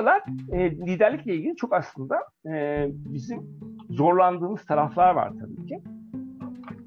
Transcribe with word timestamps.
aralar 0.00 0.22
e, 0.52 0.70
liderlikle 0.70 1.34
ilgili 1.34 1.56
çok 1.56 1.72
aslında 1.72 2.16
e, 2.46 2.86
bizim 2.90 3.42
zorlandığımız 3.90 4.64
taraflar 4.64 5.14
var 5.14 5.32
tabii 5.40 5.66
ki. 5.66 5.82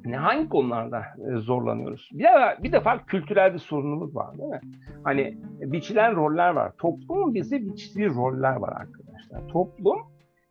Ne 0.05 0.17
hangi 0.17 0.49
konularda 0.49 0.99
e, 0.99 1.37
zorlanıyoruz? 1.37 2.09
Bir 2.13 2.23
defa, 2.23 2.57
bir 2.63 2.71
defa 2.71 3.05
kültürel 3.05 3.53
bir 3.53 3.59
sorunumuz 3.59 4.15
var 4.15 4.37
değil 4.37 4.49
mi? 4.49 4.61
Hani 5.03 5.37
biçilen 5.61 6.15
roller 6.15 6.49
var. 6.49 6.71
Toplumun 6.77 7.33
bize 7.33 7.65
biçtiği 7.65 8.09
roller 8.09 8.55
var 8.55 8.73
arkadaşlar. 8.81 9.47
Toplum 9.47 9.97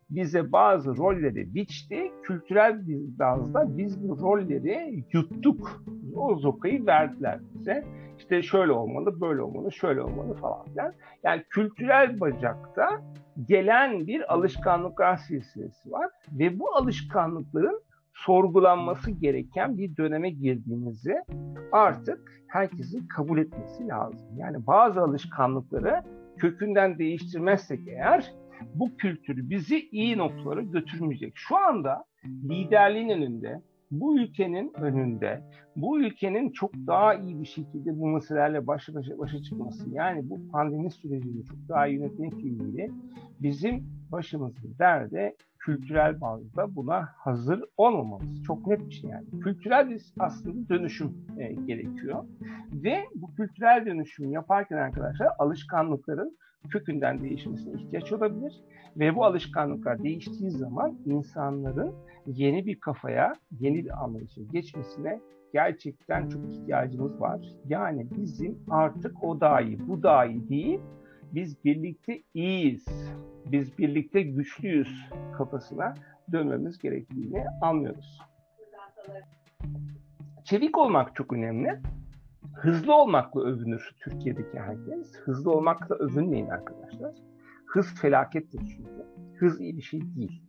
bize 0.09 0.51
bazı 0.51 0.97
rolleri 0.97 1.55
biçti. 1.55 2.11
Kültürel 2.23 2.87
bir 2.87 3.19
bazda 3.19 3.77
biz 3.77 4.09
bu 4.09 4.21
rolleri 4.21 5.03
yuttuk. 5.13 5.83
O 6.15 6.35
zokayı 6.35 6.85
verdiler 6.85 7.39
bize. 7.53 7.83
İşte 8.17 8.41
şöyle 8.41 8.71
olmalı, 8.71 9.21
böyle 9.21 9.41
olmalı, 9.41 9.71
şöyle 9.71 10.01
olmalı 10.01 10.33
falan 10.33 10.65
filan. 10.65 10.93
Yani 11.23 11.43
kültürel 11.49 12.19
bacakta 12.19 13.01
gelen 13.47 14.07
bir 14.07 14.33
alışkanlıklar 14.33 15.17
silsilesi 15.17 15.91
var 15.91 16.09
ve 16.31 16.59
bu 16.59 16.75
alışkanlıkların 16.75 17.81
sorgulanması 18.13 19.11
gereken 19.11 19.77
bir 19.77 19.97
döneme 19.97 20.29
girdiğimizi 20.29 21.15
artık 21.71 22.43
herkesin 22.47 23.07
kabul 23.07 23.37
etmesi 23.37 23.87
lazım. 23.87 24.19
Yani 24.37 24.67
bazı 24.67 25.01
alışkanlıkları 25.01 26.03
kökünden 26.37 26.99
değiştirmezsek 26.99 27.79
eğer 27.87 28.33
bu 28.75 28.97
kültürü 28.97 29.49
bizi 29.49 29.89
iyi 29.89 30.17
noktalara 30.17 30.61
götürmeyecek. 30.61 31.33
Şu 31.35 31.57
anda 31.57 32.05
liderliğin 32.25 33.09
önünde, 33.09 33.61
bu 33.99 34.19
ülkenin 34.19 34.73
önünde, 34.75 35.41
bu 35.75 36.01
ülkenin 36.01 36.49
çok 36.49 36.73
daha 36.73 37.13
iyi 37.13 37.41
bir 37.41 37.45
şekilde 37.45 37.99
bu 37.99 38.07
meselelerle 38.07 38.67
başa 38.67 38.93
başa, 38.93 39.17
başa 39.17 39.41
çıkması, 39.41 39.89
yani 39.89 40.29
bu 40.29 40.47
pandemi 40.51 40.91
sürecini 40.91 41.45
çok 41.45 41.57
daha 41.69 41.87
iyi 41.87 41.99
yönetmekle 41.99 42.41
ilgili 42.41 42.91
bizim 43.39 43.83
başımızın 44.11 44.75
derde 44.79 45.35
kültürel 45.59 46.21
bazda 46.21 46.75
buna 46.75 47.09
hazır 47.17 47.63
olmamamız. 47.77 48.43
Çok 48.43 48.67
net 48.67 48.87
bir 48.87 48.91
şey 48.91 49.09
yani. 49.09 49.25
Kültürel 49.43 49.89
bir 49.89 50.01
aslında 50.19 50.69
dönüşüm 50.69 51.11
e, 51.37 51.53
gerekiyor. 51.53 52.23
Ve 52.73 53.03
bu 53.15 53.35
kültürel 53.35 53.85
dönüşümü 53.85 54.33
yaparken 54.33 54.77
arkadaşlar 54.77 55.27
alışkanlıkların 55.39 56.37
kökünden 56.69 57.23
değişmesine 57.23 57.81
ihtiyaç 57.81 58.11
olabilir. 58.11 58.61
Ve 58.97 59.15
bu 59.15 59.25
alışkanlıklar 59.25 60.03
değiştiği 60.03 60.51
zaman 60.51 60.97
insanların 61.05 61.93
yeni 62.27 62.65
bir 62.65 62.79
kafaya, 62.79 63.33
yeni 63.59 63.85
bir 63.85 64.03
anlayışa 64.03 64.41
geçmesine 64.51 65.19
gerçekten 65.53 66.29
çok 66.29 66.41
ihtiyacımız 66.51 67.21
var. 67.21 67.39
Yani 67.67 68.07
bizim 68.17 68.59
artık 68.69 69.23
o 69.23 69.41
daha 69.41 69.61
iyi, 69.61 69.87
bu 69.87 70.03
daha 70.03 70.25
iyi 70.25 70.49
değil, 70.49 70.79
biz 71.33 71.63
birlikte 71.65 72.21
iyiyiz, 72.33 72.85
biz 73.51 73.77
birlikte 73.77 74.21
güçlüyüz 74.21 75.09
kafasına 75.37 75.93
dönmemiz 76.31 76.77
gerektiğini 76.77 77.45
anlıyoruz. 77.61 78.21
Çevik 80.43 80.77
olmak 80.77 81.15
çok 81.15 81.33
önemli. 81.33 81.79
Hızlı 82.53 82.95
olmakla 82.95 83.41
övünür 83.41 83.95
Türkiye'deki 84.03 84.59
herkes. 84.59 85.15
Hızlı 85.23 85.51
olmakla 85.51 85.95
övünmeyin 85.95 86.47
arkadaşlar. 86.47 87.15
Hız 87.65 87.95
felakettir 88.01 88.59
çünkü. 88.59 89.05
Hız 89.39 89.61
iyi 89.61 89.77
bir 89.77 89.81
şey 89.81 90.01
değil. 90.15 90.43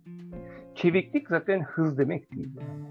Çeviklik 0.74 1.28
zaten 1.28 1.62
hız 1.62 1.98
demek 1.98 2.32
değil. 2.32 2.56
Yani. 2.60 2.84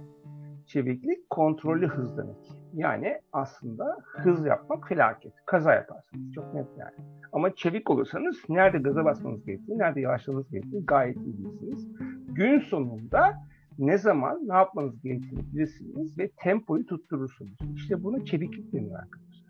Çeviklik 0.66 1.30
kontrollü 1.30 1.88
hız 1.88 2.18
demek. 2.18 2.52
Yani 2.74 3.22
aslında 3.34 3.98
hız 4.04 4.46
yapmak 4.46 4.88
felaket. 4.88 5.34
Kaza 5.46 5.74
yaparsınız. 5.74 6.34
Çok 6.36 6.54
net 6.54 6.68
yani. 6.78 7.10
Ama 7.32 7.56
çevik 7.56 7.90
olursanız 7.90 8.38
nerede 8.50 8.78
gaza 8.78 9.06
basmanız 9.06 9.46
gerektiğini, 9.46 9.80
nerede 9.80 10.02
yavaşlamanız 10.02 10.50
gerektiğini 10.50 10.86
gayet 10.86 11.18
iyi 11.18 11.38
bilirsiniz. 11.38 11.88
Gün 12.28 12.60
sonunda 12.60 13.34
ne 13.80 13.98
zaman 13.98 14.40
ne 14.48 14.54
yapmanız 14.54 15.02
gerektiğini 15.02 15.54
bilirsiniz 15.54 16.20
ve 16.20 16.30
tempoyu 16.38 16.86
tutturursunuz. 16.86 17.58
İşte 17.76 18.04
bunu 18.04 18.26
çeviklik 18.26 18.74
deniyor 18.74 19.00
arkadaşlar. 19.00 19.44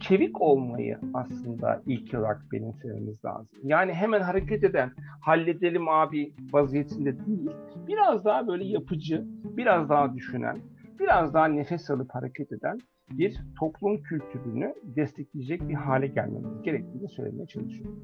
Çevik 0.00 0.40
olmayı 0.40 0.98
aslında 1.14 1.82
ilk 1.86 2.14
olarak 2.14 2.42
benimsememiz 2.52 3.24
lazım. 3.24 3.58
Yani 3.62 3.92
hemen 3.92 4.20
hareket 4.20 4.64
eden, 4.64 4.90
halledelim 5.20 5.88
abi 5.88 6.34
vaziyetinde 6.52 7.26
değil, 7.26 7.50
biraz 7.86 8.24
daha 8.24 8.46
böyle 8.46 8.64
yapıcı, 8.64 9.24
biraz 9.56 9.88
daha 9.88 10.14
düşünen, 10.14 10.56
biraz 11.00 11.34
daha 11.34 11.48
nefes 11.48 11.90
alıp 11.90 12.14
hareket 12.14 12.52
eden 12.52 12.78
bir 13.10 13.40
toplum 13.60 14.02
kültürünü 14.02 14.74
destekleyecek 14.82 15.68
bir 15.68 15.74
hale 15.74 16.06
gelmemiz 16.06 16.62
gerektiğini 16.62 17.08
söylemeye 17.08 17.46
çalışıyorum. 17.46 17.98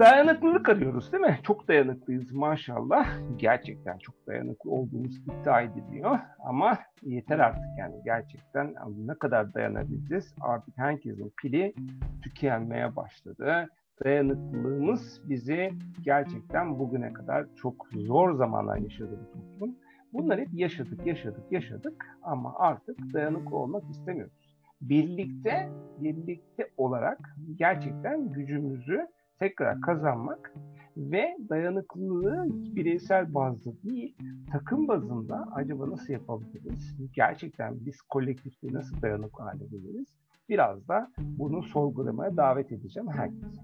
Dayanıklılık 0.00 0.68
arıyoruz 0.68 1.12
değil 1.12 1.22
mi? 1.22 1.38
Çok 1.42 1.68
dayanıklıyız 1.68 2.32
maşallah. 2.32 3.06
Gerçekten 3.36 3.98
çok 3.98 4.26
dayanıklı 4.26 4.70
olduğumuz 4.70 5.16
iddia 5.18 5.60
ediliyor. 5.60 6.18
Ama 6.44 6.78
yeter 7.02 7.38
artık 7.38 7.64
yani 7.78 7.94
gerçekten 8.04 8.74
ne 9.06 9.14
kadar 9.14 9.54
dayanabileceğiz? 9.54 10.34
Artık 10.40 10.78
herkesin 10.78 11.32
pili 11.42 11.74
tükenmeye 12.22 12.96
başladı. 12.96 13.68
Dayanıklılığımız 14.04 15.20
bizi 15.28 15.72
gerçekten 16.02 16.78
bugüne 16.78 17.12
kadar 17.12 17.46
çok 17.56 17.86
zor 17.92 18.34
zamanlar 18.34 18.76
yaşadı 18.76 19.20
bu 19.20 19.32
toplum. 19.32 19.76
Bunları 20.12 20.40
hep 20.40 20.48
yaşadık, 20.52 21.06
yaşadık, 21.06 21.44
yaşadık 21.52 22.06
ama 22.22 22.54
artık 22.58 23.12
dayanıklı 23.12 23.56
olmak 23.56 23.90
istemiyoruz. 23.90 24.56
Birlikte, 24.80 25.68
birlikte 25.98 26.68
olarak 26.76 27.18
gerçekten 27.58 28.32
gücümüzü 28.32 29.06
tekrar 29.40 29.80
kazanmak 29.80 30.52
ve 30.96 31.36
dayanıklılığı 31.48 32.46
bireysel 32.50 33.34
bazda 33.34 33.70
değil, 33.84 34.16
takım 34.52 34.88
bazında 34.88 35.48
acaba 35.54 35.90
nasıl 35.90 36.12
yapabiliriz? 36.12 36.96
Gerçekten 37.14 37.74
biz 37.86 38.02
kolektifte 38.02 38.68
nasıl 38.72 39.02
dayanıklı 39.02 39.44
hale 39.44 39.64
geliriz? 39.66 40.16
Biraz 40.48 40.88
da 40.88 41.10
bunu 41.18 41.62
sorgulamaya 41.62 42.36
davet 42.36 42.72
edeceğim 42.72 43.08
herkese. 43.08 43.60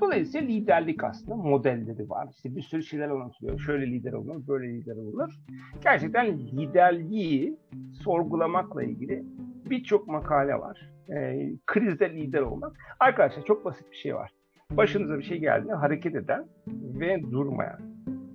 Dolayısıyla 0.00 0.46
liderlik 0.46 1.04
aslında 1.04 1.36
modelleri 1.36 2.10
var. 2.10 2.28
İşte 2.30 2.56
bir 2.56 2.62
sürü 2.62 2.82
şeyler 2.82 3.08
anlatılıyor. 3.08 3.58
Şöyle 3.58 3.86
lider 3.86 4.12
olunur, 4.12 4.46
böyle 4.48 4.68
lider 4.68 4.96
olunur. 4.96 5.40
Gerçekten 5.82 6.38
liderliği 6.38 7.58
sorgulamakla 8.02 8.82
ilgili 8.82 9.24
birçok 9.70 10.08
makale 10.08 10.54
var. 10.54 10.90
E, 11.08 11.48
krizde 11.66 12.10
lider 12.10 12.42
olmak. 12.42 12.76
Arkadaşlar 13.00 13.44
çok 13.44 13.64
basit 13.64 13.90
bir 13.90 13.96
şey 13.96 14.14
var. 14.14 14.37
Başınıza 14.72 15.18
bir 15.18 15.22
şey 15.22 15.38
geldiğinde 15.38 15.74
hareket 15.74 16.14
eden 16.14 16.46
ve 16.68 17.22
durmayan, 17.22 17.78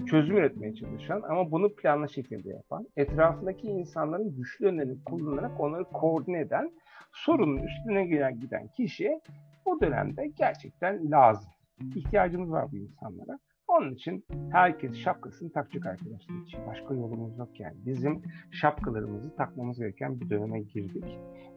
çözüm 0.06 0.38
üretmeye 0.38 0.74
çalışan 0.74 1.22
ama 1.30 1.52
bunu 1.52 1.76
planlı 1.76 2.10
şekilde 2.10 2.50
yapan, 2.50 2.88
etrafındaki 2.98 3.68
insanların 3.68 4.36
güçlü 4.36 4.66
yönlerini 4.66 5.04
kullanarak 5.04 5.60
onları 5.60 5.84
koordine 5.84 6.40
eden, 6.40 6.72
sorunun 7.12 7.58
üstüne 7.58 8.06
giden, 8.06 8.40
giden 8.40 8.68
kişi 8.68 9.20
bu 9.66 9.82
dönemde 9.82 10.28
gerçekten 10.38 11.12
lazım. 11.12 11.52
İhtiyacımız 11.96 12.52
var 12.52 12.72
bu 12.72 12.78
insanlara. 12.78 13.40
Onun 13.68 13.94
için 13.94 14.26
herkes 14.52 14.96
şapkasını 14.96 15.52
takacak 15.52 15.86
arkadaşlar 15.86 16.44
için. 16.44 16.60
Başka 16.68 16.94
yolumuz 16.94 17.38
yok 17.38 17.60
yani. 17.60 17.76
Bizim 17.86 18.22
şapkalarımızı 18.52 19.36
takmamız 19.36 19.80
gereken 19.80 20.20
bir 20.20 20.30
döneme 20.30 20.60
girdik. 20.60 21.06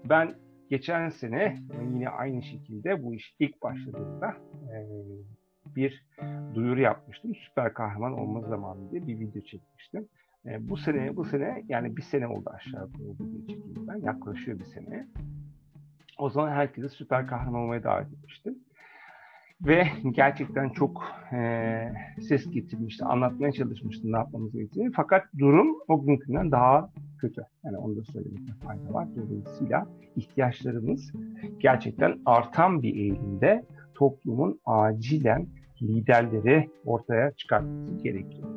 Ben 0.05 0.35
geçen 0.71 1.09
sene 1.09 1.59
yine 1.95 2.09
aynı 2.09 2.43
şekilde 2.43 3.03
bu 3.03 3.15
iş 3.15 3.35
ilk 3.39 3.63
başladığında 3.63 4.37
bir 5.77 6.07
duyuru 6.55 6.81
yapmıştım. 6.81 7.35
Süper 7.35 7.75
kahraman 7.75 8.19
olma 8.19 8.41
zamanı 8.41 8.91
diye 8.91 9.07
bir 9.07 9.21
video 9.21 9.43
çekmiştim. 9.43 10.09
bu 10.61 10.77
sene 10.77 11.17
bu 11.17 11.25
sene 11.25 11.65
yani 11.69 11.97
bir 11.97 12.03
sene 12.03 12.27
oldu 12.27 12.51
aşağı 12.55 12.87
yukarı 12.87 13.33
video 13.33 13.47
çekimden. 13.47 14.01
Yaklaşıyor 14.01 14.59
bir 14.59 14.65
sene. 14.65 15.07
O 16.19 16.31
zaman 16.31 16.51
herkese 16.51 16.89
süper 16.89 17.27
kahraman 17.27 17.63
olmaya 17.63 17.83
davet 17.83 18.13
etmiştim. 18.13 18.59
Ve 19.61 19.87
gerçekten 20.13 20.69
çok 20.69 21.03
e, 21.33 21.39
ses 22.29 22.51
getirmişti, 22.51 23.05
anlatmaya 23.05 23.53
çalışmıştı 23.53 24.13
ne 24.13 24.17
yapmamız 24.17 24.53
gerektiğini. 24.53 24.93
Fakat 24.97 25.25
durum 25.39 25.77
o 25.89 26.05
günkünden 26.05 26.51
daha 26.51 26.91
kötü. 27.21 27.43
Yani 27.65 27.77
onu 27.77 27.97
da 27.97 28.03
söylemekte 28.05 28.53
fayda 28.67 28.95
var. 28.95 29.09
Dolayısıyla 29.17 29.87
ihtiyaçlarımız 30.17 31.13
gerçekten 31.59 32.19
artan 32.27 32.83
bir 32.83 32.97
eğilimde 32.97 33.65
toplumun 33.95 34.61
acilen 34.65 35.47
liderleri 35.83 36.71
ortaya 36.85 37.33
çıkartması 37.33 38.03
gerekiyor. 38.03 38.49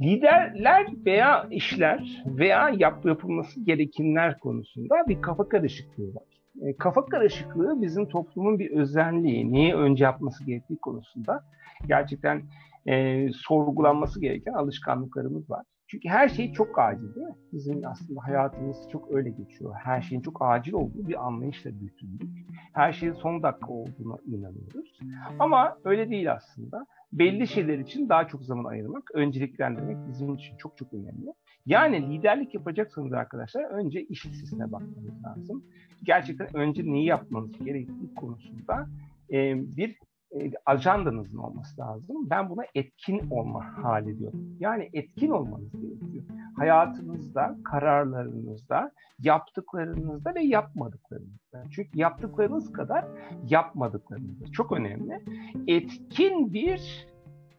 Liderler 0.00 0.86
veya 1.06 1.46
işler 1.50 2.24
veya 2.26 2.70
yap 2.76 3.04
yapılması 3.04 3.60
gerekenler 3.60 4.38
konusunda 4.38 4.94
bir 5.08 5.20
kafa 5.20 5.48
karışıklığı 5.48 6.14
var. 6.14 6.31
E, 6.62 6.76
kafa 6.76 7.06
karışıklığı 7.06 7.82
bizim 7.82 8.08
toplumun 8.08 8.58
bir 8.58 8.70
özelliği. 8.70 9.52
Neyi 9.52 9.74
önce 9.74 10.04
yapması 10.04 10.44
gerektiği 10.44 10.78
konusunda 10.78 11.44
gerçekten 11.86 12.42
e, 12.86 13.26
sorgulanması 13.32 14.20
gereken 14.20 14.52
alışkanlıklarımız 14.52 15.50
var. 15.50 15.62
Çünkü 15.88 16.08
her 16.08 16.28
şey 16.28 16.52
çok 16.52 16.78
acil 16.78 17.14
değil 17.14 17.26
mi? 17.26 17.34
Bizim 17.52 17.86
aslında 17.86 18.20
hayatımız 18.26 18.76
çok 18.92 19.10
öyle 19.10 19.30
geçiyor. 19.30 19.74
Her 19.84 20.02
şeyin 20.02 20.22
çok 20.22 20.36
acil 20.40 20.72
olduğu 20.72 21.08
bir 21.08 21.26
anlayışla 21.26 21.70
büyütüldük. 21.80 22.30
Her 22.72 22.92
şeyin 22.92 23.12
son 23.12 23.42
dakika 23.42 23.72
olduğuna 23.72 24.16
inanıyoruz. 24.26 24.98
Ama 25.38 25.76
öyle 25.84 26.10
değil 26.10 26.32
aslında. 26.32 26.86
Belli 27.12 27.46
şeyler 27.46 27.78
için 27.78 28.08
daha 28.08 28.28
çok 28.28 28.44
zaman 28.44 28.64
ayırmak, 28.64 29.14
önceliklendirmek 29.14 29.96
bizim 30.08 30.34
için 30.34 30.56
çok 30.56 30.76
çok 30.76 30.94
önemli. 30.94 31.32
Yani 31.66 32.10
liderlik 32.10 32.54
yapacaksanız 32.54 33.12
arkadaşlar 33.12 33.64
önce 33.64 34.02
iş 34.02 34.26
listesine 34.26 34.72
bakmanız 34.72 35.24
lazım. 35.24 35.64
Gerçekten 36.02 36.56
önce 36.56 36.82
neyi 36.84 37.06
yapmanız 37.06 37.58
gerektiği 37.64 38.14
konusunda 38.14 38.86
e, 39.32 39.54
bir 39.76 39.98
e, 40.40 40.52
ajandanızın 40.66 41.38
olması 41.38 41.80
lazım. 41.80 42.30
Ben 42.30 42.50
buna 42.50 42.62
etkin 42.74 43.30
olma 43.30 43.84
hali 43.84 44.18
diyorum. 44.18 44.56
Yani 44.60 44.90
etkin 44.92 45.30
olmanız 45.30 45.72
gerekiyor. 45.72 46.24
Hayatınızda, 46.56 47.56
kararlarınızda, 47.64 48.92
yaptıklarınızda 49.18 50.34
ve 50.34 50.42
yapmadıklarınızda. 50.42 51.64
Çünkü 51.70 51.98
yaptıklarınız 51.98 52.72
kadar 52.72 53.04
yapmadıklarınız 53.48 54.52
çok 54.52 54.72
önemli. 54.72 55.24
Etkin 55.66 56.52
bir 56.52 57.08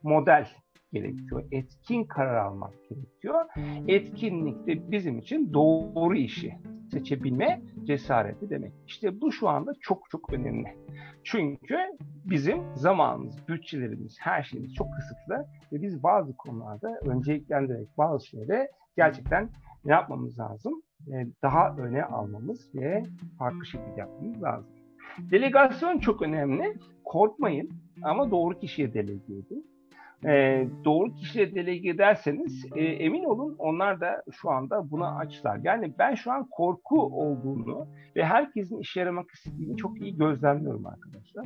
model 0.03 0.47
gerekiyor. 0.93 1.43
Etkin 1.51 2.03
karar 2.03 2.35
almak 2.35 2.73
gerekiyor. 2.89 3.45
Etkinlik 3.87 4.67
de 4.67 4.91
bizim 4.91 5.19
için 5.19 5.53
doğru 5.53 6.15
işi 6.15 6.57
seçebilme 6.91 7.61
cesareti 7.83 8.49
demek. 8.49 8.73
İşte 8.87 9.21
bu 9.21 9.31
şu 9.31 9.49
anda 9.49 9.73
çok 9.81 10.09
çok 10.09 10.33
önemli. 10.33 10.77
Çünkü 11.23 11.77
bizim 12.25 12.61
zamanımız, 12.75 13.47
bütçelerimiz, 13.47 14.17
her 14.19 14.43
şeyimiz 14.43 14.73
çok 14.73 14.87
kısıtlı 14.93 15.45
ve 15.71 15.81
biz 15.81 16.03
bazı 16.03 16.37
konularda 16.37 16.99
önceliklendirerek 17.05 17.97
bazı 17.97 18.27
şeyleri 18.27 18.67
gerçekten 18.97 19.49
ne 19.85 19.91
yapmamız 19.91 20.39
lazım? 20.39 20.81
Ee, 21.07 21.27
daha 21.43 21.75
öne 21.77 22.03
almamız 22.03 22.75
ve 22.75 23.03
farklı 23.39 23.65
şekilde 23.65 23.99
yapmamız 23.99 24.43
lazım. 24.43 24.69
Delegasyon 25.31 25.99
çok 25.99 26.21
önemli. 26.21 26.77
Korkmayın 27.05 27.69
ama 28.03 28.31
doğru 28.31 28.59
kişiye 28.59 28.93
delege 28.93 29.33
edin 29.33 29.72
e, 30.25 30.67
doğru 30.85 31.15
kişiye 31.15 31.55
delege 31.55 31.89
ederseniz 31.89 32.65
e, 32.75 32.83
emin 32.83 33.23
olun 33.23 33.55
onlar 33.57 34.01
da 34.01 34.23
şu 34.31 34.49
anda 34.49 34.91
buna 34.91 35.17
açlar. 35.17 35.59
Yani 35.63 35.93
ben 35.99 36.15
şu 36.15 36.31
an 36.31 36.47
korku 36.51 37.01
olduğunu 37.01 37.87
ve 38.15 38.25
herkesin 38.25 38.79
işe 38.79 38.99
yaramak 38.99 39.31
istediğini 39.31 39.77
çok 39.77 40.01
iyi 40.01 40.17
gözlemliyorum 40.17 40.85
arkadaşlar. 40.85 41.45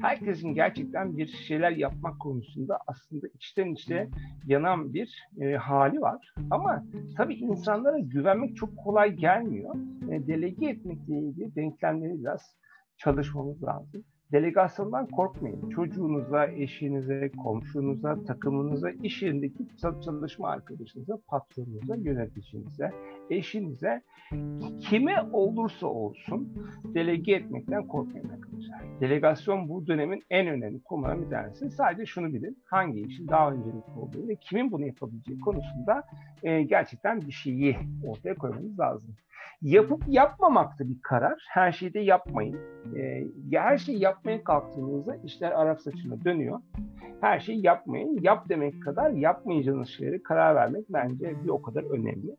Herkesin 0.00 0.54
gerçekten 0.54 1.16
bir 1.16 1.26
şeyler 1.26 1.70
yapmak 1.70 2.20
konusunda 2.20 2.78
aslında 2.86 3.26
içten 3.34 3.72
içe 3.72 4.08
yanan 4.46 4.94
bir 4.94 5.28
e, 5.40 5.56
hali 5.56 6.00
var. 6.00 6.34
Ama 6.50 6.84
tabii 7.16 7.34
insanlara 7.34 7.98
güvenmek 7.98 8.56
çok 8.56 8.76
kolay 8.76 9.12
gelmiyor. 9.12 9.74
E, 10.10 10.26
delege 10.26 10.66
etmekle 10.66 11.14
ilgili 11.14 11.54
denklemleri 11.54 12.20
biraz 12.20 12.56
çalışmamız 12.96 13.62
lazım. 13.62 14.04
Delegasyondan 14.32 15.06
korkmayın. 15.06 15.70
Çocuğunuza, 15.70 16.46
eşinize, 16.46 17.30
komşunuza, 17.42 18.24
takımınıza, 18.24 18.90
iş 18.90 19.22
yerindeki 19.22 19.66
çalışma 20.04 20.48
arkadaşınıza, 20.48 21.18
patronunuza, 21.26 21.96
yöneticinize, 21.96 22.92
eşinize, 23.30 24.02
kime 24.80 25.22
olursa 25.32 25.86
olsun 25.86 26.48
delege 26.94 27.32
etmekten 27.32 27.86
korkmayın 27.86 28.28
arkadaşlar. 28.28 29.00
Delegasyon 29.00 29.68
bu 29.68 29.86
dönemin 29.86 30.22
en 30.30 30.46
önemli 30.46 30.82
konularından 30.82 31.24
bir 31.24 31.30
tanesi. 31.30 31.70
Sadece 31.70 32.06
şunu 32.06 32.34
bilin, 32.34 32.58
hangi 32.64 33.00
işin 33.00 33.28
daha 33.28 33.52
öncelikli 33.52 34.00
olduğu 34.00 34.28
ve 34.28 34.36
kimin 34.36 34.72
bunu 34.72 34.86
yapabileceği 34.86 35.40
konusunda 35.40 36.02
e, 36.42 36.62
gerçekten 36.62 37.20
bir 37.20 37.32
şeyi 37.32 37.76
ortaya 38.06 38.34
koymanız 38.34 38.78
lazım. 38.80 39.10
Yapıp 39.62 40.04
yapmamak 40.08 40.78
da 40.78 40.88
bir 40.88 41.00
karar. 41.02 41.44
Her 41.48 41.72
şeyi 41.72 41.94
de 41.94 42.00
yapmayın. 42.00 42.58
E, 42.96 43.24
her 43.52 43.78
şeyi 43.78 44.00
yapmaya 44.00 44.44
kalktığınızda 44.44 45.16
işler 45.16 45.50
Arap 45.50 45.80
saçına 45.80 46.24
dönüyor. 46.24 46.60
Her 47.20 47.40
şeyi 47.40 47.66
yapmayın. 47.66 48.18
Yap 48.22 48.48
demek 48.48 48.82
kadar 48.82 49.10
yapmayacağınız 49.10 49.88
şeyleri 49.88 50.22
karar 50.22 50.54
vermek 50.54 50.84
bence 50.88 51.44
bir 51.44 51.48
o 51.48 51.62
kadar 51.62 51.82
önemli. 51.82 52.36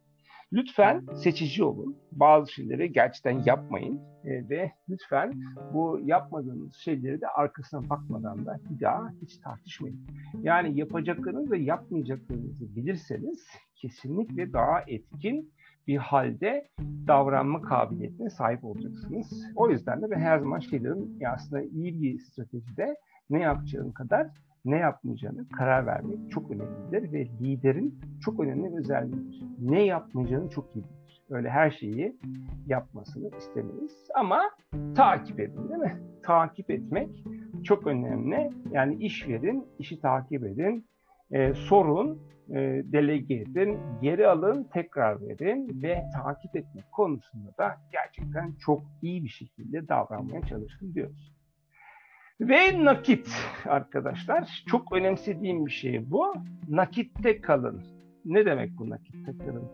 Lütfen 0.53 1.05
seçici 1.15 1.63
olun. 1.63 1.97
Bazı 2.11 2.51
şeyleri 2.51 2.91
gerçekten 2.91 3.43
yapmayın 3.45 4.01
e, 4.25 4.49
ve 4.49 4.71
lütfen 4.89 5.33
bu 5.73 5.99
yapmadığınız 6.03 6.75
şeyleri 6.75 7.21
de 7.21 7.27
arkasına 7.27 7.89
bakmadan 7.89 8.45
da 8.45 8.59
bir 8.69 8.79
daha 8.79 9.09
hiç 9.21 9.37
tartışmayın. 9.37 9.99
Yani 10.41 10.79
yapacaklarınızı 10.79 11.51
ve 11.51 11.59
yapmayacaklarınızı 11.59 12.75
bilirseniz 12.75 13.47
kesinlikle 13.75 14.53
daha 14.53 14.81
etkin 14.87 15.53
bir 15.87 15.97
halde 15.97 16.69
davranma 17.07 17.61
kabiliyetine 17.61 18.29
sahip 18.29 18.65
olacaksınız. 18.65 19.45
O 19.55 19.69
yüzden 19.69 20.01
de 20.01 20.11
ben 20.11 20.19
her 20.19 20.39
zaman 20.39 20.59
şey 20.59 20.81
diyorum 20.81 21.09
aslında 21.33 21.61
iyi 21.61 22.01
bir 22.01 22.19
stratejide 22.19 22.95
ne 23.29 23.39
yapacağın 23.39 23.91
kadar 23.91 24.27
ne 24.65 24.77
yapmayacağını 24.77 25.49
karar 25.49 25.85
vermek 25.85 26.31
çok 26.31 26.51
önemlidir 26.51 27.13
ve 27.13 27.25
liderin 27.25 27.99
çok 28.21 28.39
önemli 28.39 28.71
bir 28.71 28.77
özelliğidir. 28.77 29.43
Ne 29.59 29.85
yapmayacağını 29.85 30.49
çok 30.49 30.75
iyi 30.75 30.83
bilir. 30.83 31.23
Öyle 31.29 31.49
her 31.49 31.71
şeyi 31.71 32.17
yapmasını 32.67 33.29
istemeyiz 33.37 34.07
ama 34.15 34.41
takip 34.95 35.39
edin 35.39 35.69
değil 35.69 35.79
mi? 35.79 36.01
Takip 36.23 36.71
etmek 36.71 37.09
çok 37.63 37.87
önemli. 37.87 38.51
Yani 38.71 38.95
iş 38.95 39.27
verin, 39.27 39.67
işi 39.79 40.01
takip 40.01 40.43
edin, 40.43 40.85
e, 41.31 41.53
sorun, 41.53 42.19
e, 42.49 42.55
delege 42.85 43.35
edin, 43.35 43.79
geri 44.01 44.27
alın, 44.27 44.63
tekrar 44.73 45.21
verin 45.21 45.81
ve 45.83 46.03
takip 46.13 46.55
etmek 46.55 46.91
konusunda 46.91 47.57
da 47.57 47.77
gerçekten 47.91 48.53
çok 48.59 48.81
iyi 49.01 49.23
bir 49.23 49.29
şekilde 49.29 49.87
davranmaya 49.87 50.41
çalışın 50.41 50.93
diyoruz. 50.93 51.39
Ve 52.41 52.85
nakit 52.85 53.29
arkadaşlar. 53.65 54.63
Çok 54.67 54.91
önemsediğim 54.93 55.65
bir 55.65 55.71
şey 55.71 56.11
bu. 56.11 56.33
Nakitte 56.69 57.41
kalın. 57.41 57.83
Ne 58.25 58.45
demek 58.45 58.77
bu 58.77 58.89
nakitte 58.89 59.37
kalın? 59.37 59.71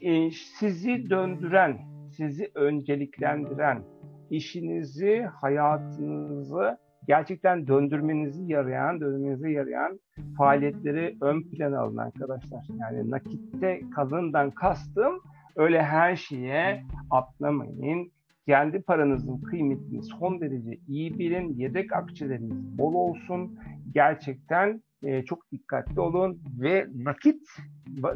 E, 0.00 0.30
sizi 0.30 1.10
döndüren, 1.10 1.78
sizi 2.16 2.50
önceliklendiren, 2.54 3.82
işinizi, 4.30 5.22
hayatınızı 5.40 6.78
gerçekten 7.06 7.66
döndürmenizi 7.66 8.44
yarayan, 8.52 9.00
döndürmenizi 9.00 9.50
yarayan 9.50 10.00
faaliyetleri 10.38 11.16
ön 11.20 11.42
plana 11.42 11.80
alın 11.80 11.96
arkadaşlar. 11.96 12.66
Yani 12.80 13.10
nakitte 13.10 13.80
kalından 13.94 14.50
kastım 14.50 15.20
öyle 15.56 15.82
her 15.82 16.16
şeye 16.16 16.82
atlamayın. 17.10 18.10
Kendi 18.46 18.82
paranızın 18.82 19.40
kıymetini 19.40 20.02
son 20.02 20.40
derece 20.40 20.78
iyi 20.88 21.18
bilin. 21.18 21.54
Yedek 21.54 21.92
akçeleriniz 21.92 22.78
bol 22.78 22.94
olsun. 22.94 23.58
Gerçekten 23.94 24.82
e, 25.02 25.24
çok 25.24 25.52
dikkatli 25.52 26.00
olun 26.00 26.40
ve 26.60 26.86
nakit 26.94 27.42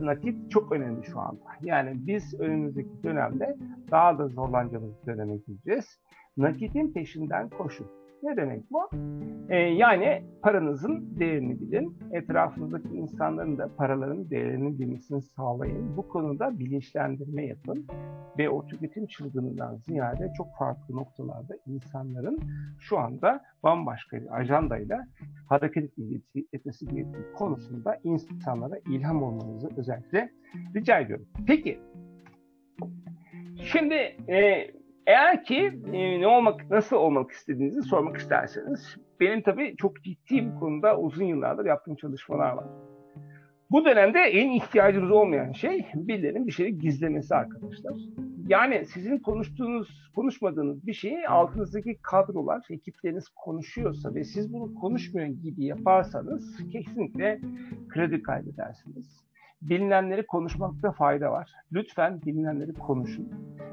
nakit 0.01 0.51
çok 0.51 0.73
önemli 0.73 1.07
şu 1.07 1.21
anda. 1.21 1.45
Yani 1.62 1.93
biz 1.95 2.41
önümüzdeki 2.41 3.03
dönemde 3.03 3.57
daha 3.91 4.19
da 4.19 4.29
zorlanacağımız 4.29 5.07
döneme 5.07 5.37
gireceğiz. 5.37 6.01
Nakitin 6.37 6.93
peşinden 6.93 7.49
koşun. 7.49 7.98
Ne 8.23 8.37
demek 8.37 8.71
bu? 8.71 8.91
Ee, 9.49 9.57
yani 9.57 10.23
paranızın 10.43 11.19
değerini 11.19 11.61
bilin. 11.61 11.99
Etrafınızdaki 12.13 12.89
insanların 12.89 13.59
da 13.59 13.71
paraların 13.77 14.31
değerini 14.31 14.79
bilmesini 14.79 15.23
sağlayın. 15.23 15.97
Bu 15.97 16.09
konuda 16.09 16.59
bilinçlendirme 16.59 17.47
yapın. 17.47 17.87
Ve 18.39 18.51
o 18.51 18.67
tüketim 18.67 19.07
çılgınından 19.07 19.77
ziyade 19.77 20.33
çok 20.37 20.47
farklı 20.59 20.97
noktalarda 20.97 21.55
insanların 21.67 22.39
şu 22.79 22.99
anda 22.99 23.41
bambaşka 23.63 24.17
bir 24.17 24.37
ajandayla 24.39 25.07
hareket 25.49 25.93
etmesi 26.53 26.87
gerektiği 26.87 27.33
konusunda 27.35 27.99
insanlara 28.05 28.79
ilham 28.89 29.23
olmanızı 29.23 29.69
özellikle 29.77 30.31
rica 30.75 30.99
ediyorum. 30.99 31.27
Peki, 31.47 31.81
şimdi 33.65 33.95
e, 34.29 34.71
eğer 35.09 35.45
ki 35.45 35.81
e, 35.93 36.21
ne 36.21 36.27
olmak, 36.27 36.71
nasıl 36.71 36.97
olmak 36.97 37.31
istediğinizi 37.31 37.83
sormak 37.83 38.17
isterseniz, 38.17 38.97
benim 39.21 39.43
tabii 39.43 39.77
çok 39.77 40.03
ciddi 40.03 40.47
bir 40.47 40.55
konuda 40.61 40.99
uzun 40.99 41.25
yıllardır 41.25 41.67
yaptığım 41.67 41.97
çalışmalar 41.97 42.53
var. 42.53 42.67
Bu 43.71 43.85
dönemde 43.85 44.19
en 44.19 44.50
ihtiyacınız 44.50 45.11
olmayan 45.11 45.53
şey 45.53 45.87
birilerinin 45.95 46.47
bir 46.47 46.53
şeyi 46.53 46.79
gizlemesi 46.79 47.35
arkadaşlar. 47.35 47.93
Yani 48.47 48.85
sizin 48.85 49.19
konuştuğunuz, 49.19 50.11
konuşmadığınız 50.15 50.87
bir 50.87 50.93
şeyi 50.93 51.29
altınızdaki 51.29 51.99
kadrolar, 52.03 52.67
ekipleriniz 52.71 53.29
konuşuyorsa 53.29 54.15
ve 54.15 54.25
siz 54.25 54.53
bunu 54.53 54.75
konuşmuyor 54.75 55.29
gibi 55.29 55.65
yaparsanız 55.65 56.57
kesinlikle 56.73 57.41
kredi 57.88 58.23
kaybedersiniz. 58.23 59.29
Bilinenleri 59.62 60.27
konuşmakta 60.27 60.93
fayda 60.93 61.31
var. 61.31 61.50
Lütfen 61.73 62.23
bilinenleri 62.23 62.73
konuşun. 62.73 63.29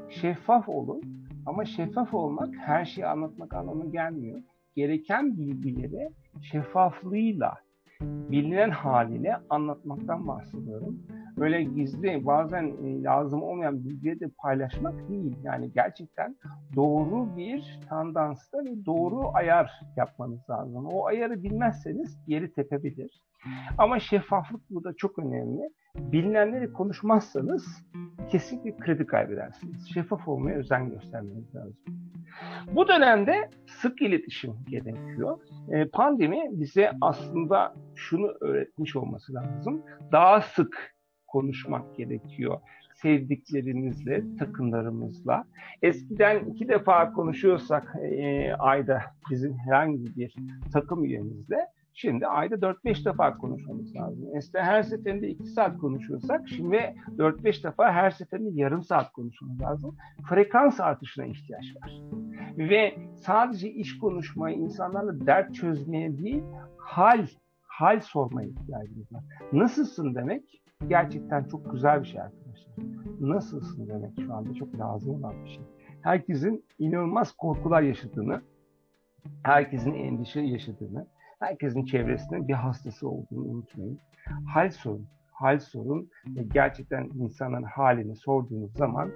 Şeffaf 0.08 0.68
olun 0.68 1.25
ama 1.46 1.64
şeffaf 1.64 2.14
olmak 2.14 2.54
her 2.54 2.84
şeyi 2.84 3.06
anlatmak 3.06 3.54
anlamına 3.54 3.90
gelmiyor. 3.90 4.40
Gereken 4.76 5.38
bilgileri 5.38 6.08
şeffaflığıyla, 6.42 7.54
bilinen 8.02 8.70
haliyle 8.70 9.36
anlatmaktan 9.50 10.28
bahsediyorum. 10.28 10.98
böyle 11.36 11.62
gizli 11.62 12.26
bazen 12.26 12.64
e, 12.84 13.02
lazım 13.02 13.42
olmayan 13.42 13.84
bilgileri 13.84 14.20
de 14.20 14.28
paylaşmak 14.38 15.08
değil. 15.08 15.36
Yani 15.42 15.70
gerçekten 15.74 16.36
doğru 16.76 17.36
bir 17.36 17.80
tandansta 17.88 18.58
ve 18.58 18.86
doğru 18.86 19.30
ayar 19.34 19.70
yapmanız 19.96 20.50
lazım. 20.50 20.86
O 20.86 21.06
ayarı 21.06 21.42
bilmezseniz 21.42 22.18
yeri 22.26 22.52
tepebilir. 22.52 23.22
Ama 23.78 23.98
şeffaflık 23.98 24.70
burada 24.70 24.92
çok 24.96 25.18
önemli. 25.18 25.70
Bilinenleri 25.98 26.72
konuşmazsanız 26.72 27.84
kesinlikle 28.30 28.76
kredi 28.76 29.06
kaybedersiniz. 29.06 29.88
Şeffaf 29.94 30.28
olmaya 30.28 30.58
özen 30.58 30.90
göstermeniz 30.90 31.54
lazım. 31.54 31.76
Bu 32.72 32.88
dönemde 32.88 33.50
sık 33.66 34.02
iletişim 34.02 34.54
gerekiyor. 34.68 35.38
E, 35.68 35.88
pandemi 35.88 36.48
bize 36.52 36.90
aslında 37.00 37.74
şunu 37.94 38.26
öğretmiş 38.40 38.96
olması 38.96 39.34
lazım. 39.34 39.82
Daha 40.12 40.40
sık 40.40 40.96
konuşmak 41.26 41.96
gerekiyor 41.96 42.60
sevdiklerinizle, 43.02 44.36
takımlarımızla. 44.38 45.44
Eskiden 45.82 46.44
iki 46.44 46.68
defa 46.68 47.12
konuşuyorsak 47.12 47.96
e, 48.02 48.52
ayda 48.54 49.02
bizim 49.30 49.58
herhangi 49.58 50.16
bir 50.16 50.36
takım 50.72 51.04
üyemizle 51.04 51.66
Şimdi 51.98 52.26
ayda 52.26 52.54
4-5 52.54 53.04
defa 53.04 53.36
konuşmamız 53.36 53.96
lazım. 53.96 54.36
Eskiden 54.36 54.64
her 54.64 54.82
seferinde 54.82 55.28
2 55.28 55.46
saat 55.46 55.78
konuşuyorsak 55.78 56.48
şimdi 56.48 56.94
4-5 57.16 57.64
defa 57.64 57.92
her 57.92 58.10
seferinde 58.10 58.50
yarım 58.52 58.82
saat 58.82 59.12
konuşmamız 59.12 59.60
lazım. 59.60 59.96
Frekans 60.28 60.80
artışına 60.80 61.26
ihtiyaç 61.26 61.64
var. 61.82 61.92
Ve 62.58 62.94
sadece 63.16 63.70
iş 63.70 63.98
konuşmayı, 63.98 64.56
insanlarla 64.56 65.26
dert 65.26 65.54
çözmeye 65.54 66.18
değil, 66.18 66.42
hal, 66.76 67.26
hal 67.62 68.00
sormaya 68.00 68.48
ihtiyacımız 68.48 69.12
var. 69.12 69.24
Nasılsın 69.52 70.14
demek 70.14 70.62
gerçekten 70.88 71.44
çok 71.44 71.72
güzel 71.72 72.00
bir 72.00 72.06
şey 72.06 72.20
arkadaşlar. 72.20 72.74
Nasılsın 73.20 73.88
demek 73.88 74.12
şu 74.26 74.34
anda 74.34 74.54
çok 74.54 74.78
lazım 74.78 75.14
olan 75.14 75.44
bir 75.44 75.50
şey. 75.50 75.64
Herkesin 76.02 76.64
inanılmaz 76.78 77.32
korkular 77.32 77.82
yaşadığını, 77.82 78.42
herkesin 79.42 79.94
endişe 79.94 80.40
yaşadığını, 80.40 81.06
herkesin 81.38 81.84
çevresinde 81.84 82.48
bir 82.48 82.52
hastası 82.52 83.08
olduğunu 83.08 83.44
unutmayın. 83.44 83.98
Hal 84.46 84.70
sorun, 84.70 85.06
hal 85.32 85.58
sorun 85.58 86.10
ve 86.26 86.42
gerçekten 86.52 87.04
insanların 87.04 87.62
halini 87.62 88.16
sorduğunuz 88.16 88.72
zaman 88.72 89.10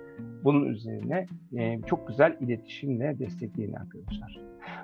bunun 0.44 0.64
üzerine 0.66 1.26
e, 1.52 1.82
çok 1.82 2.08
güzel 2.08 2.36
iletişimle 2.40 3.18
destekleyin 3.18 3.72
arkadaşlar. 3.72 4.40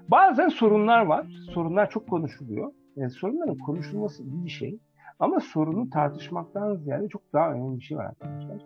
Bazen 0.09 0.49
sorunlar 0.49 1.07
var. 1.07 1.27
Sorunlar 1.51 1.91
çok 1.91 2.09
konuşuluyor. 2.09 2.73
Yani 2.97 3.11
sorunların 3.11 3.59
konuşulması 3.59 4.23
iyi 4.23 4.45
bir 4.45 4.51
şey. 4.51 4.79
Ama 5.19 5.41
sorunu 5.41 5.91
tartışmaktan 5.91 6.77
ziyade 6.77 7.09
çok 7.09 7.33
daha 7.33 7.53
önemli 7.53 7.79
bir 7.79 7.85
şey 7.85 7.97
var 7.97 8.05
arkadaşlar. 8.05 8.59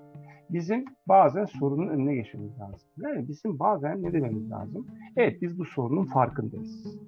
Bizim 0.50 0.84
bazen 1.08 1.44
sorunun 1.44 1.88
önüne 1.88 2.14
geçmemiz 2.14 2.58
lazım. 2.60 2.88
Yani 2.98 3.28
bizim 3.28 3.58
bazen 3.58 4.02
ne 4.02 4.12
dememiz 4.12 4.50
lazım? 4.50 4.86
Evet 5.16 5.42
biz 5.42 5.58
bu 5.58 5.64
sorunun 5.64 6.04
farkındayız. 6.04 6.98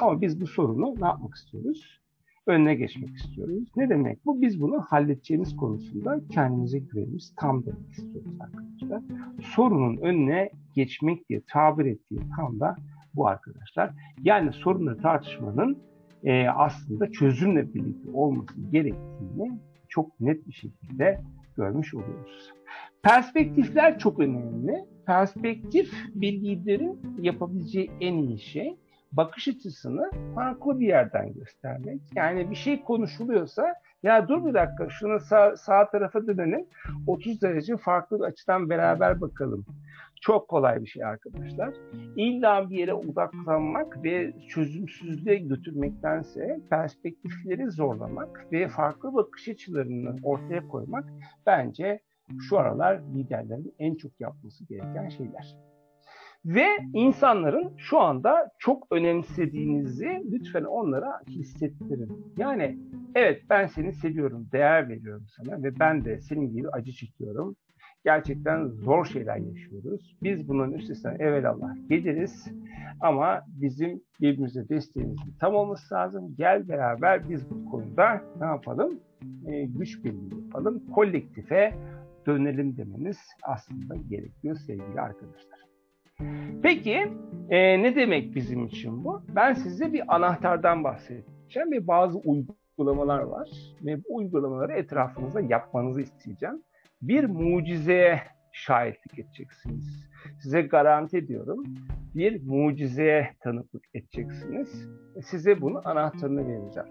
Ama 0.00 0.20
biz 0.20 0.40
bu 0.40 0.46
sorunu 0.46 0.94
ne 1.00 1.06
yapmak 1.06 1.34
istiyoruz? 1.34 2.00
Önüne 2.46 2.74
geçmek 2.74 3.16
istiyoruz. 3.16 3.68
Ne 3.76 3.88
demek 3.88 4.26
bu? 4.26 4.40
Biz 4.40 4.60
bunu 4.60 4.80
halledeceğimiz 4.80 5.56
konusunda 5.56 6.20
kendimize 6.30 6.78
güvenimiz 6.78 7.32
tam 7.36 7.66
demek 7.66 7.90
istiyoruz 7.90 8.32
arkadaşlar. 8.40 9.02
Sorunun 9.42 9.96
önüne 9.96 10.50
geçmek 10.74 11.28
diye 11.28 11.42
tabir 11.46 11.84
ettiği 11.84 12.20
tam 12.36 12.60
da 12.60 12.76
bu 13.14 13.28
arkadaşlar. 13.28 13.90
Yani 14.22 14.52
sorunları 14.52 14.98
tartışmanın 14.98 15.78
e, 16.24 16.48
aslında 16.48 17.12
çözümle 17.12 17.74
birlikte 17.74 18.10
olması 18.10 18.60
gerektiğini 18.72 19.58
çok 19.88 20.20
net 20.20 20.48
bir 20.48 20.52
şekilde 20.52 21.20
görmüş 21.56 21.94
oluyoruz. 21.94 22.52
Perspektifler 23.02 23.98
çok 23.98 24.18
önemli. 24.18 24.84
Perspektif 25.06 25.92
bir 26.14 26.32
liderin 26.32 27.00
yapabileceği 27.20 27.90
en 28.00 28.14
iyi 28.14 28.38
şey 28.38 28.76
bakış 29.16 29.48
açısını 29.48 30.10
farklı 30.34 30.80
bir 30.80 30.86
yerden 30.86 31.32
göstermek. 31.32 32.00
Yani 32.14 32.50
bir 32.50 32.56
şey 32.56 32.82
konuşuluyorsa 32.82 33.74
ya 34.02 34.28
dur 34.28 34.46
bir 34.46 34.54
dakika 34.54 34.88
şunu 34.88 35.20
sağ, 35.20 35.56
sağ 35.56 35.90
tarafa 35.90 36.26
dönelim 36.26 36.66
30 37.06 37.42
derece 37.42 37.76
farklı 37.76 38.18
bir 38.18 38.24
açıdan 38.24 38.70
beraber 38.70 39.20
bakalım. 39.20 39.64
Çok 40.20 40.48
kolay 40.48 40.82
bir 40.82 40.86
şey 40.86 41.04
arkadaşlar. 41.04 41.74
İlla 42.16 42.70
bir 42.70 42.76
yere 42.76 42.94
odaklanmak 42.94 44.04
ve 44.04 44.32
çözümsüzlüğe 44.48 45.36
götürmektense 45.36 46.60
perspektifleri 46.70 47.70
zorlamak 47.70 48.46
ve 48.52 48.68
farklı 48.68 49.14
bakış 49.14 49.48
açılarını 49.48 50.16
ortaya 50.22 50.68
koymak 50.68 51.04
bence 51.46 52.00
şu 52.48 52.58
aralar 52.58 53.00
liderlerin 53.14 53.74
en 53.78 53.94
çok 53.94 54.20
yapması 54.20 54.64
gereken 54.64 55.08
şeyler. 55.08 55.73
Ve 56.44 56.66
insanların 56.92 57.72
şu 57.76 58.00
anda 58.00 58.50
çok 58.58 58.86
önemsediğinizi 58.90 60.22
lütfen 60.32 60.64
onlara 60.64 61.20
hissettirin. 61.28 62.34
Yani 62.38 62.78
evet 63.14 63.42
ben 63.50 63.66
seni 63.66 63.92
seviyorum, 63.92 64.48
değer 64.52 64.88
veriyorum 64.88 65.26
sana 65.28 65.62
ve 65.62 65.78
ben 65.78 66.04
de 66.04 66.20
senin 66.20 66.52
gibi 66.52 66.68
acı 66.68 66.92
çekiyorum. 66.92 67.56
Gerçekten 68.04 68.66
zor 68.66 69.04
şeyler 69.04 69.36
yaşıyoruz. 69.36 70.16
Biz 70.22 70.48
bunun 70.48 70.72
üstesinden 70.72 71.18
evvelallah 71.18 71.88
geliriz. 71.88 72.48
Ama 73.00 73.40
bizim 73.46 74.00
birbirimize 74.20 74.68
desteğimizin 74.68 75.34
tam 75.40 75.54
olması 75.54 75.94
lazım. 75.94 76.34
Gel 76.38 76.68
beraber 76.68 77.28
biz 77.28 77.50
bu 77.50 77.70
konuda 77.70 78.22
ne 78.40 78.46
yapalım? 78.46 79.00
E, 79.46 79.64
güç 79.64 80.04
birliği 80.04 80.44
yapalım. 80.44 80.82
Kolektife 80.94 81.74
dönelim 82.26 82.76
demeniz 82.76 83.18
aslında 83.42 83.94
gerekiyor 84.08 84.56
sevgili 84.56 85.00
arkadaşlar. 85.00 85.73
Peki 86.64 87.12
e, 87.50 87.82
ne 87.82 87.96
demek 87.96 88.34
bizim 88.34 88.66
için 88.66 89.04
bu? 89.04 89.22
Ben 89.28 89.52
size 89.52 89.92
bir 89.92 90.14
anahtardan 90.14 90.84
bahsedeceğim 90.84 91.72
ve 91.72 91.86
bazı 91.86 92.18
uygulamalar 92.18 93.20
var 93.20 93.48
ve 93.82 94.04
bu 94.04 94.16
uygulamaları 94.16 94.72
etrafınızda 94.72 95.40
yapmanızı 95.40 96.00
isteyeceğim. 96.00 96.62
Bir 97.02 97.24
mucizeye 97.24 98.22
şahitlik 98.52 99.18
edeceksiniz. 99.18 100.08
Size 100.42 100.62
garanti 100.62 101.16
ediyorum 101.16 101.64
bir 102.14 102.46
mucizeye 102.46 103.30
tanıklık 103.40 103.84
edeceksiniz. 103.94 104.88
Size 105.22 105.60
bunun 105.60 105.80
anahtarını 105.84 106.48
vereceğim. 106.48 106.88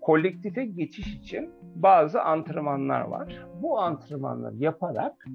Kolektife 0.00 0.64
geçiş 0.64 1.14
için 1.14 1.50
bazı 1.74 2.22
antrenmanlar 2.22 3.00
var. 3.00 3.46
Bu 3.62 3.80
antrenmanları 3.80 4.56
yaparak 4.56 5.26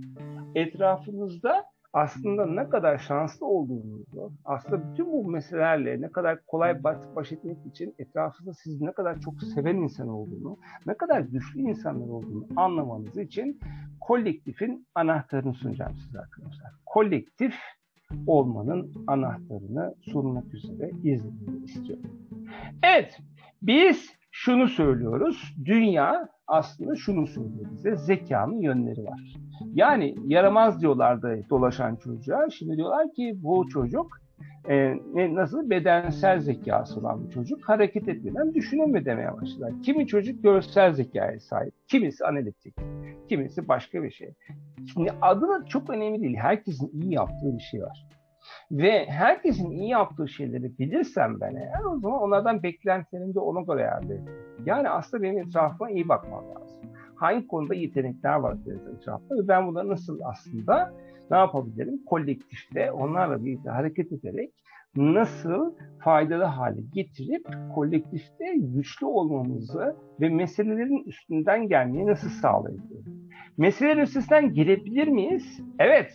etrafınızda 0.56 1.66
aslında 1.94 2.46
ne 2.46 2.70
kadar 2.70 2.98
şanslı 2.98 3.46
olduğunuzu, 3.46 4.32
aslında 4.46 4.92
bütün 4.92 5.12
bu 5.12 5.32
meselelerle 5.32 6.02
ne 6.02 6.12
kadar 6.12 6.46
kolay 6.46 6.84
baş 7.16 7.32
etmek 7.32 7.66
için 7.66 7.96
etrafınızda 8.00 8.54
siz 8.54 8.82
ne 8.82 8.92
kadar 8.92 9.20
çok 9.20 9.44
seven 9.44 9.76
insan 9.76 10.08
olduğunu, 10.08 10.58
ne 10.86 10.94
kadar 10.94 11.20
güçlü 11.20 11.60
insanlar 11.60 12.08
olduğunu 12.08 12.48
anlamanız 12.56 13.18
için 13.18 13.60
kolektifin 14.02 14.88
anahtarını 14.96 15.54
sunacağım 15.54 15.98
size 15.98 16.20
arkadaşlar. 16.20 16.72
Kolektif 16.86 17.56
olmanın 18.28 18.94
anahtarını 19.08 19.96
sunmak 20.02 20.54
üzere 20.54 20.92
izlemenizi 21.04 21.66
istiyorum. 21.66 22.06
Evet, 22.84 23.20
biz 23.62 24.19
şunu 24.32 24.68
söylüyoruz. 24.68 25.56
Dünya 25.66 26.30
aslında 26.48 26.96
şunu 26.96 27.28
söylüyor 27.28 27.66
bize. 27.72 27.96
Zekanın 27.96 28.62
yönleri 28.62 29.04
var. 29.04 29.34
Yani 29.74 30.16
yaramaz 30.26 30.82
diyorlardı 30.82 31.46
dolaşan 31.50 31.96
çocuğa. 31.96 32.50
Şimdi 32.50 32.78
diyorlar 32.78 33.14
ki 33.14 33.34
bu 33.44 33.68
çocuk 33.70 34.22
e, 34.70 34.98
nasıl 35.36 35.70
bedensel 35.70 36.40
zekası 36.40 37.00
olan 37.00 37.26
bir 37.26 37.30
çocuk 37.30 37.70
hareket 37.70 38.08
etmeden 38.08 38.54
düşüneme 38.54 39.06
demeye 39.06 39.34
başladılar. 39.34 39.74
Kimi 39.84 40.08
çocuk 40.08 40.44
görsel 40.44 40.94
zekaya 40.94 41.40
sahip, 41.40 41.74
kimisi 41.88 42.26
analitik, 42.26 42.76
kimisi 43.30 43.68
başka 43.68 44.04
bir 44.04 44.12
şey. 44.12 44.34
Şimdi 44.94 45.12
adı 45.22 45.66
çok 45.70 45.90
önemli 45.90 46.22
değil. 46.22 46.36
Herkesin 46.36 47.02
iyi 47.02 47.14
yaptığı 47.14 47.58
bir 47.58 47.64
şey 47.64 47.82
var. 47.82 48.06
Ve 48.72 49.06
herkesin 49.06 49.72
iyi 49.72 49.90
yaptığı 49.90 50.28
şeyleri 50.28 50.78
bilirsem 50.80 51.40
ben 51.42 51.56
eğer 51.56 51.84
o 51.84 52.00
zaman 52.00 52.22
onlardan 52.22 52.64
beklentilerimi 52.64 53.36
de 53.36 53.40
ona 53.40 53.62
göre 53.62 53.92
ayarlayayım. 53.92 54.26
Yani 54.66 54.90
aslında 54.90 55.24
benim 55.24 55.38
etrafıma 55.38 55.90
iyi 55.90 56.10
bakmam 56.10 56.44
lazım. 56.50 56.78
Hangi 57.16 57.48
konuda 57.48 57.74
yetenekler 57.74 58.36
var 58.36 58.58
etrafta 58.98 59.36
ve 59.36 59.48
ben 59.48 59.68
bunları 59.68 59.90
nasıl 59.90 60.20
aslında 60.24 60.94
ne 61.32 61.38
yapabilirim? 61.38 62.06
Kolektifte 62.06 62.92
onlarla 62.92 63.46
birlikte 63.46 63.70
hareket 63.70 64.12
ederek 64.12 64.54
nasıl 64.96 65.74
faydalı 66.00 66.44
hale 66.44 66.82
getirip 66.94 67.48
kolektifte 67.76 68.56
güçlü 68.58 69.06
olmamızı 69.06 69.96
ve 70.22 70.30
meselelerin 70.30 71.04
üstünden 71.08 71.68
gelmeyi 71.68 72.08
nasıl 72.08 72.30
sağlayabilirim? 72.30 73.30
Meselelerin 73.58 74.02
üstesinden 74.02 74.54
gelebilir 74.54 75.08
miyiz? 75.08 75.60
Evet. 75.80 76.14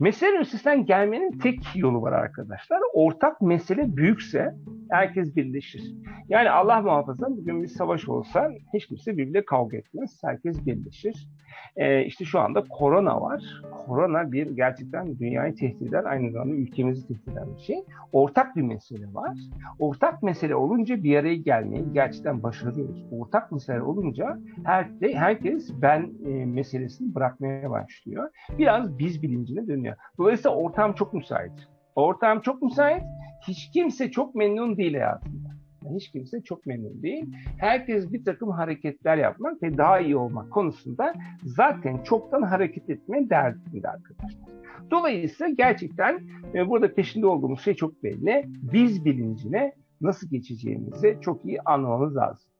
Meselenin 0.00 0.40
üstesinden 0.40 0.86
gelmenin 0.86 1.38
tek 1.38 1.76
yolu 1.76 2.02
var 2.02 2.12
arkadaşlar. 2.12 2.80
Ortak 2.92 3.40
mesele 3.40 3.96
büyükse 3.96 4.54
Herkes 4.90 5.36
birleşir. 5.36 5.94
Yani 6.28 6.50
Allah 6.50 6.80
muhafaza 6.80 7.26
bugün 7.30 7.62
bir 7.62 7.68
savaş 7.68 8.08
olsa 8.08 8.50
hiç 8.74 8.86
kimse 8.86 9.12
birbiriyle 9.12 9.44
kavga 9.44 9.76
etmez. 9.76 10.18
Herkes 10.24 10.66
birleşir. 10.66 11.28
Ee, 11.76 12.04
işte 12.04 12.24
şu 12.24 12.40
anda 12.40 12.64
korona 12.70 13.20
var. 13.20 13.62
Korona 13.86 14.32
bir 14.32 14.50
gerçekten 14.50 15.18
dünyayı 15.18 15.54
tehdit 15.54 15.82
eden, 15.82 16.04
aynı 16.04 16.30
zamanda 16.30 16.54
ülkemizi 16.54 17.08
tehdit 17.08 17.28
eden 17.28 17.56
bir 17.56 17.60
şey. 17.60 17.84
Ortak 18.12 18.56
bir 18.56 18.62
mesele 18.62 19.14
var. 19.14 19.36
Ortak 19.78 20.22
mesele 20.22 20.54
olunca 20.54 21.02
bir 21.02 21.16
araya 21.16 21.36
gelmeyi 21.36 21.84
gerçekten 21.92 22.42
başarıyoruz. 22.42 23.04
Ortak 23.12 23.52
mesele 23.52 23.82
olunca 23.82 24.38
her, 24.64 24.88
herkes 25.00 25.70
ben 25.82 26.10
e, 26.26 26.44
meselesini 26.44 27.14
bırakmaya 27.14 27.70
başlıyor. 27.70 28.30
Biraz 28.58 28.98
biz 28.98 29.22
bilincine 29.22 29.66
dönüyor. 29.66 29.96
Dolayısıyla 30.18 30.56
ortam 30.56 30.92
çok 30.92 31.14
müsait. 31.14 31.52
Ortam 32.00 32.40
çok 32.40 32.62
müsait. 32.62 33.02
Hiç 33.48 33.70
kimse 33.70 34.10
çok 34.10 34.34
memnun 34.34 34.76
değil 34.76 34.92
hayatında. 34.92 35.50
Hiç 35.94 36.10
kimse 36.10 36.42
çok 36.42 36.66
memnun 36.66 37.02
değil. 37.02 37.26
Herkes 37.58 38.12
bir 38.12 38.24
takım 38.24 38.50
hareketler 38.50 39.16
yapmak 39.16 39.62
ve 39.62 39.78
daha 39.78 40.00
iyi 40.00 40.16
olmak 40.16 40.50
konusunda 40.50 41.14
zaten 41.44 42.02
çoktan 42.02 42.42
hareket 42.42 42.90
etmeye 42.90 43.30
derdinde 43.30 43.88
arkadaşlar. 43.88 44.50
Dolayısıyla 44.90 45.52
gerçekten 45.52 46.20
e, 46.54 46.68
burada 46.68 46.94
peşinde 46.94 47.26
olduğumuz 47.26 47.60
şey 47.60 47.74
çok 47.74 48.02
belli. 48.02 48.44
Biz 48.46 49.04
bilincine 49.04 49.72
nasıl 50.00 50.30
geçeceğimizi 50.30 51.18
çok 51.20 51.44
iyi 51.44 51.60
anlamamız 51.60 52.16
lazım. 52.16 52.50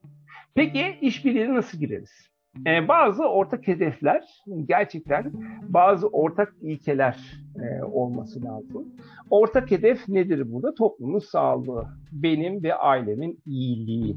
Peki 0.55 0.99
işbirliğine 1.01 1.55
nasıl 1.55 1.79
gireriz? 1.79 2.31
Ee, 2.67 2.89
bazı 2.89 3.25
ortak 3.25 3.69
hedefler, 3.69 4.25
gerçekten 4.65 5.33
bazı 5.69 6.09
ortak 6.09 6.55
ilkeler 6.61 7.43
e, 7.57 7.83
olması 7.83 8.45
lazım. 8.45 8.89
Ortak 9.31 9.71
hedef 9.71 10.09
nedir 10.09 10.53
burada? 10.53 10.75
Toplumun 10.75 11.19
sağlığı, 11.19 11.87
benim 12.13 12.63
ve 12.63 12.75
ailemin 12.75 13.41
iyiliği, 13.47 14.17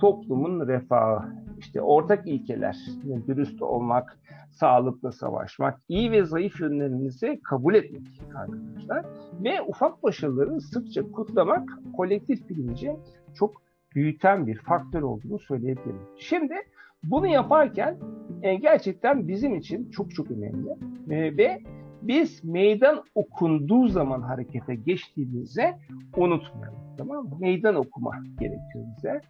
toplumun 0.00 0.68
refahı, 0.68 1.28
işte 1.58 1.80
ortak 1.80 2.28
ilkeler, 2.28 2.76
yani 3.04 3.26
dürüst 3.26 3.62
olmak, 3.62 4.18
sağlıkla 4.50 5.12
savaşmak, 5.12 5.80
iyi 5.88 6.12
ve 6.12 6.24
zayıf 6.24 6.60
yönlerimizi 6.60 7.40
kabul 7.42 7.74
etmek 7.74 8.02
arkadaşlar 8.34 9.04
ve 9.44 9.62
ufak 9.62 10.02
başarıları 10.02 10.60
sıkça 10.60 11.12
kutlamak 11.12 11.68
kolektif 11.96 12.48
bilinci 12.48 12.96
çok 13.34 13.62
büyüten 13.94 14.46
bir 14.46 14.58
faktör 14.58 15.02
olduğunu 15.02 15.38
söyleyebilirim. 15.38 16.00
Şimdi 16.16 16.54
bunu 17.02 17.26
yaparken 17.26 17.96
e, 18.42 18.54
gerçekten 18.54 19.28
bizim 19.28 19.54
için 19.54 19.90
çok 19.90 20.14
çok 20.14 20.30
önemli 20.30 20.70
e, 21.10 21.36
ve 21.36 21.60
biz 22.02 22.44
meydan 22.44 23.04
okunduğu 23.14 23.88
zaman 23.88 24.22
harekete 24.22 24.74
geçtiğimizde 24.74 25.78
unutmayalım. 26.16 26.80
Tamam 26.98 27.24
mı? 27.24 27.36
Meydan 27.40 27.74
okuma 27.74 28.12
gerekiyor 28.40 28.84
bize. 28.96 29.20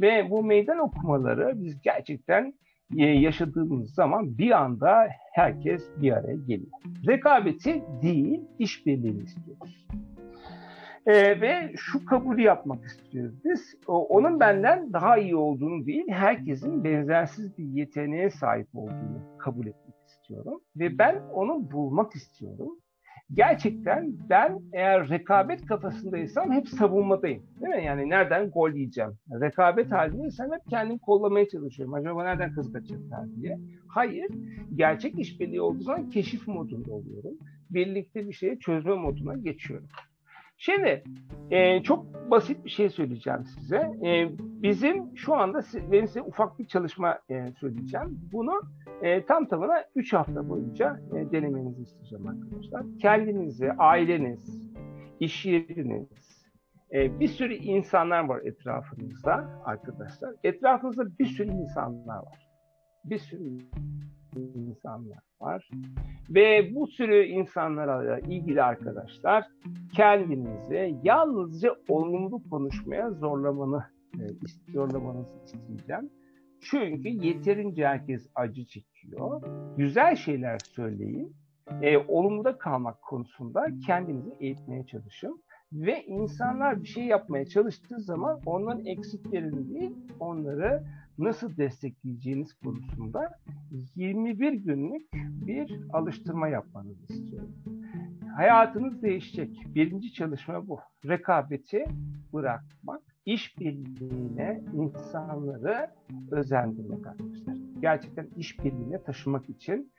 Ve 0.00 0.30
bu 0.30 0.42
meydan 0.42 0.78
okumaları 0.78 1.52
biz 1.56 1.80
gerçekten 1.80 2.54
e, 2.98 3.04
yaşadığımız 3.04 3.94
zaman 3.94 4.38
bir 4.38 4.50
anda 4.50 5.08
herkes 5.32 5.90
bir 5.96 6.12
araya 6.12 6.36
geliyor. 6.36 6.72
Rekabeti 7.06 7.82
değil, 8.02 8.40
işbirliğini 8.58 9.22
istiyoruz. 9.22 9.86
Ee, 11.06 11.40
ve 11.40 11.72
şu 11.76 12.04
kabulü 12.04 12.42
yapmak 12.42 12.84
istiyoruz 12.84 13.34
biz. 13.44 13.74
O, 13.86 14.06
onun 14.06 14.40
benden 14.40 14.92
daha 14.92 15.18
iyi 15.18 15.36
olduğunu 15.36 15.86
değil, 15.86 16.08
herkesin 16.08 16.84
benzersiz 16.84 17.58
bir 17.58 17.64
yeteneğe 17.64 18.30
sahip 18.30 18.68
olduğunu 18.74 19.38
kabul 19.38 19.66
etmek 19.66 19.94
istiyorum. 20.06 20.60
Ve 20.76 20.98
ben 20.98 21.22
onu 21.34 21.70
bulmak 21.70 22.14
istiyorum. 22.16 22.78
Gerçekten 23.34 24.12
ben 24.30 24.58
eğer 24.72 25.08
rekabet 25.08 25.66
kafasındaysam 25.66 26.52
hep 26.52 26.68
savunmadayım. 26.68 27.42
Değil 27.60 27.74
mi? 27.74 27.84
Yani 27.84 28.08
nereden 28.08 28.50
gol 28.50 28.70
yiyeceğim? 28.70 29.10
Rekabet 29.40 29.92
halindeysem 29.92 30.52
hep 30.52 30.70
kendimi 30.70 30.98
kollamaya 30.98 31.48
çalışıyorum. 31.48 31.94
Acaba 31.94 32.24
nereden 32.24 32.52
kız 32.52 32.72
kaçacaklar 32.72 33.26
diye. 33.36 33.58
Hayır. 33.88 34.30
Gerçek 34.74 35.18
işbirliği 35.18 35.60
olduğu 35.60 35.82
zaman 35.82 36.10
keşif 36.10 36.48
modunda 36.48 36.92
oluyorum. 36.92 37.34
Birlikte 37.70 38.28
bir 38.28 38.32
şeyi 38.32 38.58
çözme 38.58 38.94
moduna 38.94 39.34
geçiyorum. 39.34 39.88
Şimdi 40.62 41.02
e, 41.50 41.82
çok 41.82 42.30
basit 42.30 42.64
bir 42.64 42.70
şey 42.70 42.90
söyleyeceğim 42.90 43.44
size. 43.44 43.76
E, 43.76 44.28
bizim 44.38 45.16
şu 45.16 45.34
anda 45.36 45.60
ben 45.92 46.06
size 46.06 46.22
ufak 46.22 46.58
bir 46.58 46.66
çalışma 46.66 47.18
e, 47.30 47.52
söyleyeceğim. 47.60 48.20
Bunu 48.32 48.60
e, 49.02 49.24
tam 49.24 49.48
tamına 49.48 49.84
3 49.94 50.12
hafta 50.12 50.48
boyunca 50.48 51.00
e, 51.16 51.32
denemenizi 51.32 51.82
isteyeceğim 51.82 52.26
arkadaşlar. 52.26 52.82
Kendinizi, 53.02 53.72
aileniz, 53.72 54.72
iş 55.20 55.46
yeriniz, 55.46 56.46
e, 56.92 57.20
bir 57.20 57.28
sürü 57.28 57.54
insanlar 57.54 58.24
var 58.24 58.40
etrafınızda 58.44 59.62
arkadaşlar. 59.64 60.34
Etrafınızda 60.44 61.18
bir 61.18 61.26
sürü 61.26 61.50
insanlar 61.50 62.16
var. 62.16 62.48
Bir 63.04 63.18
sürü 63.18 63.58
insanlar 64.38 65.18
var. 65.40 65.70
Ve 66.30 66.74
bu 66.74 66.86
sürü 66.86 67.24
insanlara 67.24 68.18
ilgili 68.18 68.62
arkadaşlar 68.62 69.44
kendinizi 69.94 70.98
yalnızca 71.02 71.76
olumlu 71.88 72.42
konuşmaya 72.50 73.10
zorlamanı 73.10 73.84
e, 74.14 74.22
zorlamanızı 74.72 75.30
isteyeceğim. 75.44 76.10
Çünkü 76.60 77.08
yeterince 77.08 77.86
herkes 77.86 78.26
acı 78.34 78.64
çekiyor. 78.64 79.42
Güzel 79.76 80.16
şeyler 80.16 80.58
söyleyin. 80.58 81.36
E, 81.82 81.98
olumluda 81.98 82.58
kalmak 82.58 83.02
konusunda 83.02 83.66
kendinizi 83.86 84.30
eğitmeye 84.40 84.86
çalışın. 84.86 85.42
Ve 85.72 86.04
insanlar 86.04 86.82
bir 86.82 86.88
şey 86.88 87.04
yapmaya 87.04 87.46
çalıştığı 87.46 88.00
zaman 88.00 88.40
onların 88.46 88.86
eksiklerini 88.86 89.74
değil, 89.74 89.96
onları 90.20 90.82
nasıl 91.20 91.56
destekleyeceğiniz 91.56 92.54
konusunda 92.54 93.30
21 93.96 94.52
günlük 94.52 95.12
bir 95.46 95.80
alıştırma 95.92 96.48
yapmanızı 96.48 97.12
istiyorum. 97.12 97.54
Hayatınız 98.36 99.02
değişecek. 99.02 99.60
Birinci 99.74 100.12
çalışma 100.12 100.68
bu. 100.68 100.78
Rekabeti 101.06 101.84
bırakmak, 102.32 103.02
işbirliğine 103.26 104.62
insanları 104.74 105.90
özendirmek 106.30 107.06
arkadaşlar. 107.06 107.56
Gerçekten 107.80 108.28
işbirliğine 108.36 109.02
taşımak 109.02 109.50
için 109.50 109.92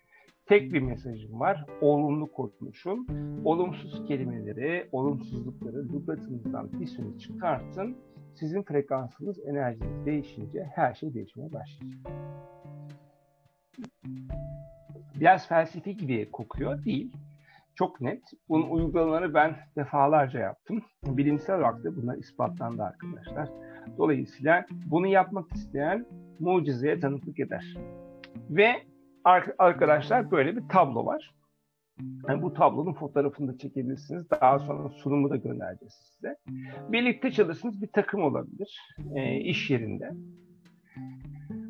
tek 0.46 0.74
bir 0.74 0.82
mesajım 0.82 1.40
var. 1.40 1.66
Olumlu 1.82 2.32
konuşun. 2.32 3.08
Olumsuz 3.46 4.08
kelimeleri, 4.08 4.90
olumsuzlukları 4.92 5.94
lügatınızdan 5.94 6.80
bir 6.80 6.88
süre 6.88 7.20
çıkartın 7.20 7.98
sizin 8.36 8.64
frekansınız, 8.64 9.40
enerjiniz 9.46 10.06
değişince 10.06 10.64
her 10.76 10.94
şey 10.94 11.14
değişmeye 11.14 11.54
başlayacak. 11.54 12.12
Biraz 15.20 15.48
felsefi 15.48 15.98
gibi 15.98 16.32
kokuyor, 16.32 16.84
değil. 16.84 17.12
Çok 17.76 18.02
net. 18.02 18.24
Bunun 18.50 18.70
uygulamaları 18.70 19.34
ben 19.34 19.56
defalarca 19.76 20.40
yaptım. 20.40 20.82
Bilimsel 21.06 21.60
olarak 21.60 21.84
da 21.84 21.96
bunlar 21.96 22.18
ispatlandı 22.18 22.84
arkadaşlar. 22.84 23.50
Dolayısıyla 23.98 24.66
bunu 24.86 25.08
yapmak 25.08 25.52
isteyen 25.56 26.06
mucizeye 26.40 27.00
tanıklık 27.00 27.40
eder. 27.40 27.78
Ve 28.50 28.72
arkadaşlar 29.58 30.32
böyle 30.32 30.56
bir 30.56 30.70
tablo 30.70 31.06
var. 31.06 31.32
Yani 32.28 32.42
bu 32.42 32.54
tablonun 32.54 32.94
fotoğrafını 32.94 33.54
da 33.54 33.58
çekebilirsiniz. 33.58 34.30
Daha 34.32 34.60
sonra 34.60 34.90
sunumu 34.90 35.30
da 35.30 35.36
göndereceğiz 35.36 35.94
size. 35.94 36.36
Birlikte 36.90 37.32
çalıştığınız 37.32 37.82
bir 37.82 37.88
takım 37.88 38.24
olabilir 38.24 38.80
e, 39.16 39.40
iş 39.40 39.70
yerinde. 39.70 40.12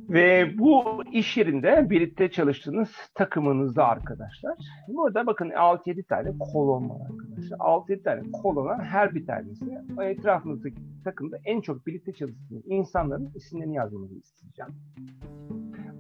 Ve 0.10 0.58
bu 0.58 1.04
iş 1.12 1.38
yerinde 1.38 1.90
birlikte 1.90 2.32
çalıştığınız 2.32 2.90
takımınızda 3.16 3.86
arkadaşlar. 3.86 4.58
Burada 4.88 5.28
bakın 5.28 5.50
6-7 5.50 6.04
tane 6.04 6.38
kolon 6.40 6.90
var 6.90 7.02
arkadaşlar. 7.02 7.58
6-7 7.58 8.04
tane 8.04 8.22
kolona 8.32 8.84
her 8.84 9.16
bir 9.16 9.26
tanesi 9.26 9.66
etrafınızdaki 10.02 10.76
takımda 11.04 11.38
en 11.46 11.62
çok 11.62 11.88
birlikte 11.88 12.14
çalıştığınız 12.14 12.64
insanların 12.66 13.32
isimlerini 13.36 13.76
yazmanızı 13.76 14.16
isteyeceğim. 14.16 14.72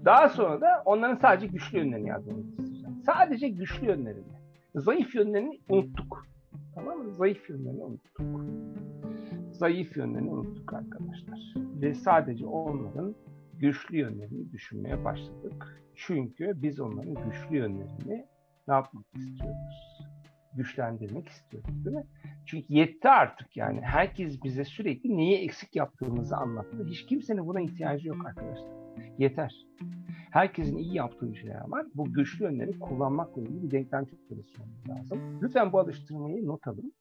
Daha 0.06 0.30
sonra 0.30 0.62
da 0.62 0.82
onların 0.86 1.15
sadece 1.15 1.48
güçlü 1.48 1.78
yönlerini 1.78 2.10
yazmanızı. 2.10 2.61
Sadece 3.06 3.50
güçlü 3.50 3.88
yönlerini. 3.88 4.42
Zayıf 4.76 5.16
yönlerini 5.16 5.60
unuttuk. 5.70 6.28
Tamam 6.76 6.98
mı? 6.98 7.14
Zayıf 7.14 7.50
yönlerini 7.50 7.84
unuttuk. 7.84 8.46
Zayıf 9.52 9.98
yönlerini 9.98 10.30
unuttuk 10.30 10.74
arkadaşlar. 10.74 11.40
Ve 11.56 11.94
sadece 11.94 12.46
onların 12.46 13.16
güçlü 13.60 13.98
yönlerini 13.98 14.52
düşünmeye 14.52 15.04
başladık. 15.06 15.84
Çünkü 15.96 16.54
biz 16.56 16.80
onların 16.80 17.14
güçlü 17.14 17.58
yönlerini 17.58 18.26
ne 18.68 18.74
yapmak 18.74 19.06
istiyoruz? 19.16 20.04
Güçlendirmek 20.56 21.28
istiyoruz 21.28 21.86
değil 21.86 21.96
mi? 21.96 22.06
Çünkü 22.46 22.74
yetti 22.74 23.10
artık 23.10 23.58
yani. 23.58 23.82
Herkes 23.82 24.44
bize 24.44 24.66
sürekli 24.66 25.18
neyi 25.18 25.38
eksik 25.38 25.76
yaptığımızı 25.76 26.38
anlattı. 26.38 26.86
Hiç 26.90 27.06
kimsenin 27.06 27.48
buna 27.48 27.62
ihtiyacı 27.62 28.08
yok 28.08 28.26
arkadaşlar. 28.26 28.81
Yeter. 29.17 29.67
Herkesin 30.32 30.77
iyi 30.77 30.95
yaptığı 30.95 31.36
şeyler 31.36 31.69
var. 31.69 31.86
Bu 31.95 32.13
güçlü 32.13 32.45
yönleri 32.45 32.80
kullanmakla 32.80 33.41
ilgili 33.41 33.63
bir 33.63 33.71
denklem 33.71 34.06
çalışmamız 34.06 34.89
lazım. 34.89 35.41
Lütfen 35.41 35.73
bu 35.73 35.80
alıştırmayı 35.80 36.47
not 36.47 36.67
alın 36.67 36.93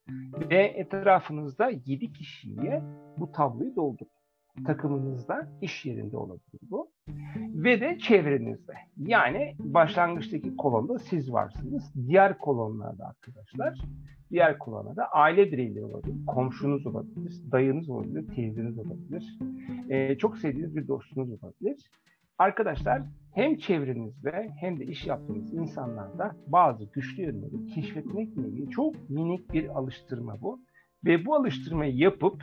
ve 0.50 0.64
etrafınızda 0.64 1.70
7 1.70 2.12
kişiye 2.12 2.83
bu 3.18 3.33
tabloyu 3.33 3.76
doldurun. 3.76 4.20
Takımınızda, 4.66 5.49
iş 5.61 5.87
yerinde 5.87 6.16
olabilir 6.16 6.61
bu. 6.70 6.90
Ve 7.37 7.81
de 7.81 7.99
çevrenizde. 7.99 8.73
Yani 8.96 9.55
başlangıçtaki 9.59 10.57
kolonda 10.57 10.99
siz 10.99 11.33
varsınız. 11.33 11.92
Diğer 12.07 12.38
kolonlarda 12.38 13.07
arkadaşlar, 13.07 13.79
diğer 14.31 14.59
kolonlarda 14.59 15.07
aile 15.07 15.53
bireyleri 15.53 15.85
olabilir, 15.85 16.27
komşunuz 16.27 16.87
olabilir, 16.87 17.33
dayınız 17.53 17.90
olabilir, 17.90 18.27
teyzeniz 18.35 18.79
olabilir, 18.79 19.38
ee, 19.88 20.18
çok 20.18 20.38
sevdiğiniz 20.38 20.77
bir 20.77 20.88
dostunuz 20.88 21.29
olabilir. 21.31 21.90
Arkadaşlar 22.38 23.03
hem 23.35 23.57
çevrenizde 23.57 24.51
hem 24.61 24.81
de 24.81 24.85
iş 24.85 25.07
yaptığınız 25.07 25.55
insanlarda 25.55 26.37
bazı 26.46 26.85
güçlü 26.85 27.23
yönleri 27.23 27.66
keşfetmekle 27.75 28.42
ilgili 28.42 28.70
çok 28.70 29.11
minik 29.11 29.53
bir 29.53 29.68
alıştırma 29.68 30.40
bu. 30.42 30.61
Ve 31.05 31.27
bu 31.27 31.35
alıştırmayı 31.35 31.96
yapıp 31.96 32.42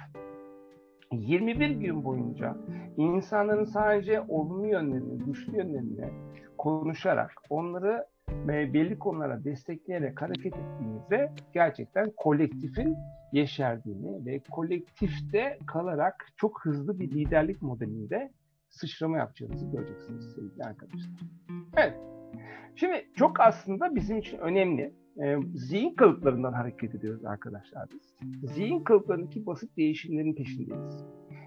21 1.11 1.69
gün 1.69 2.03
boyunca 2.03 2.57
insanların 2.97 3.65
sadece 3.65 4.21
olumlu 4.21 4.67
yönlerini, 4.67 5.17
güçlü 5.17 5.57
yönlerini 5.57 6.09
konuşarak, 6.57 7.31
onları 7.49 8.05
belli 8.47 8.99
konulara 8.99 9.43
destekleyerek 9.43 10.21
hareket 10.21 10.53
ettiğinizde 10.55 11.31
gerçekten 11.53 12.11
kolektifin 12.17 12.97
yeşerdiğini 13.31 14.25
ve 14.25 14.39
kolektifte 14.51 15.59
kalarak 15.67 16.27
çok 16.37 16.65
hızlı 16.65 16.99
bir 16.99 17.11
liderlik 17.11 17.61
modelinde 17.61 18.31
sıçrama 18.69 19.17
yapacağınızı 19.17 19.71
göreceksiniz 19.71 20.31
sevgili 20.35 20.63
arkadaşlar. 20.63 21.21
Evet. 21.77 21.93
Şimdi 22.75 23.07
çok 23.15 23.39
aslında 23.39 23.95
bizim 23.95 24.17
için 24.17 24.37
önemli 24.37 24.93
e, 25.23 25.37
zihin 25.55 25.95
kalıplarından 25.95 26.53
hareket 26.53 26.95
ediyoruz 26.95 27.25
arkadaşlar 27.25 27.89
biz. 27.93 28.15
Zihin 28.51 28.83
kalıplarındaki 28.83 29.45
basit 29.45 29.77
değişimlerin 29.77 30.33
peşindeyiz. 30.33 31.05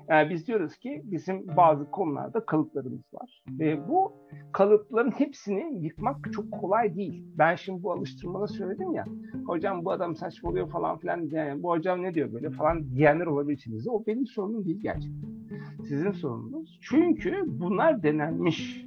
Yani 0.08 0.30
biz 0.30 0.46
diyoruz 0.46 0.76
ki 0.76 1.02
bizim 1.04 1.56
bazı 1.56 1.90
konularda 1.90 2.46
kalıplarımız 2.46 3.14
var. 3.14 3.42
Ve 3.48 3.88
bu 3.88 4.12
kalıpların 4.52 5.10
hepsini 5.10 5.84
yıkmak 5.84 6.32
çok 6.32 6.52
kolay 6.52 6.96
değil. 6.96 7.24
Ben 7.38 7.54
şimdi 7.54 7.82
bu 7.82 7.92
alıştırmada 7.92 8.46
söyledim 8.46 8.94
ya, 8.94 9.04
hocam 9.46 9.84
bu 9.84 9.90
adam 9.90 10.16
saçmalıyor 10.16 10.70
falan 10.70 10.98
filan, 10.98 11.28
yani 11.32 11.62
bu 11.62 11.70
hocam 11.70 12.02
ne 12.02 12.14
diyor 12.14 12.32
böyle 12.32 12.50
falan 12.50 12.90
diyenler 12.96 13.26
olabilir 13.26 13.56
içinizde. 13.56 13.90
O 13.90 14.06
benim 14.06 14.26
sorunum 14.26 14.64
değil 14.64 14.80
gerçekten. 14.82 15.30
Sizin 15.88 16.10
sorununuz. 16.10 16.78
Çünkü 16.82 17.44
bunlar 17.46 18.02
denenmiş 18.02 18.86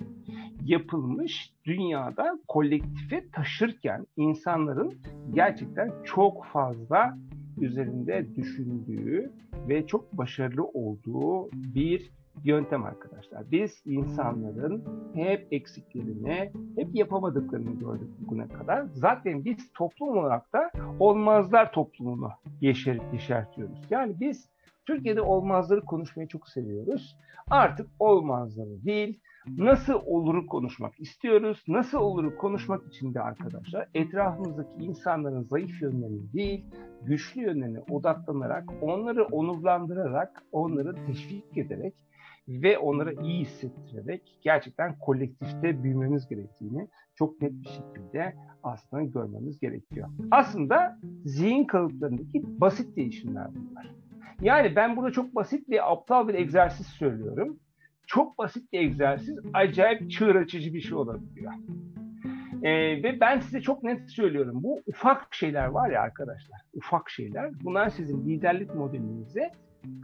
yapılmış 0.65 1.54
dünyada 1.65 2.39
kolektife 2.47 3.30
taşırken 3.32 4.08
insanların 4.17 4.93
gerçekten 5.34 5.91
çok 6.04 6.45
fazla 6.45 7.17
üzerinde 7.62 8.36
düşündüğü 8.36 9.32
ve 9.69 9.88
çok 9.88 10.13
başarılı 10.13 10.63
olduğu 10.63 11.52
bir 11.52 12.12
yöntem 12.43 12.84
arkadaşlar. 12.84 13.52
Biz 13.52 13.82
insanların 13.86 14.84
hep 15.13 15.47
eksiklerini, 15.52 16.52
hep 16.76 16.95
yapamadıklarını 16.95 17.80
gördük 17.80 18.10
bugüne 18.19 18.47
kadar. 18.47 18.86
Zaten 18.93 19.45
biz 19.45 19.73
toplum 19.73 20.10
olarak 20.10 20.54
da 20.54 20.71
olmazlar 20.99 21.71
toplumunu 21.71 22.30
yeşer, 22.62 22.99
yeşertiyoruz. 23.13 23.80
Yani 23.89 24.15
biz 24.19 24.49
Türkiye'de 24.86 25.21
olmazları 25.21 25.82
konuşmayı 25.82 26.28
çok 26.28 26.49
seviyoruz. 26.49 27.17
Artık 27.49 27.88
olmazları 27.99 28.86
değil, 28.86 29.19
nasıl 29.48 29.94
oluru 30.06 30.48
konuşmak 30.48 31.00
istiyoruz. 31.00 31.64
Nasıl 31.68 31.98
oluru 31.98 32.38
konuşmak 32.38 32.88
için 32.88 33.14
de 33.14 33.22
arkadaşlar 33.22 33.90
etrafımızdaki 33.94 34.84
insanların 34.84 35.44
zayıf 35.44 35.82
yönlerini 35.82 36.34
değil, 36.34 36.66
güçlü 37.02 37.42
yönlerine 37.42 37.80
odaklanarak, 37.90 38.70
onları 38.82 39.26
onurlandırarak, 39.26 40.44
onları 40.52 41.06
teşvik 41.06 41.58
ederek 41.58 41.94
ve 42.48 42.78
onlara 42.78 43.12
iyi 43.12 43.42
hissettirerek 43.42 44.40
gerçekten 44.42 45.00
kolektifte 45.00 45.84
büyümemiz 45.84 46.28
gerektiğini 46.28 46.88
çok 47.16 47.42
net 47.42 47.52
bir 47.52 47.70
şekilde 47.70 48.36
aslında 48.64 49.04
görmemiz 49.04 49.60
gerekiyor. 49.60 50.10
Aslında 50.32 51.00
zihin 51.26 51.64
kalıplarındaki 51.64 52.44
basit 52.62 52.98
değişimler 52.98 53.48
bunlar. 53.56 53.96
Yani 54.42 54.76
ben 54.76 54.98
burada 54.98 55.12
çok 55.12 55.36
basit 55.36 55.70
ve 55.70 55.84
aptal 55.84 56.28
bir 56.28 56.34
egzersiz 56.34 56.88
söylüyorum. 56.88 57.60
Çok 58.08 58.38
basit 58.38 58.74
bir 58.74 58.80
egzersiz, 58.80 59.39
acayip 59.54 60.12
çığır 60.12 60.36
açıcı 60.36 60.74
bir 60.74 60.82
şey 60.82 60.94
olabiliyor. 60.94 61.54
Ee, 62.63 63.04
ve 63.04 63.19
ben 63.19 63.39
size 63.39 63.62
çok 63.62 63.84
net 63.84 64.10
söylüyorum. 64.10 64.63
Bu 64.63 64.82
ufak 64.88 65.36
şeyler 65.36 65.65
var 65.65 65.89
ya 65.89 66.02
arkadaşlar. 66.02 66.62
Ufak 66.73 67.10
şeyler. 67.10 67.52
Bunlar 67.63 67.89
sizin 67.89 68.26
liderlik 68.26 68.76
modelinize 68.76 69.52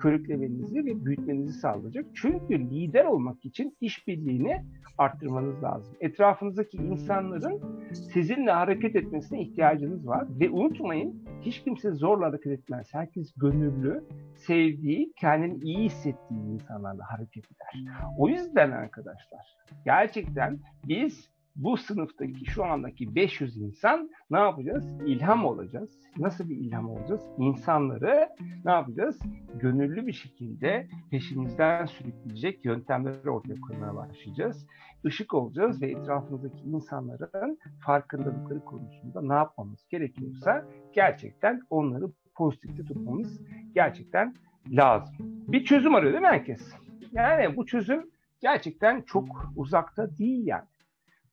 körüklemenizi 0.01 0.85
ve 0.85 1.05
büyütmenizi 1.05 1.53
sağlayacak. 1.53 2.05
Çünkü 2.13 2.59
lider 2.59 3.05
olmak 3.05 3.45
için 3.45 3.77
işbirliğini 3.81 4.65
arttırmanız 4.97 5.63
lazım. 5.63 5.95
Etrafınızdaki 5.99 6.77
insanların 6.77 7.61
sizinle 7.93 8.51
hareket 8.51 8.95
etmesine 8.95 9.41
ihtiyacınız 9.41 10.07
var. 10.07 10.27
Ve 10.39 10.49
unutmayın 10.49 11.27
hiç 11.41 11.63
kimse 11.63 11.91
zorla 11.91 12.25
hareket 12.25 12.51
etmez. 12.51 12.93
Herkes 12.93 13.33
gönüllü, 13.37 14.03
sevdiği, 14.35 15.13
kendini 15.15 15.63
iyi 15.63 15.77
hissettiği 15.77 16.41
insanlarla 16.53 17.03
hareket 17.11 17.45
eder. 17.45 17.93
O 18.17 18.27
yüzden 18.27 18.71
arkadaşlar 18.71 19.55
gerçekten 19.85 20.59
biz 20.87 21.29
bu 21.55 21.77
sınıftaki 21.77 22.45
şu 22.45 22.65
andaki 22.65 23.15
500 23.15 23.57
insan 23.57 24.09
ne 24.31 24.39
yapacağız? 24.39 25.01
İlham 25.05 25.45
olacağız. 25.45 25.99
Nasıl 26.17 26.49
bir 26.49 26.57
ilham 26.57 26.89
olacağız? 26.89 27.21
İnsanları 27.37 28.29
ne 28.65 28.71
yapacağız? 28.71 29.19
Gönüllü 29.55 30.07
bir 30.07 30.13
şekilde 30.13 30.87
peşimizden 31.11 31.85
sürükleyecek 31.85 32.65
yöntemleri 32.65 33.29
ortaya 33.29 33.61
koymaya 33.61 33.95
başlayacağız. 33.95 34.67
Işık 35.03 35.33
olacağız 35.33 35.81
ve 35.81 35.91
etrafımızdaki 35.91 36.63
insanların 36.63 37.59
farkındalıkları 37.85 38.65
konusunda 38.65 39.21
ne 39.21 39.33
yapmamız 39.33 39.87
gerekiyorsa 39.89 40.65
gerçekten 40.93 41.61
onları 41.69 42.05
pozitifte 42.35 42.85
tutmamız 42.85 43.41
gerçekten 43.73 44.35
lazım. 44.71 45.15
Bir 45.47 45.63
çözüm 45.63 45.95
arıyor 45.95 46.13
değil 46.13 46.21
mi 46.21 46.27
herkes? 46.27 46.73
Yani 47.11 47.57
bu 47.57 47.65
çözüm 47.65 48.09
gerçekten 48.41 49.01
çok 49.01 49.51
uzakta 49.55 50.17
değil 50.17 50.47
yani 50.47 50.65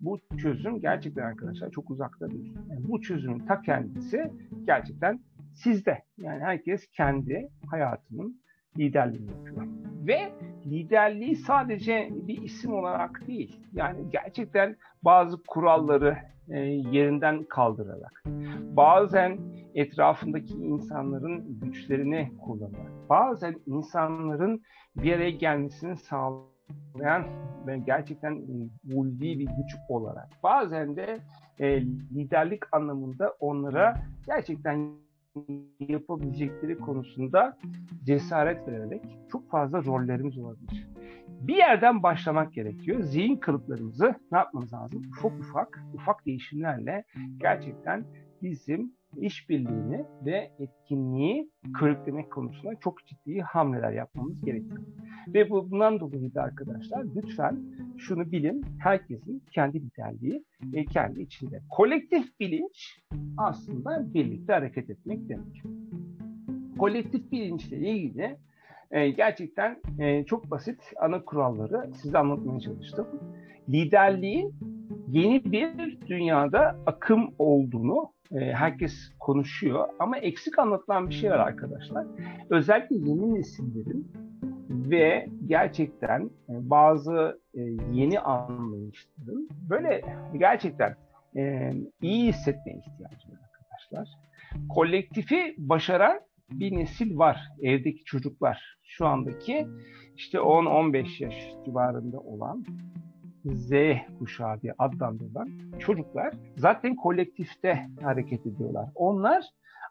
bu 0.00 0.18
çözüm 0.38 0.80
gerçekten 0.80 1.22
arkadaşlar 1.22 1.70
çok 1.70 1.90
uzakta 1.90 2.30
değil. 2.30 2.54
Yani 2.70 2.88
bu 2.88 3.00
çözümün 3.00 3.38
ta 3.38 3.62
kendisi 3.62 4.30
gerçekten 4.64 5.20
sizde. 5.54 6.02
Yani 6.18 6.42
herkes 6.42 6.86
kendi 6.86 7.48
hayatının 7.70 8.40
liderliğini 8.78 9.30
yapıyor. 9.30 9.66
Ve 10.06 10.32
liderliği 10.66 11.36
sadece 11.36 12.08
bir 12.12 12.42
isim 12.42 12.74
olarak 12.74 13.26
değil. 13.26 13.60
Yani 13.72 14.10
gerçekten 14.10 14.76
bazı 15.02 15.42
kuralları 15.48 16.16
e, 16.48 16.58
yerinden 16.58 17.44
kaldırarak, 17.44 18.22
bazen 18.76 19.38
etrafındaki 19.74 20.54
insanların 20.54 21.60
güçlerini 21.60 22.32
kullanarak, 22.44 22.92
bazen 23.10 23.56
insanların 23.66 24.62
bir 24.96 25.12
araya 25.12 25.30
gelmesini 25.30 25.96
sağlayarak 25.96 26.55
sağlayan 26.92 27.26
ve 27.66 27.78
gerçekten 27.78 28.32
e, 28.32 28.94
ulvi 28.94 29.38
bir 29.38 29.46
güç 29.46 29.76
olarak 29.88 30.28
bazen 30.42 30.96
de 30.96 31.20
e, 31.58 31.80
liderlik 31.86 32.74
anlamında 32.74 33.34
onlara 33.40 33.96
gerçekten 34.26 34.90
yapabilecekleri 35.80 36.78
konusunda 36.78 37.58
cesaret 38.04 38.68
vererek 38.68 39.02
çok 39.32 39.50
fazla 39.50 39.84
rollerimiz 39.84 40.38
olabilir. 40.38 40.88
Bir 41.28 41.56
yerden 41.56 42.02
başlamak 42.02 42.52
gerekiyor. 42.52 43.02
Zihin 43.02 43.36
kalıplarımızı 43.36 44.14
ne 44.32 44.38
yapmamız 44.38 44.72
lazım? 44.72 45.02
Ufak 45.10 45.32
ufak, 45.40 45.84
ufak 45.94 46.26
değişimlerle 46.26 47.04
gerçekten 47.38 48.04
bizim 48.42 48.92
işbirliğini 49.20 50.04
ve 50.24 50.50
etkinliği 50.58 51.50
körüklemek 51.78 52.32
konusunda 52.32 52.74
çok 52.80 53.06
ciddi 53.06 53.40
hamleler 53.40 53.92
yapmamız 53.92 54.44
gerekiyor. 54.44 54.82
Ve 55.34 55.50
bundan 55.50 56.00
dolayı 56.00 56.34
da 56.34 56.42
arkadaşlar 56.42 57.04
lütfen 57.16 57.58
şunu 57.98 58.32
bilin, 58.32 58.64
herkesin 58.78 59.42
kendi 59.50 59.80
liderliği 59.80 60.44
ve 60.62 60.84
kendi 60.84 61.22
içinde. 61.22 61.62
Kolektif 61.70 62.40
bilinç 62.40 63.00
aslında 63.36 64.14
birlikte 64.14 64.52
hareket 64.52 64.90
etmek 64.90 65.28
demek. 65.28 65.62
Kolektif 66.78 67.32
bilinçle 67.32 67.76
ilgili 67.76 68.36
e, 68.90 69.10
gerçekten 69.10 69.80
e, 69.98 70.24
çok 70.24 70.50
basit 70.50 70.80
ana 71.00 71.24
kuralları 71.24 71.94
size 71.94 72.18
anlatmaya 72.18 72.60
çalıştım. 72.60 73.06
Liderliğin 73.68 74.54
yeni 75.08 75.44
bir 75.44 76.00
dünyada 76.00 76.76
akım 76.86 77.34
olduğunu 77.38 78.12
e, 78.32 78.36
herkes 78.52 79.12
konuşuyor 79.20 79.88
ama 79.98 80.18
eksik 80.18 80.58
anlatılan 80.58 81.08
bir 81.08 81.14
şey 81.14 81.30
var 81.30 81.38
arkadaşlar. 81.38 82.06
Özellikle 82.50 82.96
yeni 82.96 83.34
nesillerin 83.34 84.12
ve 84.70 85.28
gerçekten 85.46 86.30
e, 86.48 86.70
bazı 86.70 87.40
e, 87.54 87.60
yeni 87.92 88.20
anlayışların 88.20 89.48
böyle 89.70 90.02
gerçekten 90.38 90.96
iyi 92.02 92.28
hissetmeye 92.28 92.78
ihtiyacı 92.78 93.28
var 93.28 93.38
arkadaşlar. 93.44 94.08
Kolektifi 94.68 95.54
başaran 95.58 96.20
bir 96.50 96.76
nesil 96.76 97.18
var. 97.18 97.40
Evdeki 97.62 98.04
çocuklar 98.04 98.78
şu 98.82 99.06
andaki 99.06 99.66
işte 100.16 100.38
10-15 100.38 101.24
yaş 101.24 101.34
civarında 101.64 102.18
olan 102.18 102.64
Z 103.54 103.72
kuşağı 104.18 104.60
diye 104.60 104.74
adlandırılan 104.78 105.48
çocuklar 105.78 106.34
zaten 106.56 106.96
kolektifte 106.96 107.86
hareket 108.02 108.46
ediyorlar. 108.46 108.88
Onlar 108.94 109.44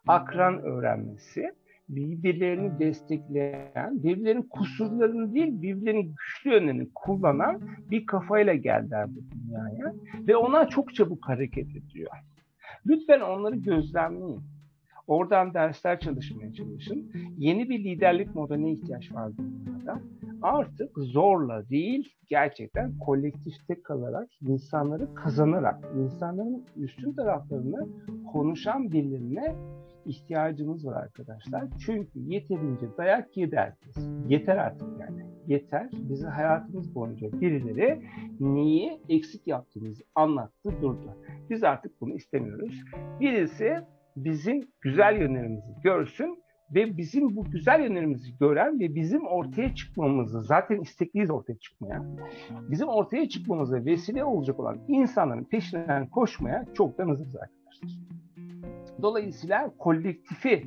akran 0.06 0.62
öğrenmesi, 0.62 1.52
birbirlerini 1.88 2.78
destekleyen, 2.78 4.02
birbirlerinin 4.02 4.48
kusurlarını 4.50 5.34
değil, 5.34 5.62
birbirlerinin 5.62 6.14
güçlü 6.14 6.50
yönlerini 6.50 6.88
kullanan 6.94 7.60
bir 7.90 8.06
kafayla 8.06 8.54
geldiler 8.54 9.06
bu 9.08 9.20
dünyaya 9.30 9.94
ve 10.28 10.36
ona 10.36 10.68
çok 10.68 10.94
çabuk 10.94 11.28
hareket 11.28 11.68
ediyor. 11.76 12.10
Lütfen 12.86 13.20
onları 13.20 13.56
gözlemleyin. 13.56 14.55
Oradan 15.06 15.54
dersler 15.54 16.00
çalışmaya 16.00 16.52
çalışın. 16.52 17.12
Yeni 17.38 17.68
bir 17.68 17.84
liderlik 17.84 18.34
modeline 18.34 18.72
ihtiyaç 18.72 19.12
var 19.12 19.32
dünyada. 19.38 20.00
Artık 20.42 20.98
zorla 20.98 21.68
değil, 21.68 22.14
gerçekten 22.28 22.98
kolektifte 22.98 23.82
kalarak, 23.82 24.28
insanları 24.40 25.14
kazanarak, 25.14 25.84
insanların 25.96 26.64
üstün 26.76 27.12
taraflarını 27.12 27.88
konuşan 28.32 28.92
birilerine 28.92 29.54
ihtiyacımız 30.06 30.86
var 30.86 31.02
arkadaşlar. 31.02 31.64
Çünkü 31.86 32.20
yeterince 32.20 32.86
dayak 32.98 33.36
yedi 33.36 33.56
herkes. 33.56 33.96
Yeter 34.28 34.56
artık 34.56 34.88
yani. 35.00 35.26
Yeter. 35.46 35.88
Bizi 35.92 36.26
hayatımız 36.26 36.94
boyunca 36.94 37.40
birileri 37.40 38.02
neyi 38.40 39.00
eksik 39.08 39.46
yaptığımızı 39.46 40.02
anlattı 40.14 40.70
durdu. 40.82 41.16
Biz 41.50 41.64
artık 41.64 42.00
bunu 42.00 42.14
istemiyoruz. 42.14 42.84
Birisi 43.20 43.80
bizim 44.16 44.68
güzel 44.80 45.20
yönlerimizi 45.20 45.72
görsün 45.82 46.42
ve 46.74 46.96
bizim 46.96 47.36
bu 47.36 47.44
güzel 47.44 47.80
yönlerimizi 47.80 48.38
gören 48.38 48.80
ve 48.80 48.94
bizim 48.94 49.26
ortaya 49.26 49.74
çıkmamızı 49.74 50.42
zaten 50.42 50.80
istekliyiz 50.80 51.30
ortaya 51.30 51.58
çıkmaya. 51.58 52.04
Bizim 52.70 52.88
ortaya 52.88 53.28
çıkmamıza 53.28 53.84
vesile 53.84 54.24
olacak 54.24 54.60
olan 54.60 54.78
insanların 54.88 55.44
peşinden 55.44 56.06
koşmaya 56.06 56.64
çoktan 56.74 57.08
hazırız 57.08 57.36
arkadaşlar. 57.36 57.90
Dolayısıyla 59.02 59.72
kolektifi 59.78 60.66